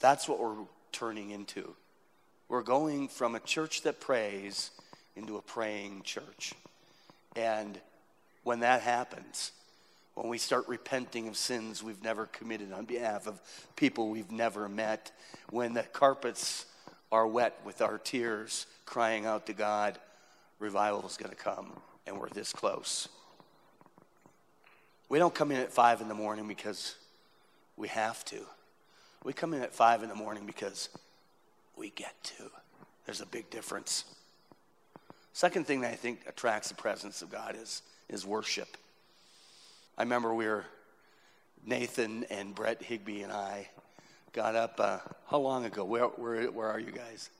That's 0.00 0.28
what 0.28 0.40
we're 0.40 0.64
turning 0.92 1.30
into. 1.30 1.74
We're 2.48 2.62
going 2.62 3.08
from 3.08 3.34
a 3.34 3.40
church 3.40 3.82
that 3.82 4.00
prays 4.00 4.70
into 5.16 5.36
a 5.36 5.42
praying 5.42 6.02
church. 6.02 6.52
And 7.36 7.78
when 8.44 8.60
that 8.60 8.82
happens, 8.82 9.52
when 10.14 10.28
we 10.28 10.38
start 10.38 10.68
repenting 10.68 11.28
of 11.28 11.36
sins 11.36 11.82
we've 11.82 12.02
never 12.02 12.26
committed 12.26 12.72
on 12.72 12.84
behalf 12.84 13.26
of 13.26 13.40
people 13.76 14.08
we've 14.08 14.30
never 14.30 14.68
met, 14.68 15.10
when 15.50 15.72
the 15.72 15.82
carpets 15.82 16.66
are 17.10 17.26
wet 17.26 17.58
with 17.64 17.80
our 17.80 17.98
tears 17.98 18.66
crying 18.84 19.26
out 19.26 19.46
to 19.46 19.52
God, 19.52 19.98
revival 20.62 21.04
is 21.06 21.16
going 21.16 21.30
to 21.30 21.36
come. 21.36 21.72
and 22.06 22.18
we're 22.18 22.28
this 22.30 22.52
close. 22.52 23.08
We 25.08 25.18
don't 25.18 25.34
come 25.34 25.52
in 25.52 25.58
at 25.58 25.72
five 25.72 26.00
in 26.00 26.08
the 26.08 26.14
morning 26.14 26.48
because 26.48 26.96
we 27.76 27.88
have 27.88 28.24
to. 28.26 28.40
We 29.24 29.32
come 29.32 29.54
in 29.54 29.62
at 29.62 29.74
five 29.74 30.02
in 30.02 30.08
the 30.08 30.14
morning 30.14 30.46
because 30.46 30.88
we 31.76 31.90
get 31.90 32.14
to. 32.24 32.50
There's 33.06 33.20
a 33.20 33.26
big 33.26 33.50
difference. 33.50 34.04
Second 35.32 35.66
thing 35.66 35.82
that 35.82 35.92
I 35.92 35.96
think 35.96 36.20
attracts 36.26 36.68
the 36.68 36.74
presence 36.74 37.22
of 37.22 37.30
God 37.30 37.56
is, 37.60 37.82
is 38.08 38.26
worship. 38.26 38.76
I 39.96 40.02
remember 40.02 40.34
we 40.34 40.46
were, 40.46 40.64
Nathan 41.64 42.24
and 42.30 42.54
Brett 42.54 42.82
Higby 42.82 43.22
and 43.22 43.32
I 43.32 43.68
got 44.32 44.56
up, 44.56 44.74
uh, 44.78 44.98
how 45.28 45.38
long 45.38 45.64
ago? 45.64 45.84
Where, 45.84 46.06
where, 46.06 46.50
where 46.50 46.68
are 46.68 46.80
you 46.80 46.90
guys? 46.90 47.30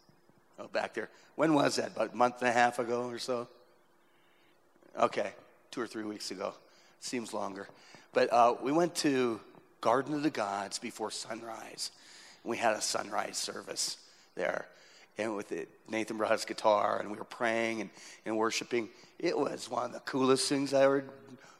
Oh, 0.62 0.68
back 0.68 0.94
there. 0.94 1.08
When 1.34 1.54
was 1.54 1.76
that? 1.76 1.88
About 1.88 2.12
a 2.12 2.16
month 2.16 2.36
and 2.40 2.48
a 2.48 2.52
half 2.52 2.78
ago 2.78 3.08
or 3.08 3.18
so? 3.18 3.48
Okay, 4.98 5.32
two 5.72 5.80
or 5.80 5.88
three 5.88 6.04
weeks 6.04 6.30
ago. 6.30 6.54
Seems 7.00 7.34
longer. 7.34 7.66
But 8.12 8.32
uh, 8.32 8.54
we 8.62 8.70
went 8.70 8.94
to 8.96 9.40
Garden 9.80 10.14
of 10.14 10.22
the 10.22 10.30
Gods 10.30 10.78
before 10.78 11.10
sunrise. 11.10 11.90
We 12.44 12.58
had 12.58 12.74
a 12.74 12.80
sunrise 12.80 13.38
service 13.38 13.96
there. 14.36 14.66
And 15.18 15.34
with 15.34 15.50
it, 15.50 15.68
Nathan 15.88 16.16
brought 16.16 16.30
his 16.30 16.44
guitar, 16.44 16.98
and 17.00 17.10
we 17.10 17.18
were 17.18 17.24
praying 17.24 17.80
and, 17.80 17.90
and 18.24 18.36
worshiping. 18.36 18.88
It 19.18 19.36
was 19.36 19.68
one 19.68 19.86
of 19.86 19.92
the 19.92 20.00
coolest 20.00 20.48
things 20.48 20.72
I 20.72 20.84
ever 20.84 21.04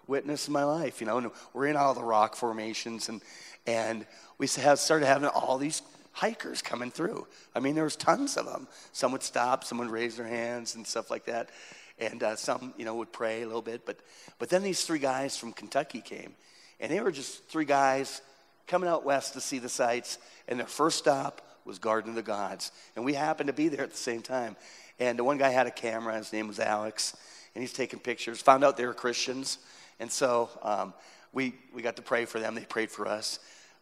witnessed 0.06 0.46
in 0.46 0.52
my 0.52 0.64
life, 0.64 1.00
you 1.00 1.06
know. 1.08 1.18
And 1.18 1.30
we're 1.52 1.66
in 1.66 1.76
all 1.76 1.94
the 1.94 2.04
rock 2.04 2.36
formations, 2.36 3.08
and, 3.08 3.20
and 3.66 4.06
we 4.38 4.46
started 4.46 5.06
having 5.06 5.28
all 5.28 5.58
these 5.58 5.82
hikers 6.12 6.62
coming 6.62 6.90
through. 6.90 7.26
I 7.54 7.60
mean, 7.60 7.74
there 7.74 7.84
was 7.84 7.96
tons 7.96 8.36
of 8.36 8.46
them. 8.46 8.68
Some 8.92 9.12
would 9.12 9.22
stop, 9.22 9.64
some 9.64 9.78
would 9.78 9.90
raise 9.90 10.16
their 10.16 10.26
hands 10.26 10.74
and 10.74 10.86
stuff 10.86 11.10
like 11.10 11.24
that. 11.24 11.50
And 11.98 12.22
uh, 12.22 12.36
some, 12.36 12.74
you 12.76 12.84
know, 12.84 12.94
would 12.96 13.12
pray 13.12 13.42
a 13.42 13.46
little 13.46 13.62
bit. 13.62 13.84
But, 13.84 13.98
but 14.38 14.48
then 14.48 14.62
these 14.62 14.84
three 14.84 14.98
guys 14.98 15.36
from 15.36 15.52
Kentucky 15.52 16.00
came. 16.00 16.34
And 16.80 16.90
they 16.90 17.00
were 17.00 17.12
just 17.12 17.48
three 17.48 17.64
guys 17.64 18.22
coming 18.66 18.88
out 18.88 19.04
west 19.04 19.34
to 19.34 19.40
see 19.40 19.58
the 19.58 19.68
sights. 19.68 20.18
And 20.48 20.58
their 20.58 20.66
first 20.66 20.98
stop 20.98 21.40
was 21.64 21.78
Garden 21.78 22.10
of 22.10 22.16
the 22.16 22.22
Gods. 22.22 22.72
And 22.96 23.04
we 23.04 23.14
happened 23.14 23.46
to 23.46 23.52
be 23.52 23.68
there 23.68 23.84
at 23.84 23.90
the 23.90 23.96
same 23.96 24.22
time. 24.22 24.56
And 24.98 25.18
the 25.18 25.24
one 25.24 25.38
guy 25.38 25.50
had 25.50 25.66
a 25.66 25.70
camera. 25.70 26.16
His 26.16 26.32
name 26.32 26.48
was 26.48 26.58
Alex. 26.58 27.16
And 27.54 27.62
he's 27.62 27.72
taking 27.72 28.00
pictures. 28.00 28.40
Found 28.42 28.64
out 28.64 28.76
they 28.76 28.86
were 28.86 28.94
Christians. 28.94 29.58
And 30.00 30.10
so 30.10 30.50
um, 30.62 30.94
we, 31.32 31.54
we 31.72 31.82
got 31.82 31.96
to 31.96 32.02
pray 32.02 32.24
for 32.24 32.40
them. 32.40 32.54
They 32.54 32.64
prayed 32.64 32.90
for 32.90 33.06
us. 33.06 33.38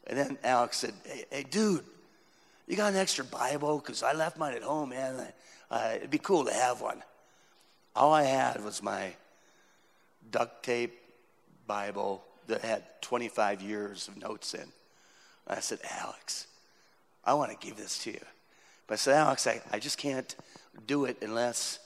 And 0.07 0.19
then 0.19 0.39
Alex 0.43 0.79
said, 0.79 0.95
Hey, 1.05 1.25
hey 1.31 1.43
dude, 1.49 1.85
you 2.71 2.77
got 2.77 2.93
an 2.93 2.99
extra 3.01 3.25
Bible? 3.25 3.79
Because 3.79 4.05
I 4.05 4.13
left 4.13 4.39
mine 4.39 4.55
at 4.55 4.63
home, 4.63 4.91
man. 4.91 5.27
Uh, 5.69 5.93
it'd 5.97 6.11
be 6.11 6.19
cool 6.19 6.45
to 6.45 6.53
have 6.53 6.81
one. 6.81 7.03
All 7.97 8.13
I 8.13 8.23
had 8.23 8.63
was 8.65 8.81
my 8.81 9.13
duct 10.31 10.65
tape 10.65 10.97
Bible 11.67 12.23
that 12.47 12.61
had 12.61 12.85
25 13.03 13.61
years 13.61 14.07
of 14.07 14.17
notes 14.17 14.55
in. 14.55 14.67
I 15.49 15.59
said, 15.59 15.81
Alex, 16.01 16.47
I 17.25 17.35
want 17.35 17.51
to 17.51 17.67
give 17.67 17.77
this 17.77 17.99
to 18.05 18.13
you. 18.13 18.21
But 18.87 18.95
I 18.95 18.97
said, 18.99 19.17
Alex, 19.17 19.49
I, 19.49 19.61
I 19.73 19.81
just 19.81 19.99
can't 19.99 20.33
do 20.87 21.07
it 21.07 21.17
unless 21.23 21.81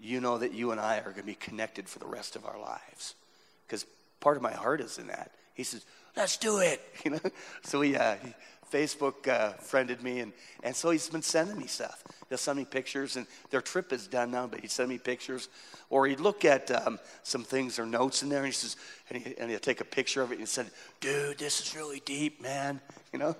you 0.00 0.22
know 0.22 0.38
that 0.38 0.54
you 0.54 0.70
and 0.70 0.80
I 0.80 1.00
are 1.00 1.10
going 1.10 1.16
to 1.16 1.22
be 1.22 1.34
connected 1.34 1.86
for 1.86 1.98
the 1.98 2.06
rest 2.06 2.34
of 2.34 2.46
our 2.46 2.58
lives. 2.58 3.14
Because 3.66 3.84
part 4.20 4.38
of 4.38 4.42
my 4.42 4.52
heart 4.52 4.80
is 4.80 4.96
in 4.96 5.08
that. 5.08 5.32
He 5.52 5.64
says, 5.64 5.84
let's 6.16 6.38
do 6.38 6.60
it. 6.60 6.80
You 7.04 7.10
know? 7.12 7.20
So 7.62 7.82
he, 7.82 7.94
uh, 7.94 8.16
Facebook 8.70 9.28
uh, 9.28 9.52
friended 9.54 10.02
me, 10.02 10.20
and, 10.20 10.32
and 10.62 10.74
so 10.74 10.90
he's 10.90 11.08
been 11.08 11.22
sending 11.22 11.58
me 11.58 11.66
stuff. 11.66 12.02
He'll 12.28 12.38
send 12.38 12.58
me 12.58 12.64
pictures, 12.64 13.16
and 13.16 13.26
their 13.50 13.60
trip 13.60 13.92
is 13.92 14.06
done 14.06 14.30
now, 14.30 14.46
but 14.46 14.60
he'd 14.60 14.70
send 14.70 14.88
me 14.88 14.98
pictures. 14.98 15.48
Or 15.88 16.06
he'd 16.06 16.20
look 16.20 16.44
at 16.44 16.70
um, 16.70 16.98
some 17.22 17.44
things 17.44 17.78
or 17.78 17.86
notes 17.86 18.22
in 18.22 18.28
there, 18.28 18.40
and 18.40 18.46
he 18.46 18.52
says, 18.52 18.76
and, 19.10 19.22
he, 19.22 19.34
and 19.38 19.50
he'll 19.50 19.60
take 19.60 19.80
a 19.80 19.84
picture 19.84 20.22
of 20.22 20.32
it 20.32 20.38
and 20.38 20.48
said, 20.48 20.70
dude, 21.00 21.38
this 21.38 21.60
is 21.60 21.76
really 21.76 22.00
deep, 22.04 22.42
man. 22.42 22.80
You 23.12 23.20
know? 23.20 23.36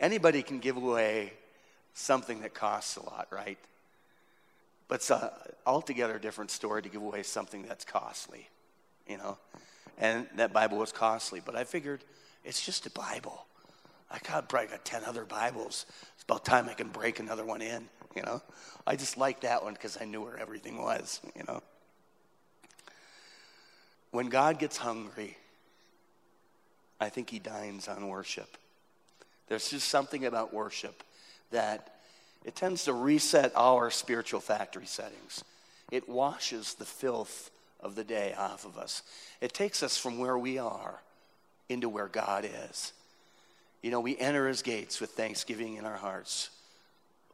Anybody 0.00 0.42
can 0.42 0.58
give 0.58 0.76
away 0.76 1.32
something 1.94 2.40
that 2.42 2.52
costs 2.52 2.96
a 2.96 3.02
lot, 3.02 3.28
right? 3.30 3.56
But 4.88 4.96
it's 4.96 5.10
an 5.10 5.30
altogether 5.64 6.18
different 6.18 6.50
story 6.50 6.82
to 6.82 6.88
give 6.88 7.00
away 7.00 7.22
something 7.22 7.62
that's 7.62 7.84
costly, 7.84 8.48
you 9.06 9.16
know? 9.16 9.38
And 9.98 10.26
that 10.36 10.52
Bible 10.52 10.78
was 10.78 10.92
costly, 10.92 11.40
but 11.42 11.54
I 11.54 11.64
figured 11.64 12.02
it's 12.44 12.64
just 12.64 12.86
a 12.86 12.90
Bible. 12.90 13.46
I 14.10 14.18
got 14.18 14.48
probably 14.48 14.68
got 14.68 14.84
10 14.84 15.04
other 15.04 15.24
Bibles. 15.24 15.86
It's 16.14 16.24
about 16.24 16.44
time 16.44 16.68
I 16.68 16.74
can 16.74 16.88
break 16.88 17.20
another 17.20 17.44
one 17.44 17.62
in, 17.62 17.88
you 18.16 18.22
know? 18.22 18.42
I 18.86 18.96
just 18.96 19.16
liked 19.16 19.42
that 19.42 19.62
one 19.62 19.74
because 19.74 19.98
I 20.00 20.04
knew 20.04 20.22
where 20.22 20.38
everything 20.38 20.82
was, 20.82 21.20
you 21.36 21.42
know? 21.46 21.62
When 24.10 24.28
God 24.28 24.58
gets 24.58 24.76
hungry, 24.76 25.36
I 27.00 27.08
think 27.08 27.30
he 27.30 27.38
dines 27.38 27.86
on 27.86 28.08
worship. 28.08 28.56
There's 29.48 29.70
just 29.70 29.88
something 29.88 30.26
about 30.26 30.52
worship 30.52 31.02
that 31.50 31.94
it 32.44 32.56
tends 32.56 32.84
to 32.84 32.92
reset 32.92 33.52
our 33.54 33.90
spiritual 33.90 34.40
factory 34.40 34.86
settings. 34.86 35.44
It 35.90 36.08
washes 36.08 36.74
the 36.74 36.84
filth 36.84 37.50
of 37.80 37.94
the 37.94 38.04
day 38.04 38.34
off 38.36 38.64
of 38.64 38.76
us. 38.76 39.02
It 39.40 39.52
takes 39.52 39.82
us 39.82 39.96
from 39.96 40.18
where 40.18 40.38
we 40.38 40.58
are 40.58 41.00
into 41.68 41.88
where 41.88 42.08
God 42.08 42.44
is. 42.44 42.92
You 43.82 43.90
know, 43.90 44.00
we 44.00 44.16
enter 44.18 44.46
his 44.46 44.62
gates 44.62 45.00
with 45.00 45.10
thanksgiving 45.10 45.76
in 45.76 45.84
our 45.84 45.96
hearts. 45.96 46.50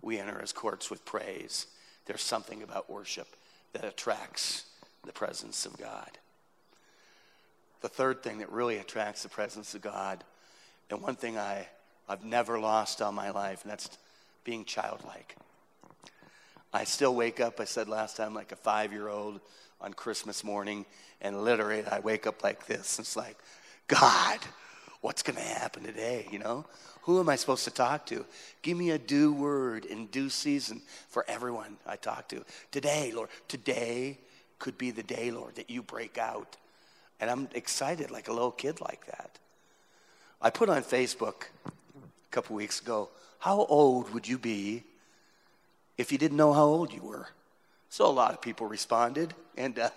We 0.00 0.18
enter 0.18 0.38
his 0.38 0.52
courts 0.52 0.90
with 0.90 1.04
praise. 1.04 1.66
There's 2.06 2.22
something 2.22 2.62
about 2.62 2.88
worship 2.88 3.28
that 3.72 3.84
attracts 3.84 4.64
the 5.04 5.12
presence 5.12 5.66
of 5.66 5.76
God. 5.76 6.10
The 7.80 7.88
third 7.88 8.22
thing 8.22 8.38
that 8.38 8.50
really 8.50 8.78
attracts 8.78 9.22
the 9.22 9.28
presence 9.28 9.74
of 9.74 9.82
God, 9.82 10.24
and 10.90 11.02
one 11.02 11.16
thing 11.16 11.36
I, 11.36 11.68
I've 12.08 12.24
never 12.24 12.58
lost 12.58 13.02
all 13.02 13.12
my 13.12 13.30
life, 13.30 13.62
and 13.62 13.70
that's 13.70 13.88
being 14.44 14.64
childlike. 14.64 15.36
I 16.72 16.84
still 16.84 17.14
wake 17.14 17.40
up, 17.40 17.60
I 17.60 17.64
said 17.64 17.88
last 17.88 18.16
time, 18.16 18.34
like 18.34 18.52
a 18.52 18.56
five 18.56 18.92
year 18.92 19.08
old 19.08 19.40
on 19.80 19.92
Christmas 19.92 20.44
morning, 20.44 20.86
and 21.20 21.42
literally 21.42 21.84
I 21.84 22.00
wake 22.00 22.26
up 22.26 22.42
like 22.42 22.66
this. 22.66 22.98
It's 22.98 23.16
like, 23.16 23.36
God, 23.88 24.38
what's 25.00 25.22
going 25.22 25.36
to 25.36 25.42
happen 25.42 25.84
today, 25.84 26.26
you 26.30 26.38
know? 26.38 26.64
Who 27.02 27.20
am 27.20 27.28
I 27.28 27.36
supposed 27.36 27.64
to 27.64 27.70
talk 27.70 28.06
to? 28.06 28.24
Give 28.62 28.76
me 28.76 28.90
a 28.90 28.98
due 28.98 29.32
word 29.32 29.84
in 29.84 30.06
due 30.06 30.28
season 30.28 30.82
for 31.08 31.24
everyone 31.28 31.76
I 31.86 31.96
talk 31.96 32.28
to. 32.28 32.44
Today, 32.72 33.12
Lord, 33.14 33.28
today 33.46 34.18
could 34.58 34.76
be 34.76 34.90
the 34.90 35.02
day, 35.02 35.30
Lord, 35.30 35.54
that 35.56 35.70
you 35.70 35.82
break 35.82 36.18
out. 36.18 36.56
And 37.20 37.30
I'm 37.30 37.48
excited 37.54 38.10
like 38.10 38.28
a 38.28 38.32
little 38.32 38.50
kid 38.50 38.80
like 38.80 39.06
that. 39.06 39.38
I 40.42 40.50
put 40.50 40.68
on 40.68 40.82
Facebook 40.82 41.44
a 41.66 41.70
couple 42.30 42.56
weeks 42.56 42.80
ago, 42.80 43.08
how 43.38 43.64
old 43.66 44.12
would 44.12 44.26
you 44.26 44.38
be 44.38 44.82
if 45.96 46.10
you 46.12 46.18
didn't 46.18 46.36
know 46.36 46.52
how 46.52 46.64
old 46.64 46.92
you 46.92 47.02
were? 47.02 47.28
So 47.88 48.06
a 48.06 48.10
lot 48.10 48.32
of 48.32 48.40
people 48.42 48.66
responded, 48.66 49.32
and 49.56 49.78
uh, 49.78 49.90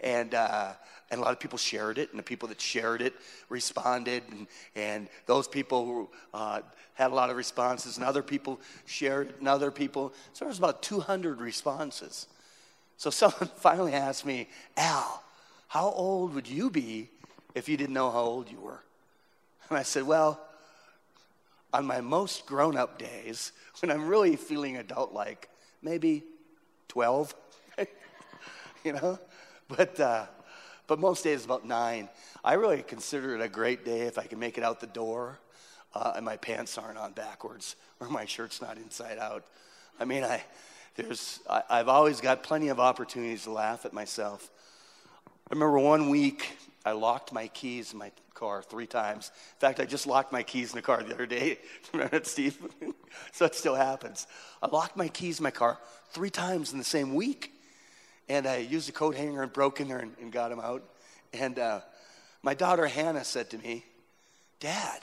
and 0.00 0.34
uh, 0.34 0.72
and 1.10 1.20
a 1.20 1.22
lot 1.22 1.32
of 1.32 1.40
people 1.40 1.58
shared 1.58 1.98
it, 1.98 2.10
and 2.10 2.18
the 2.18 2.22
people 2.22 2.48
that 2.48 2.60
shared 2.60 3.02
it 3.02 3.14
responded, 3.48 4.22
and, 4.30 4.46
and 4.74 5.08
those 5.26 5.46
people 5.46 6.10
uh, 6.32 6.60
had 6.94 7.10
a 7.10 7.14
lot 7.14 7.30
of 7.30 7.36
responses, 7.36 7.96
and 7.96 8.04
other 8.04 8.22
people 8.22 8.60
shared 8.86 9.28
it, 9.28 9.36
and 9.38 9.48
other 9.48 9.70
people. 9.70 10.12
So 10.32 10.44
there 10.44 10.48
was 10.48 10.58
about 10.58 10.82
200 10.82 11.40
responses. 11.40 12.26
So 12.96 13.10
someone 13.10 13.50
finally 13.56 13.92
asked 13.92 14.24
me, 14.24 14.48
Al, 14.76 15.22
how 15.68 15.90
old 15.90 16.34
would 16.34 16.48
you 16.48 16.70
be 16.70 17.08
if 17.54 17.68
you 17.68 17.76
didn't 17.76 17.94
know 17.94 18.10
how 18.10 18.20
old 18.20 18.50
you 18.50 18.60
were? 18.60 18.80
And 19.68 19.78
I 19.78 19.82
said, 19.82 20.04
well, 20.04 20.40
on 21.72 21.84
my 21.84 22.00
most 22.00 22.46
grown 22.46 22.76
up 22.76 22.98
days, 22.98 23.52
when 23.80 23.90
I'm 23.90 24.08
really 24.08 24.36
feeling 24.36 24.76
adult 24.76 25.12
like, 25.12 25.48
maybe 25.82 26.22
12, 26.88 27.34
you 28.84 28.92
know? 28.92 29.18
But, 29.68 29.98
uh, 29.98 30.26
but 30.86 30.98
most 30.98 31.24
days 31.24 31.44
about 31.44 31.66
nine. 31.66 32.08
I 32.44 32.54
really 32.54 32.82
consider 32.82 33.34
it 33.34 33.40
a 33.40 33.48
great 33.48 33.84
day 33.84 34.02
if 34.02 34.18
I 34.18 34.24
can 34.24 34.38
make 34.38 34.58
it 34.58 34.64
out 34.64 34.80
the 34.80 34.86
door 34.86 35.38
uh, 35.94 36.12
and 36.16 36.24
my 36.24 36.36
pants 36.36 36.76
aren't 36.76 36.98
on 36.98 37.12
backwards 37.12 37.76
or 38.00 38.08
my 38.08 38.24
shirt's 38.24 38.60
not 38.60 38.76
inside 38.76 39.18
out. 39.18 39.44
I 39.98 40.04
mean, 40.04 40.24
I, 40.24 40.42
there's, 40.96 41.40
I, 41.48 41.62
I've 41.70 41.88
always 41.88 42.20
got 42.20 42.42
plenty 42.42 42.68
of 42.68 42.80
opportunities 42.80 43.44
to 43.44 43.50
laugh 43.50 43.84
at 43.84 43.92
myself. 43.92 44.50
I 45.26 45.54
remember 45.54 45.78
one 45.78 46.10
week 46.10 46.56
I 46.84 46.92
locked 46.92 47.32
my 47.32 47.48
keys 47.48 47.92
in 47.92 47.98
my 47.98 48.12
car 48.34 48.62
three 48.62 48.86
times. 48.86 49.30
In 49.54 49.60
fact, 49.60 49.80
I 49.80 49.86
just 49.86 50.06
locked 50.06 50.32
my 50.32 50.42
keys 50.42 50.70
in 50.70 50.76
the 50.76 50.82
car 50.82 51.02
the 51.02 51.14
other 51.14 51.26
day. 51.26 51.58
Remember 51.92 52.18
that, 52.18 52.26
Steve? 52.26 52.58
so 53.32 53.46
it 53.46 53.54
still 53.54 53.74
happens. 53.74 54.26
I 54.62 54.66
locked 54.68 54.96
my 54.96 55.08
keys 55.08 55.38
in 55.38 55.44
my 55.44 55.50
car 55.50 55.78
three 56.10 56.30
times 56.30 56.72
in 56.72 56.78
the 56.78 56.84
same 56.84 57.14
week. 57.14 57.53
And 58.28 58.46
I 58.46 58.58
used 58.58 58.88
a 58.88 58.92
coat 58.92 59.14
hanger 59.14 59.42
and 59.42 59.52
broke 59.52 59.80
in 59.80 59.88
there 59.88 59.98
and, 59.98 60.14
and 60.20 60.32
got 60.32 60.50
him 60.50 60.60
out. 60.60 60.82
And 61.32 61.58
uh, 61.58 61.80
my 62.42 62.54
daughter 62.54 62.86
Hannah 62.86 63.24
said 63.24 63.50
to 63.50 63.58
me, 63.58 63.84
Dad, 64.60 65.00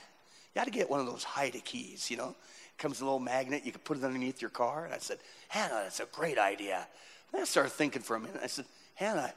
you 0.53 0.59
got 0.59 0.65
to 0.65 0.71
get 0.71 0.89
one 0.89 0.99
of 0.99 1.05
those 1.05 1.23
hide 1.23 1.59
keys, 1.63 2.09
you 2.09 2.17
know? 2.17 2.29
It 2.29 2.77
comes 2.77 2.95
with 2.95 3.01
a 3.01 3.05
little 3.05 3.19
magnet, 3.19 3.63
you 3.65 3.71
can 3.71 3.81
put 3.81 3.97
it 3.97 4.03
underneath 4.03 4.41
your 4.41 4.49
car. 4.49 4.85
And 4.85 4.93
I 4.93 4.97
said, 4.97 5.19
Hannah, 5.49 5.81
that's 5.83 5.99
a 5.99 6.05
great 6.05 6.37
idea. 6.37 6.87
And 7.31 7.41
I 7.41 7.45
started 7.45 7.71
thinking 7.71 8.01
for 8.01 8.15
a 8.15 8.19
minute. 8.19 8.41
I 8.43 8.47
said, 8.47 8.65
Hannah, 8.95 9.33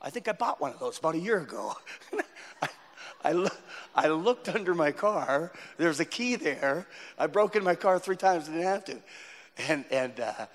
I 0.00 0.10
think 0.10 0.26
I 0.26 0.32
bought 0.32 0.60
one 0.60 0.72
of 0.72 0.80
those 0.80 0.98
about 0.98 1.14
a 1.14 1.18
year 1.18 1.40
ago. 1.40 1.74
I, 2.62 2.68
I, 3.24 3.32
lo- 3.32 3.48
I, 3.94 4.08
looked 4.08 4.48
under 4.48 4.74
my 4.74 4.90
car. 4.90 5.52
There's 5.76 6.00
a 6.00 6.04
key 6.04 6.34
there. 6.34 6.86
I 7.18 7.28
broke 7.28 7.54
in 7.54 7.62
my 7.62 7.76
car 7.76 7.98
three 8.00 8.16
times. 8.16 8.48
I 8.48 8.52
didn't 8.52 8.66
have 8.66 8.84
to. 8.86 8.96
And, 9.68 9.84
and, 9.90 10.20
uh, 10.20 10.46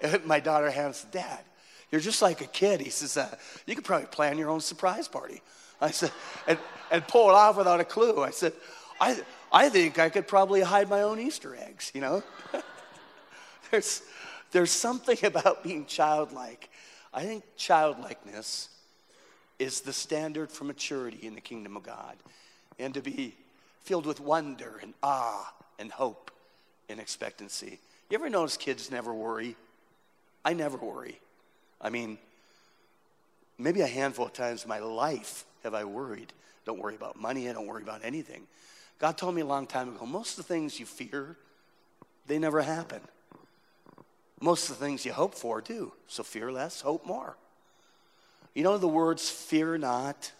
and 0.00 0.24
my 0.24 0.40
daughter 0.40 0.70
Hannah 0.70 0.94
said, 0.94 1.10
Dad, 1.10 1.40
you're 1.90 2.00
just 2.00 2.22
like 2.22 2.40
a 2.40 2.46
kid. 2.46 2.80
He 2.80 2.90
says, 2.90 3.16
uh, 3.16 3.34
You 3.66 3.74
could 3.74 3.84
probably 3.84 4.06
plan 4.06 4.38
your 4.38 4.50
own 4.50 4.60
surprise 4.60 5.08
party. 5.08 5.42
I 5.80 5.90
said, 5.90 6.10
and, 6.46 6.58
and 6.90 7.06
pull 7.06 7.30
it 7.30 7.34
off 7.34 7.56
without 7.56 7.80
a 7.80 7.84
clue. 7.84 8.22
I 8.22 8.30
said, 8.30 8.52
I, 9.00 9.20
I 9.52 9.68
think 9.68 9.98
I 9.98 10.08
could 10.08 10.26
probably 10.26 10.60
hide 10.60 10.88
my 10.88 11.02
own 11.02 11.20
Easter 11.20 11.56
eggs, 11.56 11.92
you 11.94 12.00
know? 12.00 12.22
there's, 13.70 14.02
there's 14.50 14.72
something 14.72 15.18
about 15.22 15.62
being 15.62 15.86
childlike. 15.86 16.68
I 17.14 17.24
think 17.24 17.44
childlikeness 17.56 18.68
is 19.58 19.80
the 19.80 19.92
standard 19.92 20.50
for 20.50 20.64
maturity 20.64 21.26
in 21.26 21.34
the 21.34 21.40
kingdom 21.40 21.76
of 21.76 21.82
God 21.82 22.16
and 22.78 22.94
to 22.94 23.00
be 23.00 23.34
filled 23.82 24.06
with 24.06 24.20
wonder 24.20 24.78
and 24.82 24.94
awe 25.02 25.52
and 25.78 25.90
hope 25.90 26.30
and 26.88 27.00
expectancy. 27.00 27.78
You 28.10 28.18
ever 28.18 28.28
notice 28.28 28.56
kids 28.56 28.90
never 28.90 29.12
worry? 29.12 29.56
I 30.44 30.52
never 30.52 30.76
worry. 30.76 31.20
I 31.80 31.90
mean, 31.90 32.18
maybe 33.58 33.80
a 33.80 33.86
handful 33.86 34.26
of 34.26 34.32
times 34.32 34.62
in 34.64 34.68
my 34.68 34.78
life 34.78 35.44
have 35.62 35.74
I 35.74 35.84
worried. 35.84 36.32
Don't 36.64 36.80
worry 36.80 36.94
about 36.94 37.20
money, 37.20 37.48
I 37.48 37.52
don't 37.52 37.66
worry 37.66 37.82
about 37.82 38.04
anything. 38.04 38.46
God 38.98 39.16
told 39.16 39.34
me 39.34 39.42
a 39.42 39.46
long 39.46 39.66
time 39.66 39.94
ago 39.94 40.06
most 40.06 40.38
of 40.38 40.46
the 40.46 40.52
things 40.52 40.78
you 40.80 40.86
fear, 40.86 41.36
they 42.26 42.38
never 42.38 42.60
happen. 42.60 43.00
Most 44.40 44.70
of 44.70 44.78
the 44.78 44.84
things 44.84 45.04
you 45.04 45.12
hope 45.12 45.34
for 45.34 45.60
do. 45.60 45.92
So 46.06 46.22
fear 46.22 46.52
less, 46.52 46.80
hope 46.80 47.06
more. 47.06 47.36
You 48.54 48.62
know, 48.62 48.78
the 48.78 48.88
words 48.88 49.28
fear 49.28 49.78
not 49.78 50.32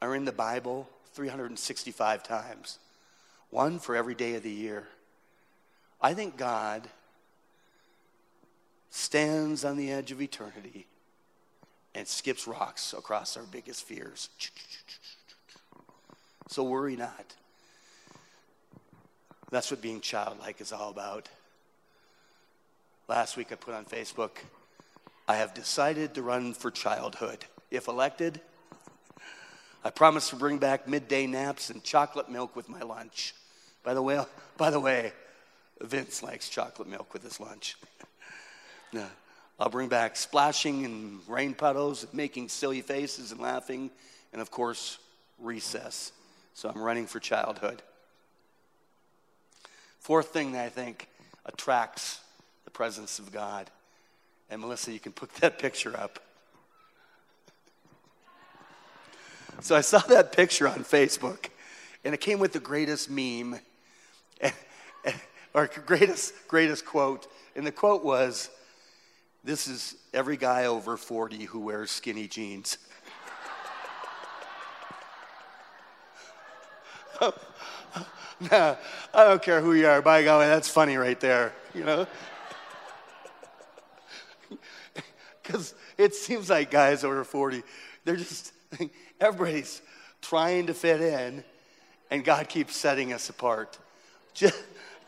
are 0.00 0.14
in 0.14 0.24
the 0.24 0.32
Bible 0.32 0.88
365 1.14 2.22
times, 2.22 2.78
one 3.50 3.78
for 3.78 3.96
every 3.96 4.14
day 4.14 4.34
of 4.34 4.42
the 4.42 4.50
year. 4.50 4.86
I 6.00 6.14
think 6.14 6.36
God 6.36 6.86
stands 9.06 9.64
on 9.64 9.76
the 9.76 9.92
edge 9.92 10.10
of 10.10 10.20
eternity 10.20 10.84
and 11.94 12.08
skips 12.08 12.48
rocks 12.48 12.92
across 12.92 13.36
our 13.36 13.44
biggest 13.44 13.84
fears. 13.84 14.28
So 16.48 16.64
worry 16.64 16.96
not. 16.96 17.34
That's 19.52 19.70
what 19.70 19.80
being 19.80 20.00
childlike 20.00 20.60
is 20.60 20.72
all 20.72 20.90
about. 20.90 21.28
Last 23.06 23.36
week 23.36 23.52
I 23.52 23.54
put 23.54 23.74
on 23.74 23.84
Facebook, 23.84 24.38
I 25.28 25.36
have 25.36 25.54
decided 25.54 26.14
to 26.14 26.22
run 26.22 26.52
for 26.52 26.72
childhood. 26.72 27.44
If 27.70 27.86
elected, 27.86 28.40
I 29.84 29.90
promise 29.90 30.30
to 30.30 30.36
bring 30.36 30.58
back 30.58 30.88
midday 30.88 31.28
naps 31.28 31.70
and 31.70 31.84
chocolate 31.84 32.28
milk 32.28 32.56
with 32.56 32.68
my 32.68 32.80
lunch. 32.80 33.36
By 33.84 33.94
the 33.94 34.02
way, 34.02 34.20
by 34.56 34.70
the 34.70 34.80
way, 34.80 35.12
Vince 35.80 36.24
likes 36.24 36.48
chocolate 36.48 36.88
milk 36.88 37.12
with 37.12 37.22
his 37.22 37.38
lunch. 37.38 37.76
I'll 39.58 39.70
bring 39.70 39.88
back 39.88 40.16
splashing 40.16 40.84
and 40.84 41.20
rain 41.28 41.54
puddles, 41.54 42.06
making 42.12 42.48
silly 42.48 42.82
faces 42.82 43.32
and 43.32 43.40
laughing, 43.40 43.90
and 44.32 44.42
of 44.42 44.50
course, 44.50 44.98
recess. 45.38 46.12
So 46.54 46.68
I'm 46.68 46.80
running 46.80 47.06
for 47.06 47.20
childhood. 47.20 47.82
Fourth 50.00 50.28
thing 50.28 50.52
that 50.52 50.64
I 50.64 50.68
think 50.68 51.08
attracts 51.46 52.20
the 52.64 52.70
presence 52.70 53.18
of 53.18 53.32
God. 53.32 53.70
And 54.50 54.60
Melissa, 54.60 54.92
you 54.92 55.00
can 55.00 55.12
put 55.12 55.34
that 55.36 55.58
picture 55.60 55.96
up. 55.96 56.20
So 59.60 59.74
I 59.74 59.80
saw 59.80 59.98
that 59.98 60.32
picture 60.32 60.68
on 60.68 60.84
Facebook, 60.84 61.46
and 62.04 62.12
it 62.12 62.20
came 62.20 62.38
with 62.38 62.52
the 62.52 62.60
greatest 62.60 63.10
meme, 63.10 63.58
or 65.54 65.70
greatest, 65.86 66.34
greatest 66.46 66.84
quote. 66.84 67.26
And 67.54 67.66
the 67.66 67.72
quote 67.72 68.04
was, 68.04 68.50
This 69.46 69.68
is 69.68 69.94
every 70.12 70.36
guy 70.36 70.64
over 70.64 70.96
40 70.96 71.44
who 71.44 71.60
wears 71.60 71.92
skinny 71.92 72.26
jeans. 72.26 72.78
nah, 77.20 78.74
I 79.14 79.24
don't 79.24 79.40
care 79.40 79.60
who 79.60 79.74
you 79.74 79.86
are. 79.86 80.02
By 80.02 80.24
golly, 80.24 80.46
that's 80.46 80.68
funny 80.68 80.96
right 80.96 81.20
there, 81.20 81.52
you 81.74 81.84
know? 81.84 82.08
Because 85.40 85.74
it 85.96 86.12
seems 86.12 86.50
like 86.50 86.72
guys 86.72 87.04
over 87.04 87.22
40, 87.22 87.62
they're 88.04 88.16
just, 88.16 88.52
everybody's 89.20 89.80
trying 90.20 90.66
to 90.66 90.74
fit 90.74 91.00
in, 91.00 91.44
and 92.10 92.24
God 92.24 92.48
keeps 92.48 92.74
setting 92.74 93.12
us 93.12 93.28
apart. 93.30 93.78
Just, 94.34 94.60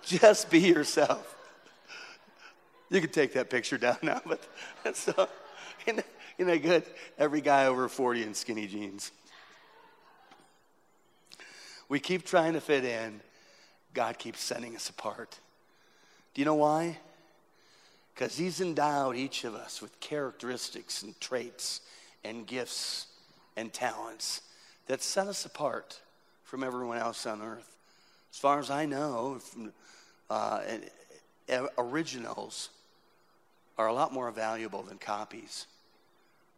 just 0.04 0.48
be 0.48 0.60
yourself. 0.60 1.37
You 2.90 3.00
can 3.00 3.10
take 3.10 3.34
that 3.34 3.50
picture 3.50 3.78
down 3.78 3.98
now, 4.02 4.20
but 4.24 4.40
so, 4.94 5.28
isn't, 5.86 6.04
isn't 6.38 6.52
that 6.52 6.62
good? 6.62 6.84
Every 7.18 7.40
guy 7.40 7.66
over 7.66 7.88
40 7.88 8.22
in 8.22 8.34
skinny 8.34 8.66
jeans. 8.66 9.12
We 11.88 12.00
keep 12.00 12.24
trying 12.24 12.54
to 12.54 12.60
fit 12.60 12.84
in, 12.84 13.20
God 13.94 14.18
keeps 14.18 14.40
setting 14.40 14.76
us 14.76 14.88
apart. 14.88 15.38
Do 16.34 16.40
you 16.40 16.44
know 16.44 16.54
why? 16.54 16.98
Because 18.14 18.36
He's 18.36 18.60
endowed 18.60 19.16
each 19.16 19.44
of 19.44 19.54
us 19.54 19.80
with 19.80 19.98
characteristics 20.00 21.02
and 21.02 21.18
traits 21.20 21.80
and 22.24 22.46
gifts 22.46 23.06
and 23.56 23.72
talents 23.72 24.42
that 24.86 25.02
set 25.02 25.26
us 25.26 25.44
apart 25.44 26.00
from 26.44 26.64
everyone 26.64 26.98
else 26.98 27.26
on 27.26 27.42
earth. 27.42 27.76
As 28.32 28.38
far 28.38 28.58
as 28.58 28.70
I 28.70 28.86
know, 28.86 29.40
uh, 30.30 30.60
originals 31.78 32.70
are 33.78 33.86
a 33.86 33.92
lot 33.92 34.12
more 34.12 34.30
valuable 34.30 34.82
than 34.82 34.98
copies. 34.98 35.66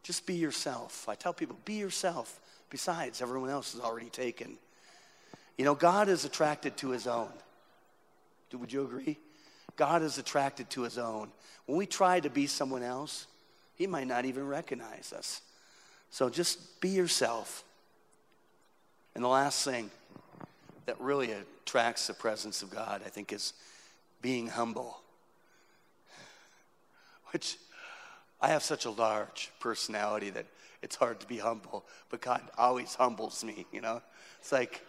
Just 0.03 0.25
be 0.25 0.33
yourself. 0.33 1.07
I 1.07 1.15
tell 1.15 1.33
people, 1.33 1.55
be 1.63 1.75
yourself. 1.75 2.39
Besides, 2.69 3.21
everyone 3.21 3.49
else 3.49 3.75
is 3.75 3.79
already 3.79 4.09
taken. 4.09 4.57
You 5.57 5.65
know, 5.65 5.75
God 5.75 6.09
is 6.09 6.25
attracted 6.25 6.75
to 6.77 6.89
his 6.89 7.05
own. 7.05 7.31
Would 8.53 8.73
you 8.73 8.81
agree? 8.83 9.19
God 9.75 10.01
is 10.01 10.17
attracted 10.17 10.69
to 10.71 10.81
his 10.81 10.97
own. 10.97 11.31
When 11.67 11.77
we 11.77 11.85
try 11.85 12.19
to 12.19 12.29
be 12.29 12.47
someone 12.47 12.83
else, 12.83 13.27
he 13.75 13.87
might 13.87 14.07
not 14.07 14.25
even 14.25 14.47
recognize 14.47 15.13
us. 15.15 15.41
So 16.09 16.29
just 16.29 16.81
be 16.81 16.89
yourself. 16.89 17.63
And 19.15 19.23
the 19.23 19.29
last 19.29 19.63
thing 19.63 19.91
that 20.85 20.99
really 20.99 21.31
attracts 21.31 22.07
the 22.07 22.13
presence 22.13 22.61
of 22.63 22.71
God, 22.71 23.01
I 23.05 23.09
think, 23.09 23.31
is 23.31 23.53
being 24.21 24.47
humble. 24.47 24.99
Which 27.31 27.57
I 28.41 28.49
have 28.49 28.63
such 28.63 28.85
a 28.85 28.89
large 28.89 29.51
personality 29.59 30.29
that 30.31 30.45
it's 30.81 30.95
hard 30.95 31.19
to 31.19 31.27
be 31.27 31.37
humble, 31.37 31.85
but 32.09 32.21
God 32.21 32.41
always 32.57 32.95
humbles 32.95 33.43
me, 33.43 33.65
you 33.71 33.81
know? 33.81 34.01
It's 34.39 34.51
like, 34.51 34.81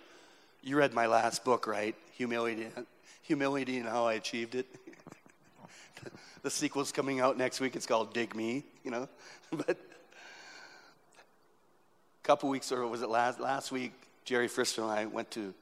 you 0.62 0.76
read 0.76 0.94
my 0.94 1.06
last 1.06 1.44
book, 1.44 1.66
right? 1.66 1.94
Humility, 2.12 2.68
Humility 3.22 3.78
and 3.78 3.88
How 3.88 4.06
I 4.06 4.14
Achieved 4.14 4.54
It. 4.54 4.66
the 6.42 6.50
sequel's 6.50 6.92
coming 6.92 7.20
out 7.20 7.36
next 7.36 7.60
week. 7.60 7.76
It's 7.76 7.86
called 7.86 8.14
Dig 8.14 8.34
Me, 8.34 8.64
you 8.84 8.90
know? 8.90 9.08
but 9.50 9.70
a 9.70 9.76
couple 12.22 12.48
weeks, 12.48 12.72
or 12.72 12.86
was 12.86 13.02
it 13.02 13.10
last, 13.10 13.38
last 13.38 13.70
week, 13.70 13.92
Jerry 14.24 14.48
Frister 14.48 14.82
and 14.82 14.90
I 14.90 15.06
went 15.06 15.30
to 15.32 15.52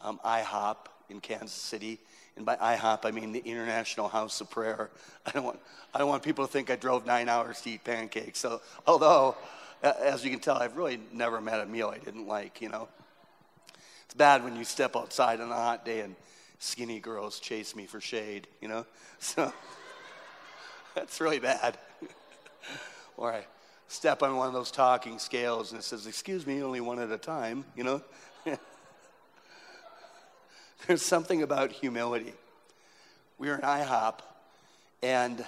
um, 0.00 0.18
IHOP 0.24 0.76
in 1.10 1.20
Kansas 1.20 1.52
City. 1.52 1.98
And 2.36 2.46
by 2.46 2.56
IHOP, 2.56 3.04
I 3.04 3.10
mean 3.10 3.32
the 3.32 3.42
International 3.44 4.08
House 4.08 4.40
of 4.40 4.50
Prayer. 4.50 4.90
I 5.26 5.30
don't 5.32 5.44
want, 5.44 5.60
I 5.94 5.98
don't 5.98 6.08
want 6.08 6.22
people 6.22 6.46
to 6.46 6.52
think 6.52 6.70
I 6.70 6.76
drove 6.76 7.06
nine 7.06 7.28
hours 7.28 7.60
to 7.62 7.70
eat 7.70 7.84
pancakes. 7.84 8.38
So, 8.38 8.60
although, 8.86 9.36
as 9.82 10.24
you 10.24 10.30
can 10.30 10.40
tell, 10.40 10.56
I've 10.56 10.76
really 10.76 11.00
never 11.12 11.40
met 11.40 11.60
a 11.60 11.66
meal 11.66 11.88
I 11.88 11.98
didn't 11.98 12.26
like, 12.26 12.60
you 12.60 12.68
know? 12.68 12.88
It's 14.04 14.14
bad 14.14 14.42
when 14.42 14.56
you 14.56 14.64
step 14.64 14.96
outside 14.96 15.40
on 15.40 15.50
a 15.50 15.54
hot 15.54 15.84
day 15.84 16.00
and 16.00 16.16
skinny 16.58 17.00
girls 17.00 17.40
chase 17.40 17.76
me 17.76 17.86
for 17.86 18.00
shade, 18.00 18.46
you 18.60 18.68
know? 18.68 18.86
So 19.22 19.52
that's 20.94 21.20
really 21.20 21.40
bad. 21.40 21.76
or 23.18 23.34
I 23.34 23.44
step 23.88 24.22
on 24.22 24.34
one 24.36 24.48
of 24.48 24.54
those 24.54 24.70
talking 24.70 25.18
scales 25.18 25.72
and 25.72 25.80
it 25.80 25.84
says, 25.84 26.06
Excuse 26.06 26.46
me, 26.46 26.62
only 26.62 26.80
one 26.80 26.98
at 26.98 27.10
a 27.10 27.18
time, 27.18 27.66
you 27.76 27.84
know? 27.84 28.02
There's 30.86 31.02
something 31.02 31.42
about 31.42 31.72
humility. 31.72 32.32
We 33.38 33.50
are 33.50 33.56
in 33.56 33.60
IHOP, 33.60 34.20
and 35.02 35.44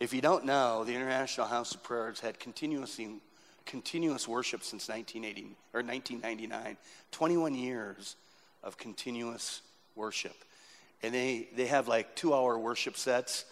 if 0.00 0.14
you 0.14 0.20
don't 0.20 0.44
know, 0.44 0.84
the 0.84 0.94
International 0.94 1.46
House 1.46 1.74
of 1.74 1.82
Prayers 1.82 2.20
had 2.20 2.38
continuously 2.38 3.20
continuous 3.66 4.26
worship 4.26 4.62
since 4.64 4.88
1980 4.88 5.54
or 5.74 5.82
1999. 5.82 6.76
21 7.12 7.54
years 7.54 8.16
of 8.62 8.78
continuous 8.78 9.60
worship. 9.94 10.34
And 11.02 11.14
they, 11.14 11.48
they 11.54 11.66
have 11.66 11.86
like 11.86 12.16
two 12.16 12.34
hour 12.34 12.58
worship 12.58 12.96
sets, 12.96 13.44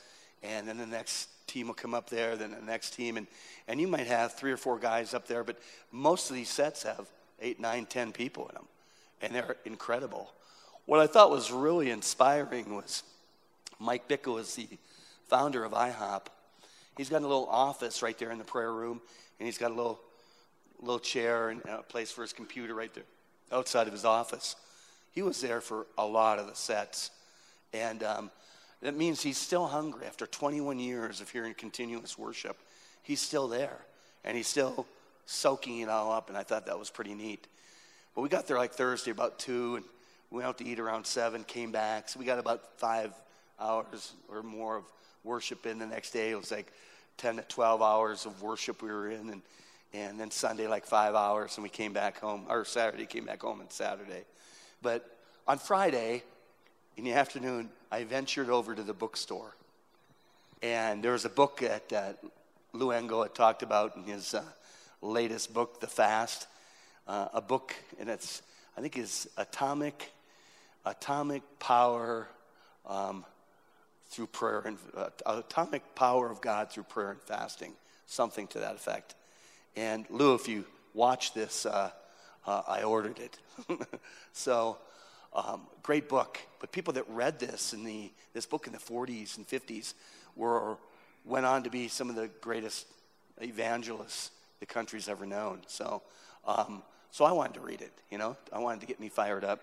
and 0.43 0.67
then 0.67 0.79
the 0.79 0.87
next 0.87 1.29
team 1.47 1.67
will 1.67 1.75
come 1.75 1.95
up 1.95 2.09
there, 2.09 2.37
then 2.37 2.53
the 2.53 2.65
next 2.65 2.95
team, 2.95 3.17
and, 3.17 3.27
and 3.69 3.81
you 3.81 3.87
might 3.87 4.07
have 4.07 4.35
three 4.35 4.53
or 4.53 4.57
four 4.57 4.79
guys 4.79 5.15
up 5.15 5.27
there, 5.27 5.45
but 5.45 5.61
most 5.93 6.31
of 6.31 6.37
these 6.37 6.49
sets 6.49 6.85
have 6.85 7.07
eight, 7.41 7.61
nine, 7.61 7.87
ten 7.87 8.13
people 8.13 8.49
in 8.49 8.55
them, 8.55 8.67
and 9.21 9.35
they're 9.35 9.57
incredible. 9.65 10.33
What 10.91 10.99
I 10.99 11.07
thought 11.07 11.31
was 11.31 11.53
really 11.53 11.93
inspiring 11.93 12.75
was 12.75 13.05
Mike 13.79 14.09
Bickle 14.09 14.41
is 14.41 14.57
the 14.57 14.67
founder 15.29 15.63
of 15.63 15.71
IHOP. 15.71 16.23
He's 16.97 17.09
got 17.09 17.23
a 17.23 17.29
little 17.29 17.47
office 17.47 18.03
right 18.03 18.19
there 18.19 18.33
in 18.33 18.39
the 18.39 18.45
prayer 18.45 18.73
room, 18.73 19.01
and 19.39 19.47
he's 19.47 19.57
got 19.57 19.71
a 19.71 19.75
little 19.75 20.01
little 20.81 20.99
chair 20.99 21.51
and 21.51 21.63
a 21.67 21.85
place 21.85 22.11
for 22.11 22.23
his 22.23 22.33
computer 22.33 22.75
right 22.75 22.93
there 22.93 23.05
outside 23.53 23.87
of 23.87 23.93
his 23.93 24.05
office. 24.05 24.57
He 25.13 25.23
was 25.23 25.41
there 25.41 25.61
for 25.61 25.87
a 25.97 26.05
lot 26.05 26.41
of 26.41 26.49
the 26.49 26.57
sets, 26.57 27.13
and 27.73 28.03
um, 28.03 28.31
that 28.83 28.97
means 28.97 29.23
he's 29.23 29.39
still 29.39 29.69
hungry 29.69 30.05
after 30.07 30.27
21 30.27 30.81
years 30.81 31.21
of 31.21 31.31
hearing 31.31 31.55
continuous 31.55 32.19
worship. 32.19 32.57
He's 33.05 33.21
still 33.21 33.47
there, 33.47 33.79
and 34.25 34.37
he's 34.37 34.49
still 34.49 34.89
soaking 35.25 35.83
it 35.83 35.89
all 35.89 36.11
up, 36.11 36.31
and 36.31 36.37
I 36.37 36.43
thought 36.43 36.67
that 36.67 36.81
was 36.81 36.91
pretty 36.91 37.15
neat. 37.15 37.47
But 38.17 38.23
we 38.23 38.29
got 38.29 38.49
there 38.49 38.59
like 38.59 38.73
Thursday 38.73 39.13
about 39.13 39.39
2, 39.39 39.77
and 39.77 39.85
we 40.31 40.37
went 40.37 40.49
out 40.49 40.59
to 40.59 40.65
eat 40.67 40.79
around 40.79 41.07
7, 41.07 41.45
came 41.45 41.73
back. 41.73 42.09
So 42.09 42.21
we 42.21 42.25
got 42.25 42.39
about 42.39 42.79
five 42.79 43.13
hours 43.59 44.13
or 44.29 44.43
more 44.43 44.77
of 44.77 44.85
worship 45.25 45.67
in 45.67 45.79
the 45.79 45.87
next 45.87 46.13
day. 46.13 46.31
It 46.31 46.37
was 46.37 46.51
like 46.51 46.73
10 47.19 47.37
to 47.37 47.43
12 47.43 47.83
hours 47.83 48.27
of 48.27 48.41
worship 48.43 48.83
we 48.83 48.91
were 48.91 49.11
in, 49.11 49.31
and, 49.31 49.43
and 49.93 50.19
then 50.19 50.31
Sunday 50.31 50.67
like 50.67 50.87
five 50.87 51.15
hours, 51.15 51.57
and 51.57 51.63
we 51.63 51.69
came 51.69 51.93
back 51.93 52.19
home, 52.19 52.47
or 52.49 52.65
Saturday, 52.65 53.07
came 53.07 53.27
back 53.27 53.43
home 53.43 53.61
on 53.61 53.71
Saturday. 53.71 54.23
But 54.83 55.19
on 55.47 55.59
Friday, 55.59 56.23
in 56.97 57.05
the 57.05 57.13
afternoon, 57.13 57.69
I 57.91 58.05
ventured 58.05 58.49
over 58.49 58.75
to 58.75 58.83
the 58.83 58.95
bookstore. 58.95 59.55
And 60.63 61.03
there 61.03 61.13
was 61.13 61.25
a 61.25 61.31
book 61.31 61.61
that 61.61 61.93
uh, 61.93 62.13
Lou 62.73 62.93
Engle 62.93 63.23
had 63.23 63.35
talked 63.35 63.63
about 63.63 63.97
in 63.97 64.05
his 64.05 64.35
uh, 64.35 64.43
latest 65.03 65.53
book, 65.53 65.81
The 65.81 65.87
Fast. 65.87 66.47
Uh, 67.09 67.29
a 67.35 67.41
book, 67.41 67.75
and 67.99 68.09
it's, 68.09 68.43
I 68.77 68.81
think, 68.81 68.97
is 68.97 69.29
Atomic, 69.37 70.13
Atomic 70.85 71.43
Power 71.59 72.29
um, 72.87 73.25
through 74.09 74.27
prayer 74.27 74.61
and 74.61 74.79
uh, 74.97 75.11
Atomic 75.27 75.95
Power 75.95 76.31
of 76.31 76.41
God 76.41 76.71
through 76.71 76.85
prayer 76.85 77.11
and 77.11 77.21
fasting, 77.21 77.73
something 78.07 78.47
to 78.49 78.59
that 78.61 78.75
effect. 78.75 79.15
And 79.77 80.05
Lou, 80.11 80.35
if 80.35 80.49
you 80.49 80.65
watch 80.95 81.33
this, 81.33 81.67
uh, 81.67 81.91
uh, 82.47 82.63
I 82.67 82.83
ordered 82.83 83.19
it. 83.19 83.39
so 84.33 84.79
um, 85.33 85.63
great 85.83 86.09
book. 86.09 86.39
But 86.59 86.73
people 86.73 86.95
that 86.95 87.09
read 87.09 87.39
this 87.39 87.73
in 87.73 87.85
the 87.85 88.11
this 88.33 88.47
book 88.47 88.67
in 88.67 88.73
the 88.73 88.79
40s 88.79 89.37
and 89.37 89.47
50s 89.47 89.95
were 90.37 90.77
went 91.25 91.47
on 91.47 91.63
to 91.65 91.71
be 91.71 91.89
some 91.89 92.09
of 92.09 92.17
the 92.17 92.29
greatest 92.41 92.87
evangelists 93.41 94.31
the 94.61 94.67
country's 94.67 95.09
ever 95.09 95.27
known. 95.27 95.61
So, 95.67 96.03
um, 96.47 96.83
so 97.11 97.25
I 97.25 97.33
wanted 97.33 97.55
to 97.55 97.61
read 97.61 97.81
it. 97.81 97.93
You 98.11 98.19
know, 98.19 98.37
I 98.53 98.59
wanted 98.59 98.81
to 98.81 98.87
get 98.87 99.01
me 99.01 99.09
fired 99.09 99.45
up. 99.45 99.63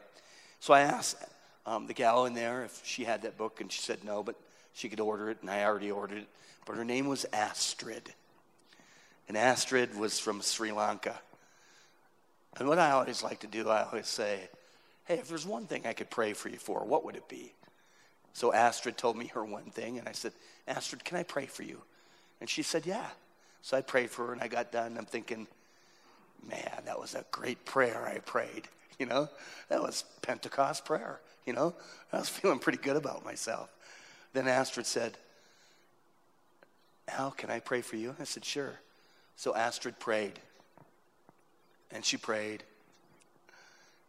So 0.60 0.74
I 0.74 0.82
asked 0.82 1.18
um, 1.66 1.88
the 1.88 1.94
gal 1.94 2.26
in 2.26 2.34
there 2.34 2.64
if 2.64 2.82
she 2.84 3.04
had 3.04 3.22
that 3.24 3.38
book, 3.38 3.62
and 3.62 3.72
she 3.72 3.82
said 3.82 4.04
no, 4.04 4.24
but 4.24 4.36
she 4.74 4.90
could 4.90 5.00
order 5.00 5.30
it, 5.30 5.38
and 5.42 5.50
I 5.50 5.66
already 5.66 5.92
ordered 5.92 6.20
it. 6.20 6.28
But 6.66 6.76
her 6.76 6.86
name 6.86 7.08
was 7.08 7.26
Astrid, 7.32 8.14
and 9.28 9.38
Astrid 9.38 9.98
was 9.98 10.20
from 10.20 10.42
Sri 10.42 10.72
Lanka. 10.72 11.20
And 12.60 12.68
what 12.68 12.80
I 12.80 12.92
always 12.92 13.24
like 13.24 13.40
to 13.42 13.48
do, 13.48 13.70
I 13.70 13.84
always 13.84 14.08
say, 14.08 14.50
hey, 15.06 15.16
if 15.16 15.30
there's 15.30 15.46
one 15.46 15.66
thing 15.66 15.86
I 15.86 15.94
could 15.94 16.10
pray 16.10 16.34
for 16.34 16.50
you 16.50 16.58
for, 16.58 16.84
what 16.84 17.06
would 17.06 17.16
it 17.16 17.30
be? 17.30 17.54
So 18.34 18.54
Astrid 18.54 18.98
told 18.98 19.18
me 19.18 19.28
her 19.28 19.44
one 19.44 19.72
thing, 19.72 19.98
and 20.00 20.08
I 20.08 20.12
said, 20.12 20.32
Astrid, 20.68 21.04
can 21.04 21.18
I 21.18 21.24
pray 21.24 21.46
for 21.46 21.64
you? 21.64 21.82
And 22.40 22.50
she 22.50 22.62
said, 22.62 22.86
yeah. 22.86 23.08
So 23.62 23.78
I 23.78 23.82
prayed 23.82 24.10
for 24.10 24.28
her, 24.28 24.34
and 24.34 24.42
I 24.42 24.48
got 24.48 24.72
done. 24.72 24.98
I'm 24.98 25.06
thinking, 25.06 25.48
man, 26.48 26.84
that 26.86 27.00
was 27.00 27.16
a 27.16 27.26
great 27.32 27.66
prayer 27.66 28.08
I 28.08 28.20
prayed. 28.20 28.68
You 29.00 29.06
know, 29.06 29.30
that 29.70 29.82
was 29.82 30.04
Pentecost 30.22 30.86
prayer. 30.86 31.20
You 31.46 31.54
know, 31.54 31.74
I 32.12 32.18
was 32.18 32.30
feeling 32.30 32.60
pretty 32.60 32.80
good 32.80 32.96
about 32.96 33.24
myself. 33.24 33.70
Then 34.34 34.48
Astrid 34.48 34.86
said, 34.86 35.18
Al, 37.08 37.32
can 37.32 37.50
I 37.50 37.60
pray 37.60 37.82
for 37.82 37.96
you? 37.96 38.16
I 38.20 38.24
said, 38.26 38.44
sure. 38.44 38.80
So 39.36 39.56
Astrid 39.56 40.00
prayed. 40.00 40.40
And 41.92 42.04
she 42.04 42.18
prayed 42.18 42.64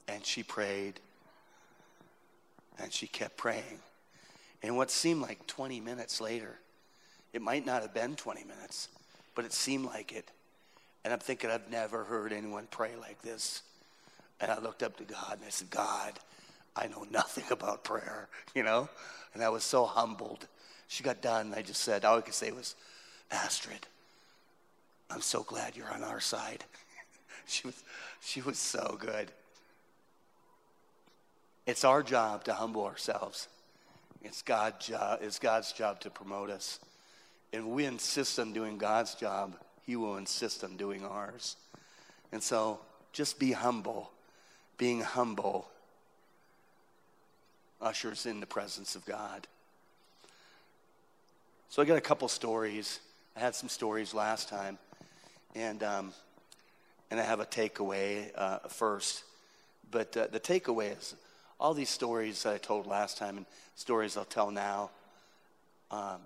and 0.09 0.25
she 0.25 0.43
prayed 0.43 1.01
and 2.79 2.93
she 2.93 3.07
kept 3.07 3.37
praying. 3.37 3.81
And 4.63 4.77
what 4.77 4.91
seemed 4.91 5.23
like 5.23 5.47
20 5.47 5.81
minutes 5.81 6.21
later, 6.21 6.59
it 7.33 7.43
might 7.43 7.65
not 7.65 7.83
have 7.83 7.95
been 7.95 8.17
20 8.17 8.45
minutes, 8.45 8.89
but 9.35 9.45
it 9.45 9.53
seemed 9.53 9.85
like 9.85 10.13
it. 10.13 10.29
And 11.05 11.13
I'm 11.13 11.21
thinking, 11.21 11.51
I've 11.51 11.71
never 11.71 12.05
heard 12.05 12.33
anyone 12.33 12.67
pray 12.71 12.97
like 12.97 13.23
this. 13.23 13.63
And 14.41 14.51
I 14.51 14.59
looked 14.59 14.83
up 14.83 14.97
to 14.99 15.05
God 15.05 15.35
and 15.35 15.45
I 15.45 15.51
said, 15.51 15.71
God, 15.71 16.19
I 16.77 16.87
know 16.87 17.07
nothing 17.11 17.45
about 17.51 17.85
prayer, 17.85 18.29
you 18.55 18.63
know? 18.63 18.89
And 19.35 19.43
I 19.43 19.49
was 19.49 19.65
so 19.65 19.85
humbled. 19.85 20.47
She 20.87 21.03
got 21.03 21.21
done. 21.21 21.53
I 21.57 21.63
just 21.63 21.83
said, 21.83 22.05
all 22.05 22.19
I 22.19 22.21
could 22.23 22.35
say 22.35 22.51
was, 22.51 22.75
Astrid, 23.31 23.87
I'm 25.11 25.21
so 25.21 25.43
glad 25.43 25.77
you're 25.77 25.93
on 25.93 26.03
our 26.03 26.21
side. 26.21 26.65
she, 27.47 27.67
was, 27.67 27.83
she 28.21 28.41
was 28.41 28.59
so 28.59 28.97
good. 28.99 29.31
It's 31.67 31.85
our 31.85 32.03
job 32.03 32.45
to 32.45 32.55
humble 32.55 32.85
ourselves. 32.87 33.49
It's, 34.23 34.43
God 34.43 34.81
job, 34.81 35.21
it's 35.23 35.39
God's 35.39 35.73
job 35.73 36.01
to 36.01 36.11
promote 36.11 36.51
us. 36.51 36.81
And 37.53 37.71
we 37.71 37.85
insist 37.85 38.39
on 38.39 38.53
doing 38.53 38.79
God's 38.79 39.15
job, 39.15 39.57
He 39.85 39.97
will 39.97 40.17
insist 40.17 40.65
on 40.65 40.77
doing 40.77 41.05
ours. 41.05 41.57
And 42.33 42.43
so 42.43 42.81
just 43.13 43.39
be 43.39 43.53
humble. 43.53 44.11
Being 44.79 45.03
humble 45.03 45.69
ushers 47.81 48.27
in 48.27 48.41
the 48.41 48.47
presence 48.47 48.97
of 48.97 49.05
God. 49.05 49.47
So 51.69 51.83
I 51.83 51.85
got 51.85 51.99
a 51.99 52.01
couple 52.01 52.27
stories. 52.29 53.01
I 53.37 53.41
had 53.41 53.55
some 53.55 53.69
stories 53.69 54.15
last 54.15 54.49
time, 54.49 54.79
and 55.55 55.83
um, 55.83 56.13
and 57.11 57.21
I 57.21 57.23
have 57.23 57.41
a 57.41 57.47
takeaway 57.47 58.31
uh, 58.35 58.61
first. 58.69 59.25
But 59.91 60.17
uh, 60.17 60.27
the 60.31 60.41
takeaway 60.41 60.97
is 60.97 61.15
all 61.61 61.75
these 61.75 61.91
stories 61.91 62.43
that 62.43 62.55
I 62.55 62.59
told 62.59 62.87
last 62.87 63.19
time 63.19 63.37
and 63.37 63.47
stories 63.75 64.17
I'll 64.17 64.25
tell 64.25 64.51
now. 64.51 64.91
Um, 65.91 66.21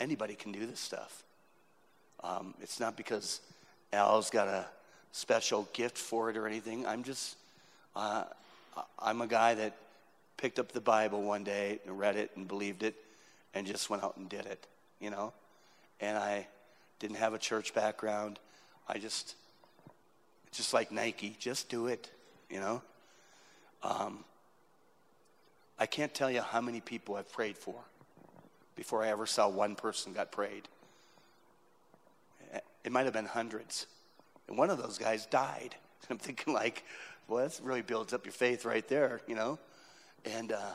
anybody 0.00 0.34
can 0.34 0.52
do 0.52 0.66
this 0.66 0.80
stuff. 0.80 1.22
Um, 2.22 2.54
it's 2.60 2.80
not 2.80 2.96
because 2.96 3.40
Al's 3.92 4.30
got 4.30 4.48
a 4.48 4.66
special 5.14 5.68
gift 5.72 5.96
for 5.96 6.28
it 6.28 6.36
or 6.36 6.44
anything. 6.44 6.84
I'm 6.84 7.04
just, 7.04 7.36
uh, 7.94 8.24
I'm 8.98 9.20
a 9.20 9.28
guy 9.28 9.54
that 9.54 9.76
picked 10.36 10.58
up 10.58 10.72
the 10.72 10.80
Bible 10.80 11.22
one 11.22 11.44
day 11.44 11.78
and 11.86 11.96
read 11.96 12.16
it 12.16 12.32
and 12.34 12.48
believed 12.48 12.82
it 12.82 12.96
and 13.54 13.64
just 13.64 13.88
went 13.88 14.02
out 14.02 14.16
and 14.16 14.28
did 14.28 14.44
it, 14.44 14.66
you 15.00 15.10
know? 15.10 15.32
And 16.00 16.18
I 16.18 16.48
didn't 16.98 17.18
have 17.18 17.32
a 17.32 17.38
church 17.38 17.72
background. 17.72 18.40
I 18.88 18.98
just, 18.98 19.36
just 20.50 20.74
like 20.74 20.90
Nike, 20.90 21.36
just 21.38 21.68
do 21.68 21.86
it, 21.86 22.10
you 22.50 22.58
know? 22.58 22.82
Um, 23.84 24.24
I 25.78 25.86
can't 25.86 26.12
tell 26.12 26.30
you 26.30 26.40
how 26.40 26.60
many 26.60 26.80
people 26.80 27.14
I've 27.14 27.32
prayed 27.32 27.56
for 27.56 27.76
before 28.74 29.04
I 29.04 29.10
ever 29.10 29.26
saw 29.26 29.48
one 29.48 29.76
person 29.76 30.12
got 30.12 30.32
prayed. 30.32 30.66
It 32.82 32.90
might 32.90 33.04
have 33.04 33.14
been 33.14 33.26
hundreds. 33.26 33.86
And 34.48 34.58
one 34.58 34.70
of 34.70 34.78
those 34.78 34.98
guys 34.98 35.26
died. 35.26 35.74
I'm 36.10 36.18
thinking, 36.18 36.52
like, 36.52 36.84
well, 37.28 37.46
that 37.46 37.58
really 37.62 37.82
builds 37.82 38.12
up 38.12 38.24
your 38.24 38.32
faith 38.32 38.64
right 38.64 38.86
there, 38.88 39.20
you 39.26 39.34
know? 39.34 39.58
And, 40.24 40.52
uh, 40.52 40.74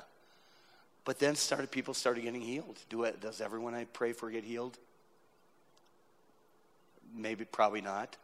but 1.05 1.19
then 1.19 1.35
started 1.35 1.71
people 1.71 1.93
started 1.93 2.21
getting 2.21 2.41
healed. 2.41 2.77
Do 2.89 3.03
it, 3.03 3.21
does 3.21 3.41
everyone 3.41 3.73
I 3.73 3.85
pray 3.85 4.13
for 4.13 4.29
get 4.29 4.43
healed? 4.43 4.77
Maybe, 7.15 7.45
probably 7.45 7.81
not. 7.81 8.15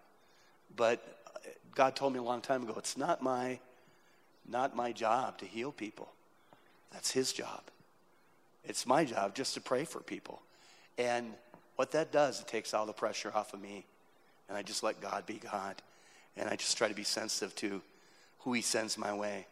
But 0.76 1.04
God 1.74 1.96
told 1.96 2.14
me 2.14 2.20
a 2.20 2.24
long 2.24 2.42
time 2.42 2.64
ago, 2.64 2.76
it's 2.78 2.98
not 2.98 3.22
my 3.22 3.60
not 4.48 4.76
my 4.76 4.92
job 4.92 5.40
to 5.40 5.46
heal 5.46 5.72
people. 5.72 6.12
That's 6.92 7.12
his 7.12 7.34
job. 7.34 7.62
It's 8.64 8.86
my 8.86 9.04
job 9.04 9.36
just 9.36 9.56
to 9.56 9.62
pray 9.62 9.86
for 9.86 10.00
people. 10.00 10.42
And 10.98 11.34
what 11.76 11.92
that 11.92 12.12
does, 12.12 12.42
it 12.42 12.48
takes 12.48 12.74
all 12.74 12.86
the 12.86 12.94
pressure 12.94 13.32
off 13.34 13.54
of 13.54 13.62
me. 13.62 13.86
And 14.48 14.58
I 14.58 14.62
just 14.62 14.84
let 14.84 15.02
God 15.02 15.26
be 15.26 15.36
God. 15.36 15.76
And 16.38 16.50
I 16.50 16.56
just 16.56 16.78
try 16.78 16.88
to 16.88 16.94
be 16.94 17.04
sensitive 17.04 17.56
to 17.56 17.82
who 18.40 18.54
he 18.54 18.62
sends 18.62 18.98
my 18.98 19.14
way. 19.14 19.48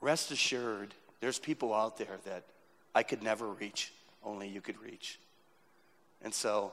Rest 0.00 0.30
assured, 0.30 0.94
there's 1.20 1.38
people 1.38 1.74
out 1.74 1.98
there 1.98 2.18
that 2.24 2.44
I 2.94 3.02
could 3.02 3.22
never 3.22 3.48
reach, 3.48 3.92
only 4.24 4.48
you 4.48 4.60
could 4.60 4.80
reach. 4.82 5.18
And 6.22 6.32
so 6.34 6.72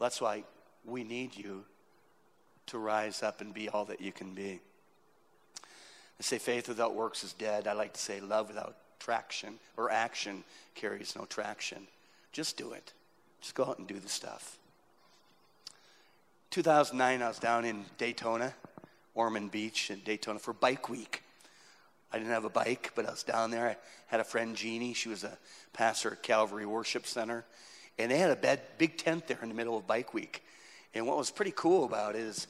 that's 0.00 0.20
why 0.20 0.44
we 0.84 1.04
need 1.04 1.36
you 1.36 1.64
to 2.66 2.78
rise 2.78 3.22
up 3.22 3.40
and 3.40 3.52
be 3.52 3.68
all 3.68 3.84
that 3.86 4.00
you 4.00 4.12
can 4.12 4.34
be. 4.34 4.60
I 5.62 6.22
say 6.22 6.38
faith 6.38 6.68
without 6.68 6.94
works 6.94 7.24
is 7.24 7.32
dead. 7.32 7.66
I 7.66 7.72
like 7.72 7.94
to 7.94 8.00
say 8.00 8.20
love 8.20 8.48
without 8.48 8.76
traction 9.00 9.54
or 9.76 9.90
action 9.90 10.44
carries 10.74 11.16
no 11.16 11.24
traction. 11.24 11.86
Just 12.32 12.56
do 12.56 12.72
it. 12.72 12.92
Just 13.40 13.54
go 13.54 13.64
out 13.64 13.78
and 13.78 13.88
do 13.88 13.98
the 13.98 14.08
stuff. 14.08 14.58
2009, 16.52 17.22
I 17.22 17.28
was 17.28 17.38
down 17.38 17.64
in 17.64 17.82
Daytona, 17.96 18.52
Ormond 19.14 19.50
Beach 19.50 19.90
in 19.90 20.00
Daytona 20.00 20.38
for 20.38 20.52
Bike 20.52 20.90
Week. 20.90 21.22
I 22.12 22.18
didn't 22.18 22.34
have 22.34 22.44
a 22.44 22.50
bike, 22.50 22.92
but 22.94 23.06
I 23.06 23.10
was 23.10 23.22
down 23.22 23.50
there. 23.50 23.68
I 23.68 23.76
had 24.08 24.20
a 24.20 24.24
friend, 24.24 24.54
Jeannie. 24.54 24.92
She 24.92 25.08
was 25.08 25.24
a 25.24 25.38
pastor 25.72 26.12
at 26.12 26.22
Calvary 26.22 26.66
Worship 26.66 27.06
Center. 27.06 27.46
And 27.98 28.10
they 28.10 28.18
had 28.18 28.30
a 28.30 28.36
bed, 28.36 28.60
big 28.76 28.98
tent 28.98 29.28
there 29.28 29.38
in 29.42 29.48
the 29.48 29.54
middle 29.54 29.78
of 29.78 29.86
Bike 29.86 30.12
Week. 30.12 30.44
And 30.92 31.06
what 31.06 31.16
was 31.16 31.30
pretty 31.30 31.54
cool 31.56 31.86
about 31.86 32.16
it 32.16 32.20
is 32.20 32.46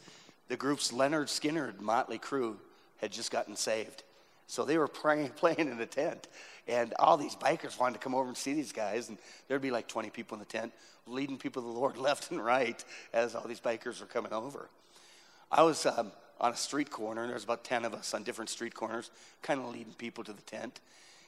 the 0.49 0.57
group's 0.57 0.91
Lynyrd 0.91 1.29
Skynyrd 1.29 1.81
Motley 1.81 2.19
Crue 2.19 2.57
had 2.97 3.13
just 3.13 3.31
gotten 3.31 3.55
saved. 3.55 4.03
So 4.49 4.65
they 4.65 4.79
were 4.79 4.89
praying, 4.89 5.29
playing 5.37 5.61
in 5.61 5.79
the 5.79 5.87
tent. 5.87 6.27
And 6.69 6.95
all 6.99 7.17
these 7.17 7.35
bikers 7.35 7.79
wanted 7.79 7.95
to 7.95 8.01
come 8.01 8.15
over 8.15 8.29
and 8.29 8.37
see 8.37 8.55
these 8.55 8.73
guys. 8.73 9.09
And 9.09 9.19
there'd 9.49 9.63
be 9.63 9.71
like 9.71 9.89
20 9.89 10.11
people 10.11 10.37
in 10.37 10.41
the 10.41 10.47
tent 10.47 10.73
leading 11.07 11.37
people 11.37 11.63
to 11.63 11.69
the 11.69 11.75
Lord 11.75 11.97
left 11.99 12.31
and 12.31 12.45
right 12.45 12.83
as 13.13 13.35
all 13.35 13.47
these 13.47 13.61
bikers 13.61 14.01
were 14.01 14.07
coming 14.07 14.33
over. 14.33 14.69
I 15.51 15.63
was 15.63 15.85
um, 15.87 16.13
on 16.41 16.53
a 16.53 16.57
street 16.57 16.91
corner, 16.91 17.23
and 17.23 17.31
there 17.31 17.35
was 17.35 17.45
about 17.45 17.65
10 17.65 17.85
of 17.85 17.95
us 17.95 18.15
on 18.15 18.23
different 18.23 18.51
street 18.51 18.75
corners, 18.75 19.11
kind 19.43 19.61
of 19.61 19.69
leading 19.69 19.93
people 19.95 20.25
to 20.25 20.33
the 20.33 20.43
tent. 20.43 20.81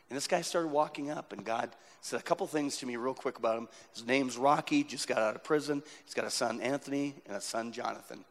And 0.09 0.17
this 0.17 0.27
guy 0.27 0.43
started 0.43 0.69
walking 0.69 1.11
up, 1.11 1.33
and 1.33 1.45
God 1.45 1.71
said 2.01 2.21
a 2.21 2.23
couple 2.23 2.47
things 2.47 2.77
to 2.79 2.87
me 2.87 2.97
real 2.97 3.15
quick 3.15 3.39
about 3.39 3.59
him. 3.59 3.69
His 3.95 4.07
name's 4.07 4.37
Rocky, 4.37 4.85
just 4.85 5.09
got 5.09 5.19
out 5.19 5.35
of 5.35 5.45
prison. 5.45 5.83
He's 6.05 6.15
got 6.15 6.25
a 6.25 6.31
son, 6.31 6.61
Anthony, 6.61 7.15
and 7.27 7.37
a 7.37 7.41
son, 7.41 7.73
Jonathan. 7.73 8.25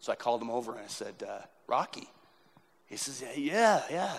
So 0.00 0.12
I 0.12 0.16
called 0.16 0.42
him 0.42 0.50
over 0.50 0.72
and 0.72 0.80
I 0.80 0.88
said, 0.88 1.14
uh, 1.26 1.40
Rocky. 1.66 2.08
He 2.86 2.96
says, 2.96 3.24
Yeah, 3.36 3.82
yeah. 3.90 4.18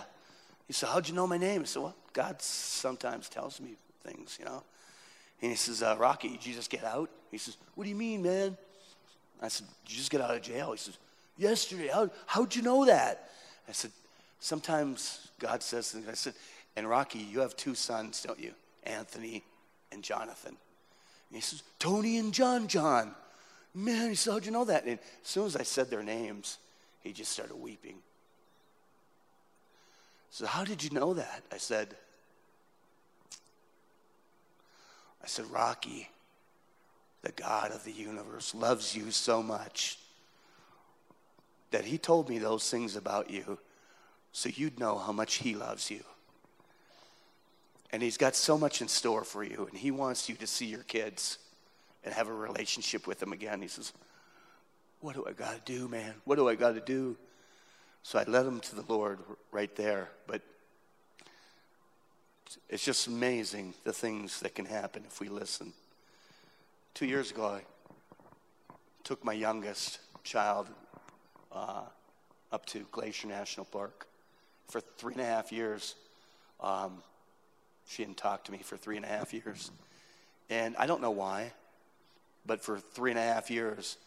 He 0.67 0.73
said, 0.73 0.89
How'd 0.89 1.07
you 1.07 1.13
know 1.13 1.27
my 1.27 1.37
name? 1.37 1.61
I 1.61 1.65
said, 1.65 1.81
Well, 1.81 1.95
God 2.13 2.41
sometimes 2.41 3.29
tells 3.29 3.59
me 3.59 3.75
things, 4.03 4.37
you 4.39 4.45
know. 4.45 4.63
And 5.41 5.51
he 5.51 5.57
says, 5.57 5.83
uh, 5.83 5.95
Rocky, 5.99 6.29
did 6.29 6.45
you 6.45 6.53
just 6.53 6.69
get 6.69 6.83
out? 6.83 7.09
He 7.31 7.37
says, 7.37 7.57
What 7.75 7.83
do 7.83 7.89
you 7.89 7.95
mean, 7.95 8.23
man? 8.23 8.57
I 9.41 9.47
said, 9.47 9.67
Did 9.85 9.91
you 9.91 9.97
just 9.97 10.11
get 10.11 10.21
out 10.21 10.35
of 10.35 10.41
jail? 10.41 10.71
He 10.71 10.77
says, 10.77 10.97
Yesterday. 11.37 11.89
How, 11.93 12.09
how'd 12.25 12.55
you 12.55 12.61
know 12.61 12.85
that? 12.85 13.29
I 13.67 13.71
said, 13.71 13.91
Sometimes 14.39 15.29
God 15.39 15.61
says 15.61 15.91
things. 15.91 16.07
I 16.07 16.13
said, 16.13 16.33
And 16.75 16.89
Rocky, 16.89 17.19
you 17.19 17.39
have 17.41 17.55
two 17.55 17.75
sons, 17.75 18.23
don't 18.25 18.39
you? 18.39 18.53
Anthony 18.83 19.43
and 19.91 20.03
Jonathan. 20.03 20.55
And 21.29 21.35
he 21.35 21.41
says, 21.41 21.63
Tony 21.79 22.17
and 22.17 22.33
John 22.33 22.67
John. 22.67 23.13
Man, 23.73 24.09
he 24.09 24.15
said, 24.15 24.31
How'd 24.31 24.45
you 24.45 24.51
know 24.51 24.65
that? 24.65 24.85
And 24.85 24.99
as 24.99 25.27
soon 25.27 25.45
as 25.45 25.55
I 25.55 25.63
said 25.63 25.89
their 25.89 26.03
names, 26.03 26.57
he 27.01 27.11
just 27.11 27.31
started 27.31 27.55
weeping. 27.55 27.97
So, 30.35 30.45
how 30.45 30.65
did 30.65 30.83
you 30.83 30.89
know 30.89 31.13
that? 31.13 31.43
I 31.49 31.55
said, 31.55 31.95
I 35.23 35.27
said, 35.27 35.45
Rocky, 35.49 36.09
the 37.21 37.31
God 37.31 37.71
of 37.71 37.85
the 37.85 37.93
universe, 37.93 38.53
loves 38.53 38.93
you 38.93 39.11
so 39.11 39.41
much 39.41 39.97
that 41.71 41.85
he 41.85 41.97
told 41.97 42.27
me 42.27 42.37
those 42.37 42.69
things 42.69 42.97
about 42.97 43.29
you 43.29 43.57
so 44.33 44.49
you'd 44.53 44.77
know 44.77 44.97
how 44.97 45.13
much 45.13 45.35
he 45.35 45.55
loves 45.55 45.89
you. 45.89 46.03
And 47.93 48.03
he's 48.03 48.17
got 48.17 48.35
so 48.35 48.57
much 48.57 48.81
in 48.81 48.89
store 48.89 49.23
for 49.23 49.41
you, 49.41 49.67
and 49.69 49.77
he 49.77 49.89
wants 49.89 50.27
you 50.27 50.35
to 50.35 50.47
see 50.47 50.65
your 50.65 50.83
kids 50.83 51.37
and 52.03 52.13
have 52.13 52.27
a 52.27 52.33
relationship 52.33 53.07
with 53.07 53.19
them 53.19 53.31
again. 53.31 53.61
He 53.61 53.69
says, 53.69 53.93
What 54.99 55.15
do 55.15 55.25
I 55.25 55.31
got 55.31 55.65
to 55.65 55.73
do, 55.73 55.87
man? 55.87 56.13
What 56.25 56.35
do 56.35 56.49
I 56.49 56.55
got 56.55 56.73
to 56.73 56.81
do? 56.81 57.15
So 58.05 58.19
I 58.19 58.23
led 58.25 58.45
him 58.45 58.59
to 58.59 58.75
the 58.75 58.83
Lord 58.87 59.17
right 59.51 59.75
there. 59.75 60.09
But 60.27 60.43
it's 62.69 62.85
just 62.85 63.07
amazing 63.07 63.73
the 63.83 63.93
things 63.93 64.41
that 64.41 64.53
can 64.53 64.65
happen 64.65 65.01
if 65.07 65.19
we 65.19 65.27
listen. 65.27 65.73
Two 66.93 67.07
years 67.07 67.31
ago, 67.31 67.47
I 67.47 67.61
took 69.03 69.25
my 69.25 69.33
youngest 69.33 69.97
child 70.23 70.67
uh, 71.51 71.81
up 72.51 72.67
to 72.67 72.85
Glacier 72.91 73.27
National 73.27 73.65
Park. 73.65 74.05
For 74.67 74.81
three 74.81 75.13
and 75.13 75.21
a 75.23 75.25
half 75.25 75.51
years, 75.51 75.95
um, 76.59 77.01
she 77.87 78.03
hadn't 78.03 78.17
talked 78.17 78.45
to 78.45 78.51
me 78.51 78.59
for 78.59 78.77
three 78.77 78.97
and 78.97 79.05
a 79.05 79.09
half 79.09 79.33
years. 79.33 79.71
And 80.51 80.75
I 80.77 80.85
don't 80.85 81.01
know 81.01 81.09
why, 81.09 81.53
but 82.45 82.61
for 82.61 82.77
three 82.77 83.09
and 83.09 83.19
a 83.19 83.23
half 83.23 83.49
years, 83.49 83.97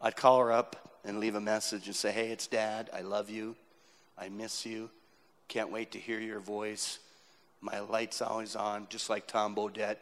I'd 0.00 0.16
call 0.16 0.40
her 0.40 0.50
up 0.50 0.89
and 1.04 1.20
leave 1.20 1.34
a 1.34 1.40
message 1.40 1.86
and 1.86 1.96
say, 1.96 2.10
Hey, 2.10 2.30
it's 2.30 2.46
dad. 2.46 2.90
I 2.92 3.00
love 3.00 3.30
you. 3.30 3.56
I 4.18 4.28
miss 4.28 4.66
you. 4.66 4.90
Can't 5.48 5.72
wait 5.72 5.92
to 5.92 5.98
hear 5.98 6.20
your 6.20 6.40
voice. 6.40 6.98
My 7.60 7.80
light's 7.80 8.22
always 8.22 8.56
on, 8.56 8.86
just 8.88 9.10
like 9.10 9.26
Tom 9.26 9.54
Bodett, 9.54 9.96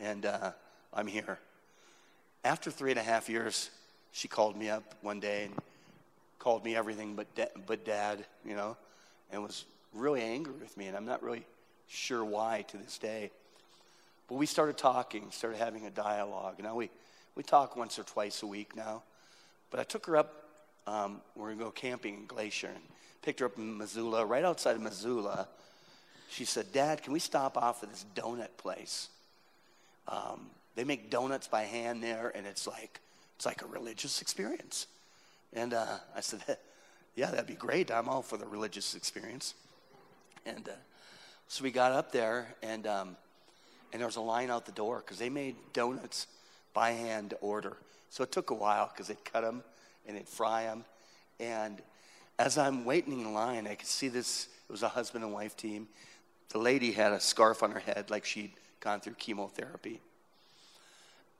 and 0.00 0.24
uh, 0.24 0.52
I'm 0.92 1.06
here. 1.06 1.38
After 2.44 2.70
three 2.70 2.90
and 2.90 3.00
a 3.00 3.02
half 3.02 3.28
years, 3.28 3.70
she 4.12 4.28
called 4.28 4.56
me 4.56 4.70
up 4.70 4.84
one 5.02 5.20
day 5.20 5.44
and 5.44 5.54
called 6.38 6.64
me 6.64 6.76
everything 6.76 7.14
but, 7.14 7.34
da- 7.34 7.52
but 7.66 7.84
dad, 7.84 8.24
you 8.44 8.54
know, 8.54 8.76
and 9.32 9.42
was 9.42 9.64
really 9.92 10.22
angry 10.22 10.54
with 10.60 10.76
me, 10.76 10.86
and 10.86 10.96
I'm 10.96 11.04
not 11.04 11.22
really 11.22 11.44
sure 11.88 12.24
why 12.24 12.64
to 12.68 12.76
this 12.76 12.98
day. 12.98 13.30
But 14.28 14.36
we 14.36 14.46
started 14.46 14.78
talking, 14.78 15.30
started 15.30 15.58
having 15.58 15.86
a 15.86 15.90
dialogue. 15.90 16.62
Now 16.62 16.74
we, 16.74 16.90
we 17.34 17.42
talk 17.42 17.76
once 17.76 17.98
or 17.98 18.04
twice 18.04 18.42
a 18.42 18.46
week 18.46 18.74
now. 18.76 19.02
But 19.74 19.80
I 19.80 19.84
took 19.84 20.06
her 20.06 20.16
up, 20.16 20.44
um, 20.86 21.20
we're 21.34 21.46
going 21.46 21.58
to 21.58 21.64
go 21.64 21.70
camping 21.72 22.14
in 22.14 22.26
Glacier, 22.26 22.68
and 22.68 22.84
picked 23.22 23.40
her 23.40 23.46
up 23.46 23.58
in 23.58 23.76
Missoula, 23.76 24.24
right 24.24 24.44
outside 24.44 24.76
of 24.76 24.82
Missoula 24.82 25.48
she 26.34 26.44
said, 26.44 26.72
Dad, 26.72 27.02
can 27.02 27.12
we 27.12 27.20
stop 27.20 27.56
off 27.56 27.82
at 27.84 27.90
this 27.90 28.04
donut 28.16 28.56
place? 28.56 29.08
Um, 30.08 30.46
they 30.74 30.82
make 30.82 31.08
donuts 31.08 31.46
by 31.46 31.62
hand 31.62 32.02
there, 32.02 32.32
and 32.34 32.44
it's 32.44 32.66
like 32.66 33.00
it's 33.36 33.46
like 33.46 33.62
a 33.62 33.66
religious 33.66 34.20
experience. 34.20 34.88
And 35.52 35.74
uh, 35.74 35.98
I 36.16 36.20
said, 36.20 36.40
Yeah, 37.14 37.30
that'd 37.30 37.46
be 37.46 37.54
great. 37.54 37.92
I'm 37.92 38.08
all 38.08 38.22
for 38.22 38.36
the 38.36 38.46
religious 38.46 38.96
experience. 38.96 39.54
And 40.44 40.68
uh, 40.68 40.72
so 41.46 41.62
we 41.62 41.70
got 41.70 41.92
up 41.92 42.10
there, 42.10 42.54
and 42.62 42.86
um, 42.86 43.16
and 43.92 44.00
there 44.00 44.08
was 44.08 44.16
a 44.16 44.20
line 44.20 44.50
out 44.50 44.66
the 44.66 44.72
door 44.72 45.02
because 45.04 45.18
they 45.18 45.30
made 45.30 45.54
donuts 45.72 46.26
by 46.74 46.90
hand 46.90 47.30
to 47.30 47.36
order. 47.36 47.76
So 48.14 48.22
it 48.22 48.30
took 48.30 48.50
a 48.50 48.54
while 48.54 48.92
because 48.92 49.08
they'd 49.08 49.24
cut 49.24 49.40
them 49.40 49.64
and 50.06 50.16
they'd 50.16 50.28
fry 50.28 50.64
them. 50.64 50.84
And 51.40 51.82
as 52.38 52.56
I'm 52.56 52.84
waiting 52.84 53.20
in 53.20 53.34
line, 53.34 53.66
I 53.66 53.74
could 53.74 53.88
see 53.88 54.06
this. 54.06 54.46
It 54.68 54.72
was 54.72 54.84
a 54.84 54.88
husband 54.88 55.24
and 55.24 55.32
wife 55.32 55.56
team 55.56 55.88
the 56.50 56.58
lady 56.60 56.92
had 56.92 57.10
a 57.10 57.18
scarf 57.18 57.64
on 57.64 57.72
her 57.72 57.80
head 57.80 58.10
like 58.10 58.24
she'd 58.24 58.52
gone 58.78 59.00
through 59.00 59.14
chemotherapy. 59.14 60.00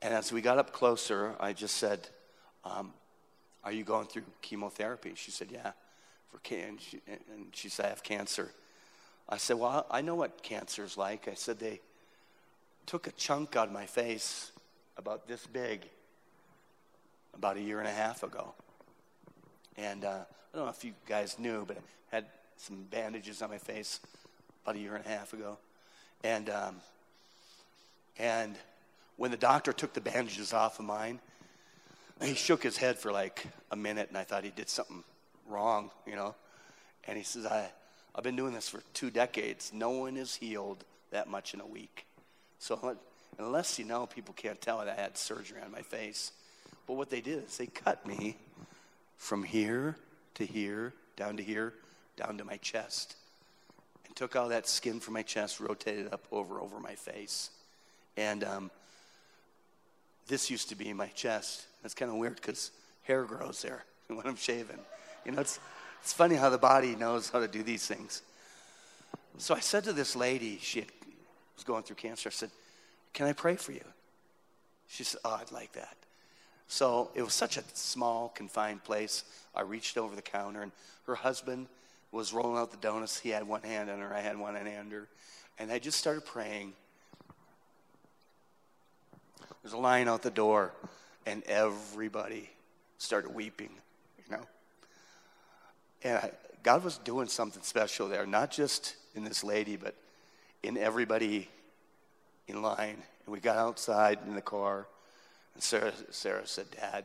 And 0.03 0.12
as 0.12 0.33
we 0.33 0.41
got 0.41 0.59
up 0.59 0.72
closer, 0.72 1.37
I 1.39 1.53
just 1.53 1.77
said, 1.77 2.09
um, 2.64 2.93
Are 3.62 3.70
you 3.70 3.85
going 3.85 4.09
through 4.09 4.25
chemotherapy? 4.43 5.12
She 5.14 5.31
said, 5.31 5.53
Yeah. 5.53 5.70
For 6.33 6.39
can- 6.39 6.70
and, 6.70 6.81
she, 6.81 7.01
and 7.07 7.47
she 7.53 7.68
said, 7.68 7.87
I 7.87 7.89
have 7.91 8.03
cancer. 8.03 8.51
I 9.29 9.37
said, 9.37 9.57
Well, 9.57 9.87
I 9.89 10.01
know 10.01 10.16
what 10.16 10.43
cancer 10.43 10.83
is 10.83 10.99
like. 10.99 11.29
I 11.29 11.35
said, 11.35 11.61
They 11.61 11.81
took 12.87 13.07
a 13.07 13.12
chunk 13.12 13.55
out 13.55 13.68
of 13.68 13.72
my 13.72 13.87
face 13.87 14.51
about 14.97 15.29
this 15.29 15.47
big 15.47 15.89
about 17.37 17.57
a 17.57 17.61
year 17.61 17.78
and 17.78 17.89
a 17.89 17.93
half 17.93 18.22
ago. 18.22 18.55
And 19.76 20.05
uh, 20.05 20.20
I 20.53 20.57
don't 20.57 20.66
know 20.66 20.70
if 20.70 20.85
you 20.85 20.93
guys 21.07 21.39
knew, 21.39 21.64
but 21.66 21.76
I 21.76 22.16
had 22.16 22.26
some 22.57 22.85
bandages 22.91 23.43
on 23.43 23.51
my 23.51 23.59
face 23.59 24.01
about 24.64 24.76
a 24.76 24.78
year 24.78 24.95
and 24.95 25.05
a 25.05 25.09
half 25.09 25.32
ago. 25.32 25.59
And, 26.22 26.49
um, 26.49 26.76
and 28.18 28.55
when 29.16 29.30
the 29.30 29.37
doctor 29.37 29.72
took 29.72 29.93
the 29.93 30.01
bandages 30.01 30.53
off 30.53 30.78
of 30.78 30.85
mine, 30.85 31.20
he 32.22 32.35
shook 32.35 32.62
his 32.62 32.76
head 32.76 32.99
for 32.99 33.12
like 33.12 33.45
a 33.70 33.76
minute, 33.76 34.09
and 34.09 34.16
I 34.16 34.24
thought 34.24 34.45
he 34.45 34.51
did 34.51 34.68
something 34.68 35.03
wrong, 35.49 35.91
you 36.07 36.16
know. 36.16 36.35
And 37.07 37.18
he 37.18 37.24
says, 37.24 37.45
I, 37.45 37.68
I've 38.14 38.24
been 38.24 38.37
doing 38.37 38.55
this 38.55 38.68
for 38.68 38.80
two 38.95 39.11
decades. 39.11 39.72
No 39.74 39.91
one 39.91 40.16
is 40.16 40.35
healed 40.35 40.85
that 41.11 41.28
much 41.28 41.55
in 41.55 41.61
a 41.61 41.66
week. 41.66 42.07
So 42.59 42.97
unless 43.39 43.78
you 43.78 43.85
know, 43.85 44.07
people 44.07 44.35
can't 44.35 44.61
tell 44.61 44.78
that 44.78 44.89
I 44.89 44.95
had 44.95 45.18
surgery 45.18 45.61
on 45.64 45.70
my 45.70 45.82
face. 45.82 46.32
But 46.87 46.95
what 46.95 47.11
they 47.11 47.20
did 47.20 47.45
is 47.45 47.57
they 47.57 47.66
cut 47.66 48.07
me 48.07 48.37
from 49.16 49.43
here 49.43 49.97
to 50.35 50.45
here, 50.45 50.93
down 51.16 51.37
to 51.37 51.43
here, 51.43 51.72
down 52.16 52.39
to 52.39 52.45
my 52.45 52.57
chest 52.59 53.16
and 54.14 54.14
took 54.16 54.37
all 54.37 54.49
that 54.49 54.68
skin 54.68 55.01
from 55.01 55.14
my 55.14 55.22
chest, 55.22 55.61
rotated 55.61 56.12
up 56.12 56.24
over 56.30 56.61
over 56.61 56.78
my 56.78 56.95
face. 56.95 57.51
And 58.16 58.45
um, 58.45 58.70
this 60.28 60.51
used 60.51 60.68
to 60.68 60.76
be 60.76 60.93
my 60.93 61.09
chest. 61.09 61.66
That's 61.82 61.95
kind 61.95 62.11
of 62.11 62.16
weird 62.16 62.37
because 62.37 62.70
hair 63.03 63.24
grows 63.24 63.62
there 63.62 63.85
when 64.09 64.26
I'm 64.26 64.37
shaving. 64.37 64.78
You 65.24 65.32
know, 65.32 65.41
it's, 65.41 65.59
it's 66.03 66.12
funny 66.12 66.37
how 66.37 66.51
the 66.51 66.59
body 66.59 66.95
knows 66.95 67.30
how 67.30 67.41
to 67.41 67.49
do 67.49 67.62
these 67.62 67.87
things. 67.87 68.22
So 69.39 69.55
I 69.55 69.61
said 69.61 69.85
to 69.85 69.93
this 69.93 70.14
lady, 70.14 70.59
she 70.62 70.80
had, 70.80 70.89
was 71.57 71.64
going 71.64 71.82
through 71.82 71.97
cancer, 71.97 72.28
I 72.28 72.32
said, 72.32 72.51
Can 73.12 73.26
I 73.26 73.32
pray 73.32 73.57
for 73.57 73.72
you? 73.72 73.85
She 74.87 75.03
said, 75.03 75.20
Oh, 75.24 75.39
I'd 75.41 75.51
like 75.51 75.72
that. 75.72 75.97
So 76.69 77.11
it 77.15 77.23
was 77.23 77.35
such 77.35 77.57
a 77.57 77.62
small, 77.75 78.31
confined 78.31 78.85
place. 78.85 79.25
I 79.55 79.62
reached 79.62 79.97
over 79.97 80.17
the 80.17 80.23
counter, 80.23 80.62
and 80.62 80.73
her 81.07 81.15
husband 81.15 81.69
was 82.11 82.33
rolling 82.33 82.59
out 82.59 82.71
the 82.71 82.77
donuts. 82.79 83.19
He 83.19 83.31
had 83.31 83.47
one 83.47 83.62
hand 83.62 83.91
on 83.91 84.01
her, 84.01 84.15
I 84.15 84.21
had 84.21 84.39
one 84.39 84.55
hand 84.55 84.93
on. 84.93 85.07
And 85.59 85.71
I 85.71 85.79
just 85.79 85.99
started 85.99 86.25
praying. 86.25 86.73
There's 89.62 89.73
a 89.73 89.79
line 89.79 90.09
out 90.09 90.23
the 90.23 90.31
door, 90.31 90.73
and 91.27 91.43
everybody 91.45 92.51
started 92.99 93.35
weeping, 93.35 93.71
you 94.19 94.37
know. 94.37 94.43
And 96.03 96.19
I, 96.19 96.31
God 96.62 96.83
was 96.83 96.99
doing 96.99 97.29
something 97.29 97.62
special 97.62 98.09
there, 98.09 98.27
not 98.27 98.51
just 98.51 98.97
in 99.15 99.25
this 99.25 99.45
lady, 99.45 99.77
but 99.77 99.95
in 100.62 100.77
everybody 100.77 101.49
in 102.49 102.62
line. 102.62 102.97
And 103.27 103.33
we 103.33 103.41
got 103.41 103.57
outside 103.57 104.19
in 104.27 104.35
the 104.35 104.43
car, 104.43 104.87
and 105.55 105.63
Sarah, 105.63 105.93
Sarah 106.11 106.47
said, 106.47 106.67
Dad, 106.71 107.05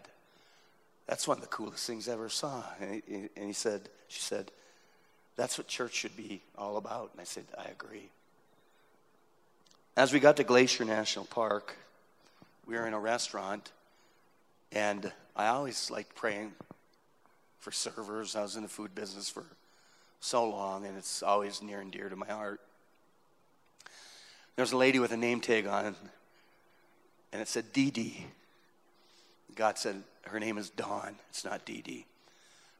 that's 1.07 1.27
one 1.27 1.37
of 1.37 1.41
the 1.41 1.49
coolest 1.49 1.87
things 1.87 2.09
I 2.09 2.13
ever 2.13 2.29
saw. 2.29 2.63
And 2.81 3.01
he, 3.07 3.15
and 3.35 3.45
he 3.47 3.53
said, 3.53 3.89
she 4.07 4.19
said, 4.19 4.51
that's 5.35 5.57
what 5.57 5.67
church 5.67 5.93
should 5.93 6.17
be 6.17 6.41
all 6.57 6.77
about. 6.77 7.11
And 7.13 7.21
I 7.21 7.23
said, 7.23 7.45
I 7.57 7.65
agree. 7.69 8.09
As 9.95 10.13
we 10.13 10.19
got 10.19 10.37
to 10.37 10.43
Glacier 10.43 10.85
National 10.85 11.25
Park, 11.25 11.75
we 12.65 12.75
were 12.75 12.85
in 12.85 12.93
a 12.93 12.99
restaurant, 12.99 13.71
and 14.71 15.11
I 15.35 15.47
always 15.47 15.89
liked 15.89 16.15
praying 16.15 16.53
for 17.59 17.71
servers. 17.71 18.35
I 18.35 18.41
was 18.41 18.55
in 18.55 18.63
the 18.63 18.69
food 18.69 18.93
business 18.93 19.29
for 19.29 19.45
so 20.19 20.47
long, 20.47 20.85
and 20.85 20.97
it's 20.97 21.23
always 21.23 21.61
near 21.61 21.81
and 21.81 21.91
dear 21.91 22.09
to 22.09 22.15
my 22.15 22.27
heart. 22.27 22.61
There's 24.55 24.73
a 24.73 24.77
lady 24.77 24.99
with 24.99 25.11
a 25.11 25.17
name 25.17 25.39
tag 25.39 25.67
on, 25.67 25.95
and 27.31 27.41
it 27.41 27.47
said 27.47 27.71
Dee. 27.73 28.25
God 29.59 29.77
said 29.77 30.01
her 30.27 30.39
name 30.39 30.57
is 30.57 30.69
Dawn. 30.69 31.17
It's 31.29 31.43
not 31.43 31.65
Dee 31.65 31.81
Dee. 31.81 32.05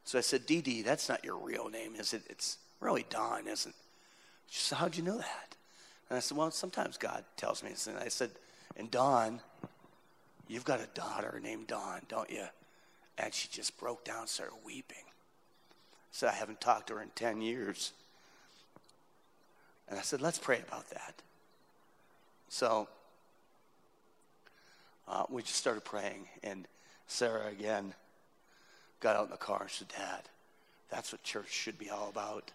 So 0.06 0.18
I 0.18 0.22
said, 0.22 0.46
Dee 0.46 0.62
Dee, 0.62 0.82
that's 0.82 1.10
not 1.10 1.26
your 1.26 1.36
real 1.36 1.68
name, 1.68 1.96
is 1.96 2.14
it? 2.14 2.24
It's 2.30 2.58
really 2.80 3.06
Dawn, 3.10 3.50
isn't 3.50 3.70
it? 3.70 3.76
She 4.50 4.62
said, 4.62 4.78
How'd 4.78 4.96
you 4.96 5.04
know 5.04 5.18
that? 5.18 5.56
And 6.10 6.16
I 6.16 6.22
said, 6.22 6.38
Well, 6.38 6.50
sometimes 6.52 6.98
God 6.98 7.26
tells 7.36 7.64
me. 7.64 7.72
And 7.86 7.98
I 7.98 8.08
said, 8.08 8.32
And 8.78 8.90
Dawn, 8.90 9.42
you've 10.48 10.64
got 10.64 10.80
a 10.80 10.88
daughter 10.94 11.42
named 11.44 11.68
Dawn, 11.68 12.00
don't 12.08 12.30
you? 12.30 12.46
And 13.18 13.34
she 13.34 13.50
just 13.52 13.78
broke 13.78 14.06
down, 14.06 14.28
started 14.28 14.56
weeping. 14.66 15.04
Said, 16.12 16.30
I 16.30 16.34
haven't 16.36 16.62
talked 16.62 16.88
to 16.88 16.94
her 16.94 17.02
in 17.02 17.10
10 17.10 17.42
years. 17.42 17.92
And 19.90 20.00
I 20.00 20.02
said, 20.02 20.22
Let's 20.22 20.40
pray 20.40 20.62
about 20.66 20.90
that. 20.92 21.16
So 22.48 22.88
uh, 25.10 25.24
we 25.30 25.42
just 25.42 25.56
started 25.56 25.84
praying. 25.84 26.28
And 26.44 26.66
Sarah 27.08 27.48
again 27.48 27.94
got 29.00 29.16
out 29.16 29.26
in 29.26 29.32
the 29.32 29.38
car 29.38 29.62
and 29.62 29.72
said, 29.72 29.88
Dad, 29.90 30.22
that's 30.90 31.12
what 31.12 31.24
church 31.24 31.52
should 31.52 31.78
be 31.78 31.90
all 31.90 32.10
about. 32.10 32.52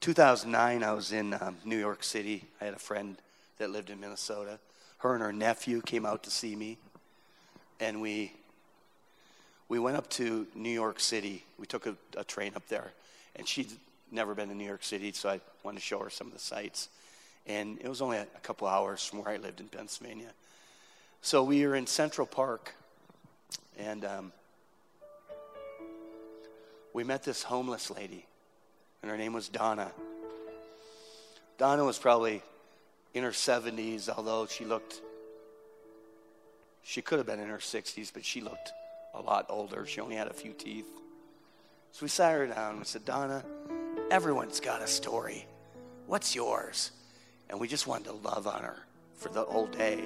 2009, 0.00 0.82
I 0.82 0.92
was 0.92 1.12
in 1.12 1.34
um, 1.34 1.56
New 1.64 1.78
York 1.78 2.04
City. 2.04 2.44
I 2.60 2.66
had 2.66 2.74
a 2.74 2.78
friend 2.78 3.16
that 3.58 3.70
lived 3.70 3.88
in 3.88 4.00
Minnesota. 4.00 4.58
Her 4.98 5.14
and 5.14 5.22
her 5.22 5.32
nephew 5.32 5.80
came 5.80 6.04
out 6.04 6.22
to 6.24 6.30
see 6.30 6.54
me, 6.54 6.76
and 7.80 8.00
we 8.00 8.32
we 9.68 9.78
went 9.78 9.96
up 9.96 10.08
to 10.10 10.46
New 10.54 10.70
York 10.70 11.00
City. 11.00 11.42
We 11.58 11.66
took 11.66 11.86
a, 11.86 11.96
a 12.16 12.24
train 12.24 12.52
up 12.54 12.68
there, 12.68 12.92
and 13.36 13.48
she'd 13.48 13.72
never 14.10 14.34
been 14.34 14.48
to 14.48 14.54
New 14.54 14.66
York 14.66 14.84
City, 14.84 15.12
so 15.12 15.28
I 15.28 15.40
wanted 15.62 15.78
to 15.78 15.84
show 15.84 15.98
her 16.00 16.10
some 16.10 16.26
of 16.26 16.32
the 16.34 16.38
sights. 16.38 16.88
And 17.46 17.78
it 17.80 17.88
was 17.88 18.00
only 18.00 18.18
a, 18.18 18.26
couple 18.42 18.68
hours 18.68 19.04
from 19.04 19.22
where 19.22 19.32
I 19.32 19.36
lived 19.36 19.60
in 19.60 19.68
Pennsylvania. 19.68 20.30
So 21.22 21.42
we 21.42 21.66
were 21.66 21.74
in 21.74 21.86
Central 21.86 22.26
Park, 22.26 22.74
and 23.78 24.04
um, 24.04 24.32
we 26.92 27.04
met 27.04 27.22
this 27.22 27.42
homeless 27.42 27.90
lady, 27.90 28.26
and 29.02 29.10
her 29.10 29.16
name 29.16 29.32
was 29.32 29.48
Donna. 29.48 29.90
Donna 31.58 31.84
was 31.84 31.98
probably 31.98 32.42
in 33.14 33.22
her 33.22 33.30
70s, 33.30 34.08
although 34.08 34.46
she 34.46 34.64
looked, 34.64 35.00
she 36.82 37.00
could 37.00 37.18
have 37.18 37.26
been 37.26 37.40
in 37.40 37.48
her 37.48 37.58
60s, 37.58 38.12
but 38.12 38.24
she 38.24 38.40
looked 38.40 38.72
a 39.14 39.20
lot 39.22 39.46
older. 39.48 39.86
She 39.86 40.00
only 40.00 40.16
had 40.16 40.28
a 40.28 40.34
few 40.34 40.52
teeth. 40.52 40.88
So 41.92 42.00
we 42.02 42.08
sat 42.08 42.32
her 42.32 42.46
down 42.48 42.70
and 42.70 42.78
we 42.80 42.84
said, 42.84 43.04
Donna, 43.04 43.44
everyone's 44.10 44.58
got 44.58 44.82
a 44.82 44.86
story. 44.86 45.46
What's 46.06 46.34
yours? 46.34 46.90
And 47.50 47.60
we 47.60 47.68
just 47.68 47.86
wanted 47.86 48.06
to 48.06 48.12
love 48.12 48.46
on 48.46 48.62
her 48.62 48.86
for 49.16 49.28
the 49.28 49.44
whole 49.44 49.66
day. 49.66 50.04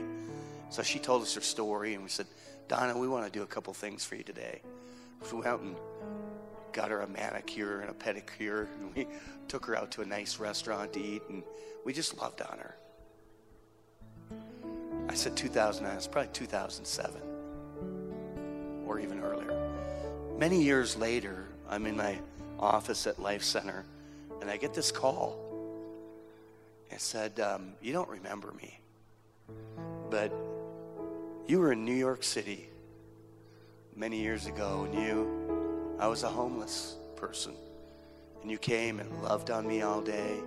So 0.70 0.82
she 0.82 0.98
told 0.98 1.22
us 1.22 1.34
her 1.34 1.40
story, 1.40 1.94
and 1.94 2.02
we 2.02 2.08
said, 2.08 2.26
Donna, 2.68 2.96
we 2.96 3.08
want 3.08 3.24
to 3.24 3.30
do 3.30 3.42
a 3.42 3.46
couple 3.46 3.72
things 3.72 4.04
for 4.04 4.16
you 4.16 4.22
today. 4.22 4.60
So 5.22 5.36
we 5.36 5.42
went 5.42 5.46
out 5.46 5.60
and 5.60 5.76
got 6.72 6.90
her 6.90 7.00
a 7.00 7.08
manicure 7.08 7.80
and 7.80 7.90
a 7.90 7.94
pedicure, 7.94 8.68
and 8.78 8.94
we 8.94 9.06
took 9.48 9.64
her 9.66 9.76
out 9.76 9.90
to 9.92 10.02
a 10.02 10.06
nice 10.06 10.38
restaurant 10.38 10.92
to 10.92 11.00
eat, 11.00 11.22
and 11.28 11.42
we 11.84 11.92
just 11.92 12.18
loved 12.18 12.42
on 12.42 12.58
her. 12.58 12.76
I 15.08 15.14
said 15.14 15.36
2009, 15.36 15.96
it's 15.96 16.06
probably 16.06 16.30
2007 16.32 17.22
or 18.86 19.00
even 19.00 19.20
earlier. 19.20 19.72
Many 20.38 20.62
years 20.62 20.96
later, 20.96 21.48
I'm 21.68 21.86
in 21.86 21.96
my 21.96 22.18
office 22.58 23.06
at 23.06 23.18
Life 23.18 23.42
Center, 23.42 23.84
and 24.40 24.50
I 24.50 24.56
get 24.56 24.74
this 24.74 24.92
call. 24.92 25.47
It 26.90 27.00
said, 27.00 27.38
um, 27.40 27.72
You 27.80 27.92
don't 27.92 28.08
remember 28.08 28.52
me, 28.52 28.80
but 30.10 30.32
you 31.46 31.58
were 31.58 31.72
in 31.72 31.84
New 31.84 31.94
York 31.94 32.22
City 32.22 32.68
many 33.94 34.20
years 34.20 34.46
ago, 34.46 34.86
and 34.90 34.94
you, 35.02 35.96
I 35.98 36.06
was 36.06 36.22
a 36.22 36.28
homeless 36.28 36.96
person, 37.16 37.54
and 38.42 38.50
you 38.50 38.58
came 38.58 39.00
and 39.00 39.22
loved 39.22 39.50
on 39.50 39.66
me 39.66 39.82
all 39.82 40.00
day, 40.00 40.38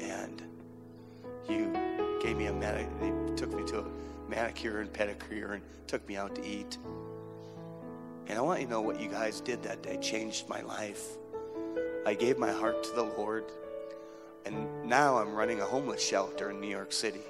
and 0.00 0.42
you 1.48 1.72
gave 2.22 2.36
me 2.36 2.46
a 2.46 2.52
manic, 2.52 2.88
they 3.00 3.12
took 3.36 3.54
me 3.54 3.64
to 3.68 3.80
a 3.80 3.84
manicure 4.28 4.80
and 4.80 4.92
pedicure 4.92 5.54
and 5.54 5.62
took 5.86 6.06
me 6.08 6.16
out 6.16 6.34
to 6.34 6.46
eat. 6.46 6.78
And 8.26 8.38
I 8.38 8.42
want 8.42 8.60
you 8.60 8.66
to 8.66 8.70
know 8.70 8.80
what 8.80 9.00
you 9.00 9.08
guys 9.08 9.40
did 9.40 9.62
that 9.64 9.82
day 9.82 9.96
changed 9.96 10.48
my 10.48 10.60
life. 10.60 11.04
I 12.06 12.14
gave 12.14 12.38
my 12.38 12.52
heart 12.52 12.82
to 12.84 12.90
the 12.92 13.02
Lord, 13.02 13.44
and 14.44 14.84
now 14.84 15.18
I'm 15.18 15.34
running 15.34 15.60
a 15.60 15.64
homeless 15.64 16.02
shelter 16.02 16.50
in 16.50 16.60
New 16.60 16.68
York 16.68 16.92
City. 16.92 17.22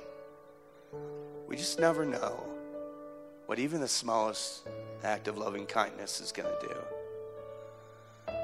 We 1.47 1.57
just 1.57 1.79
never 1.81 2.05
know 2.05 2.45
what 3.47 3.59
even 3.59 3.81
the 3.81 3.89
smallest 3.89 4.69
act 5.03 5.27
of 5.27 5.37
loving 5.37 5.67
kindness 5.67 6.21
is 6.21 6.33
going 6.33 6.49
to 6.61 6.67
do. 6.69 6.77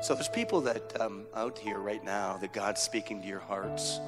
So 0.02 0.14
there's 0.14 0.28
people 0.28 0.60
that 0.62 1.00
um, 1.00 1.24
out 1.34 1.58
here 1.58 1.78
right 1.78 2.04
now 2.04 2.36
that 2.38 2.52
God's 2.52 2.80
speaking 2.80 3.22
to 3.22 3.28
your 3.28 3.40
hearts. 3.40 4.00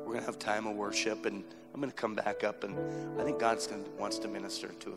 We're 0.00 0.12
going 0.12 0.20
to 0.20 0.26
have 0.26 0.38
time 0.38 0.66
of 0.66 0.76
worship, 0.76 1.26
and 1.26 1.44
I'm 1.74 1.80
going 1.80 1.90
to 1.90 1.96
come 1.96 2.14
back 2.14 2.44
up, 2.44 2.64
and 2.64 2.76
I 3.20 3.24
think 3.24 3.38
to, 3.38 3.84
wants 3.98 4.18
to 4.20 4.28
minister 4.28 4.68
to 4.68 4.94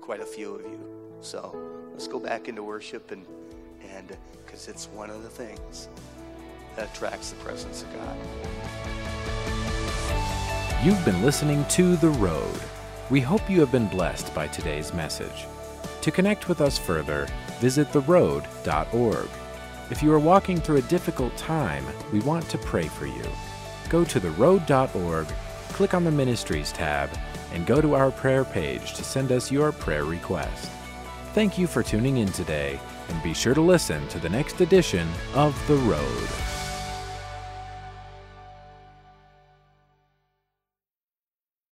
quite 0.00 0.20
a 0.20 0.26
few 0.26 0.54
of 0.54 0.62
you. 0.62 0.80
So 1.20 1.56
let's 1.92 2.06
go 2.06 2.20
back 2.20 2.48
into 2.48 2.62
worship, 2.62 3.10
and 3.10 3.26
and 3.96 4.16
because 4.44 4.68
it's 4.68 4.86
one 4.88 5.10
of 5.10 5.22
the 5.22 5.28
things 5.28 5.88
that 6.76 6.90
attracts 6.94 7.30
the 7.30 7.36
presence 7.36 7.82
of 7.82 7.92
God. 7.94 8.16
You've 10.82 11.04
been 11.04 11.22
listening 11.22 11.64
to 11.66 11.96
The 11.96 12.08
Road. 12.08 12.58
We 13.10 13.20
hope 13.20 13.50
you 13.50 13.60
have 13.60 13.72
been 13.72 13.88
blessed 13.88 14.34
by 14.34 14.48
today's 14.48 14.94
message. 14.94 15.46
To 16.02 16.10
connect 16.10 16.48
with 16.48 16.60
us 16.60 16.78
further, 16.78 17.28
visit 17.58 17.88
theroad.org. 17.88 19.28
If 19.90 20.02
you 20.02 20.12
are 20.12 20.18
walking 20.18 20.60
through 20.60 20.76
a 20.76 20.82
difficult 20.82 21.36
time, 21.36 21.84
we 22.12 22.20
want 22.20 22.48
to 22.48 22.58
pray 22.58 22.86
for 22.86 23.06
you. 23.06 23.24
Go 23.88 24.04
to 24.04 24.20
theroad.org, 24.20 25.26
click 25.70 25.92
on 25.92 26.04
the 26.04 26.10
Ministries 26.10 26.72
tab, 26.72 27.10
and 27.52 27.66
go 27.66 27.80
to 27.80 27.94
our 27.94 28.10
prayer 28.10 28.44
page 28.44 28.94
to 28.94 29.04
send 29.04 29.32
us 29.32 29.50
your 29.50 29.72
prayer 29.72 30.04
request. 30.04 30.70
Thank 31.34 31.58
you 31.58 31.66
for 31.66 31.82
tuning 31.82 32.18
in 32.18 32.32
today, 32.32 32.80
and 33.08 33.22
be 33.22 33.34
sure 33.34 33.54
to 33.54 33.60
listen 33.60 34.06
to 34.08 34.18
the 34.18 34.28
next 34.28 34.60
edition 34.60 35.08
of 35.34 35.60
The 35.66 35.76
Road. 35.76 36.59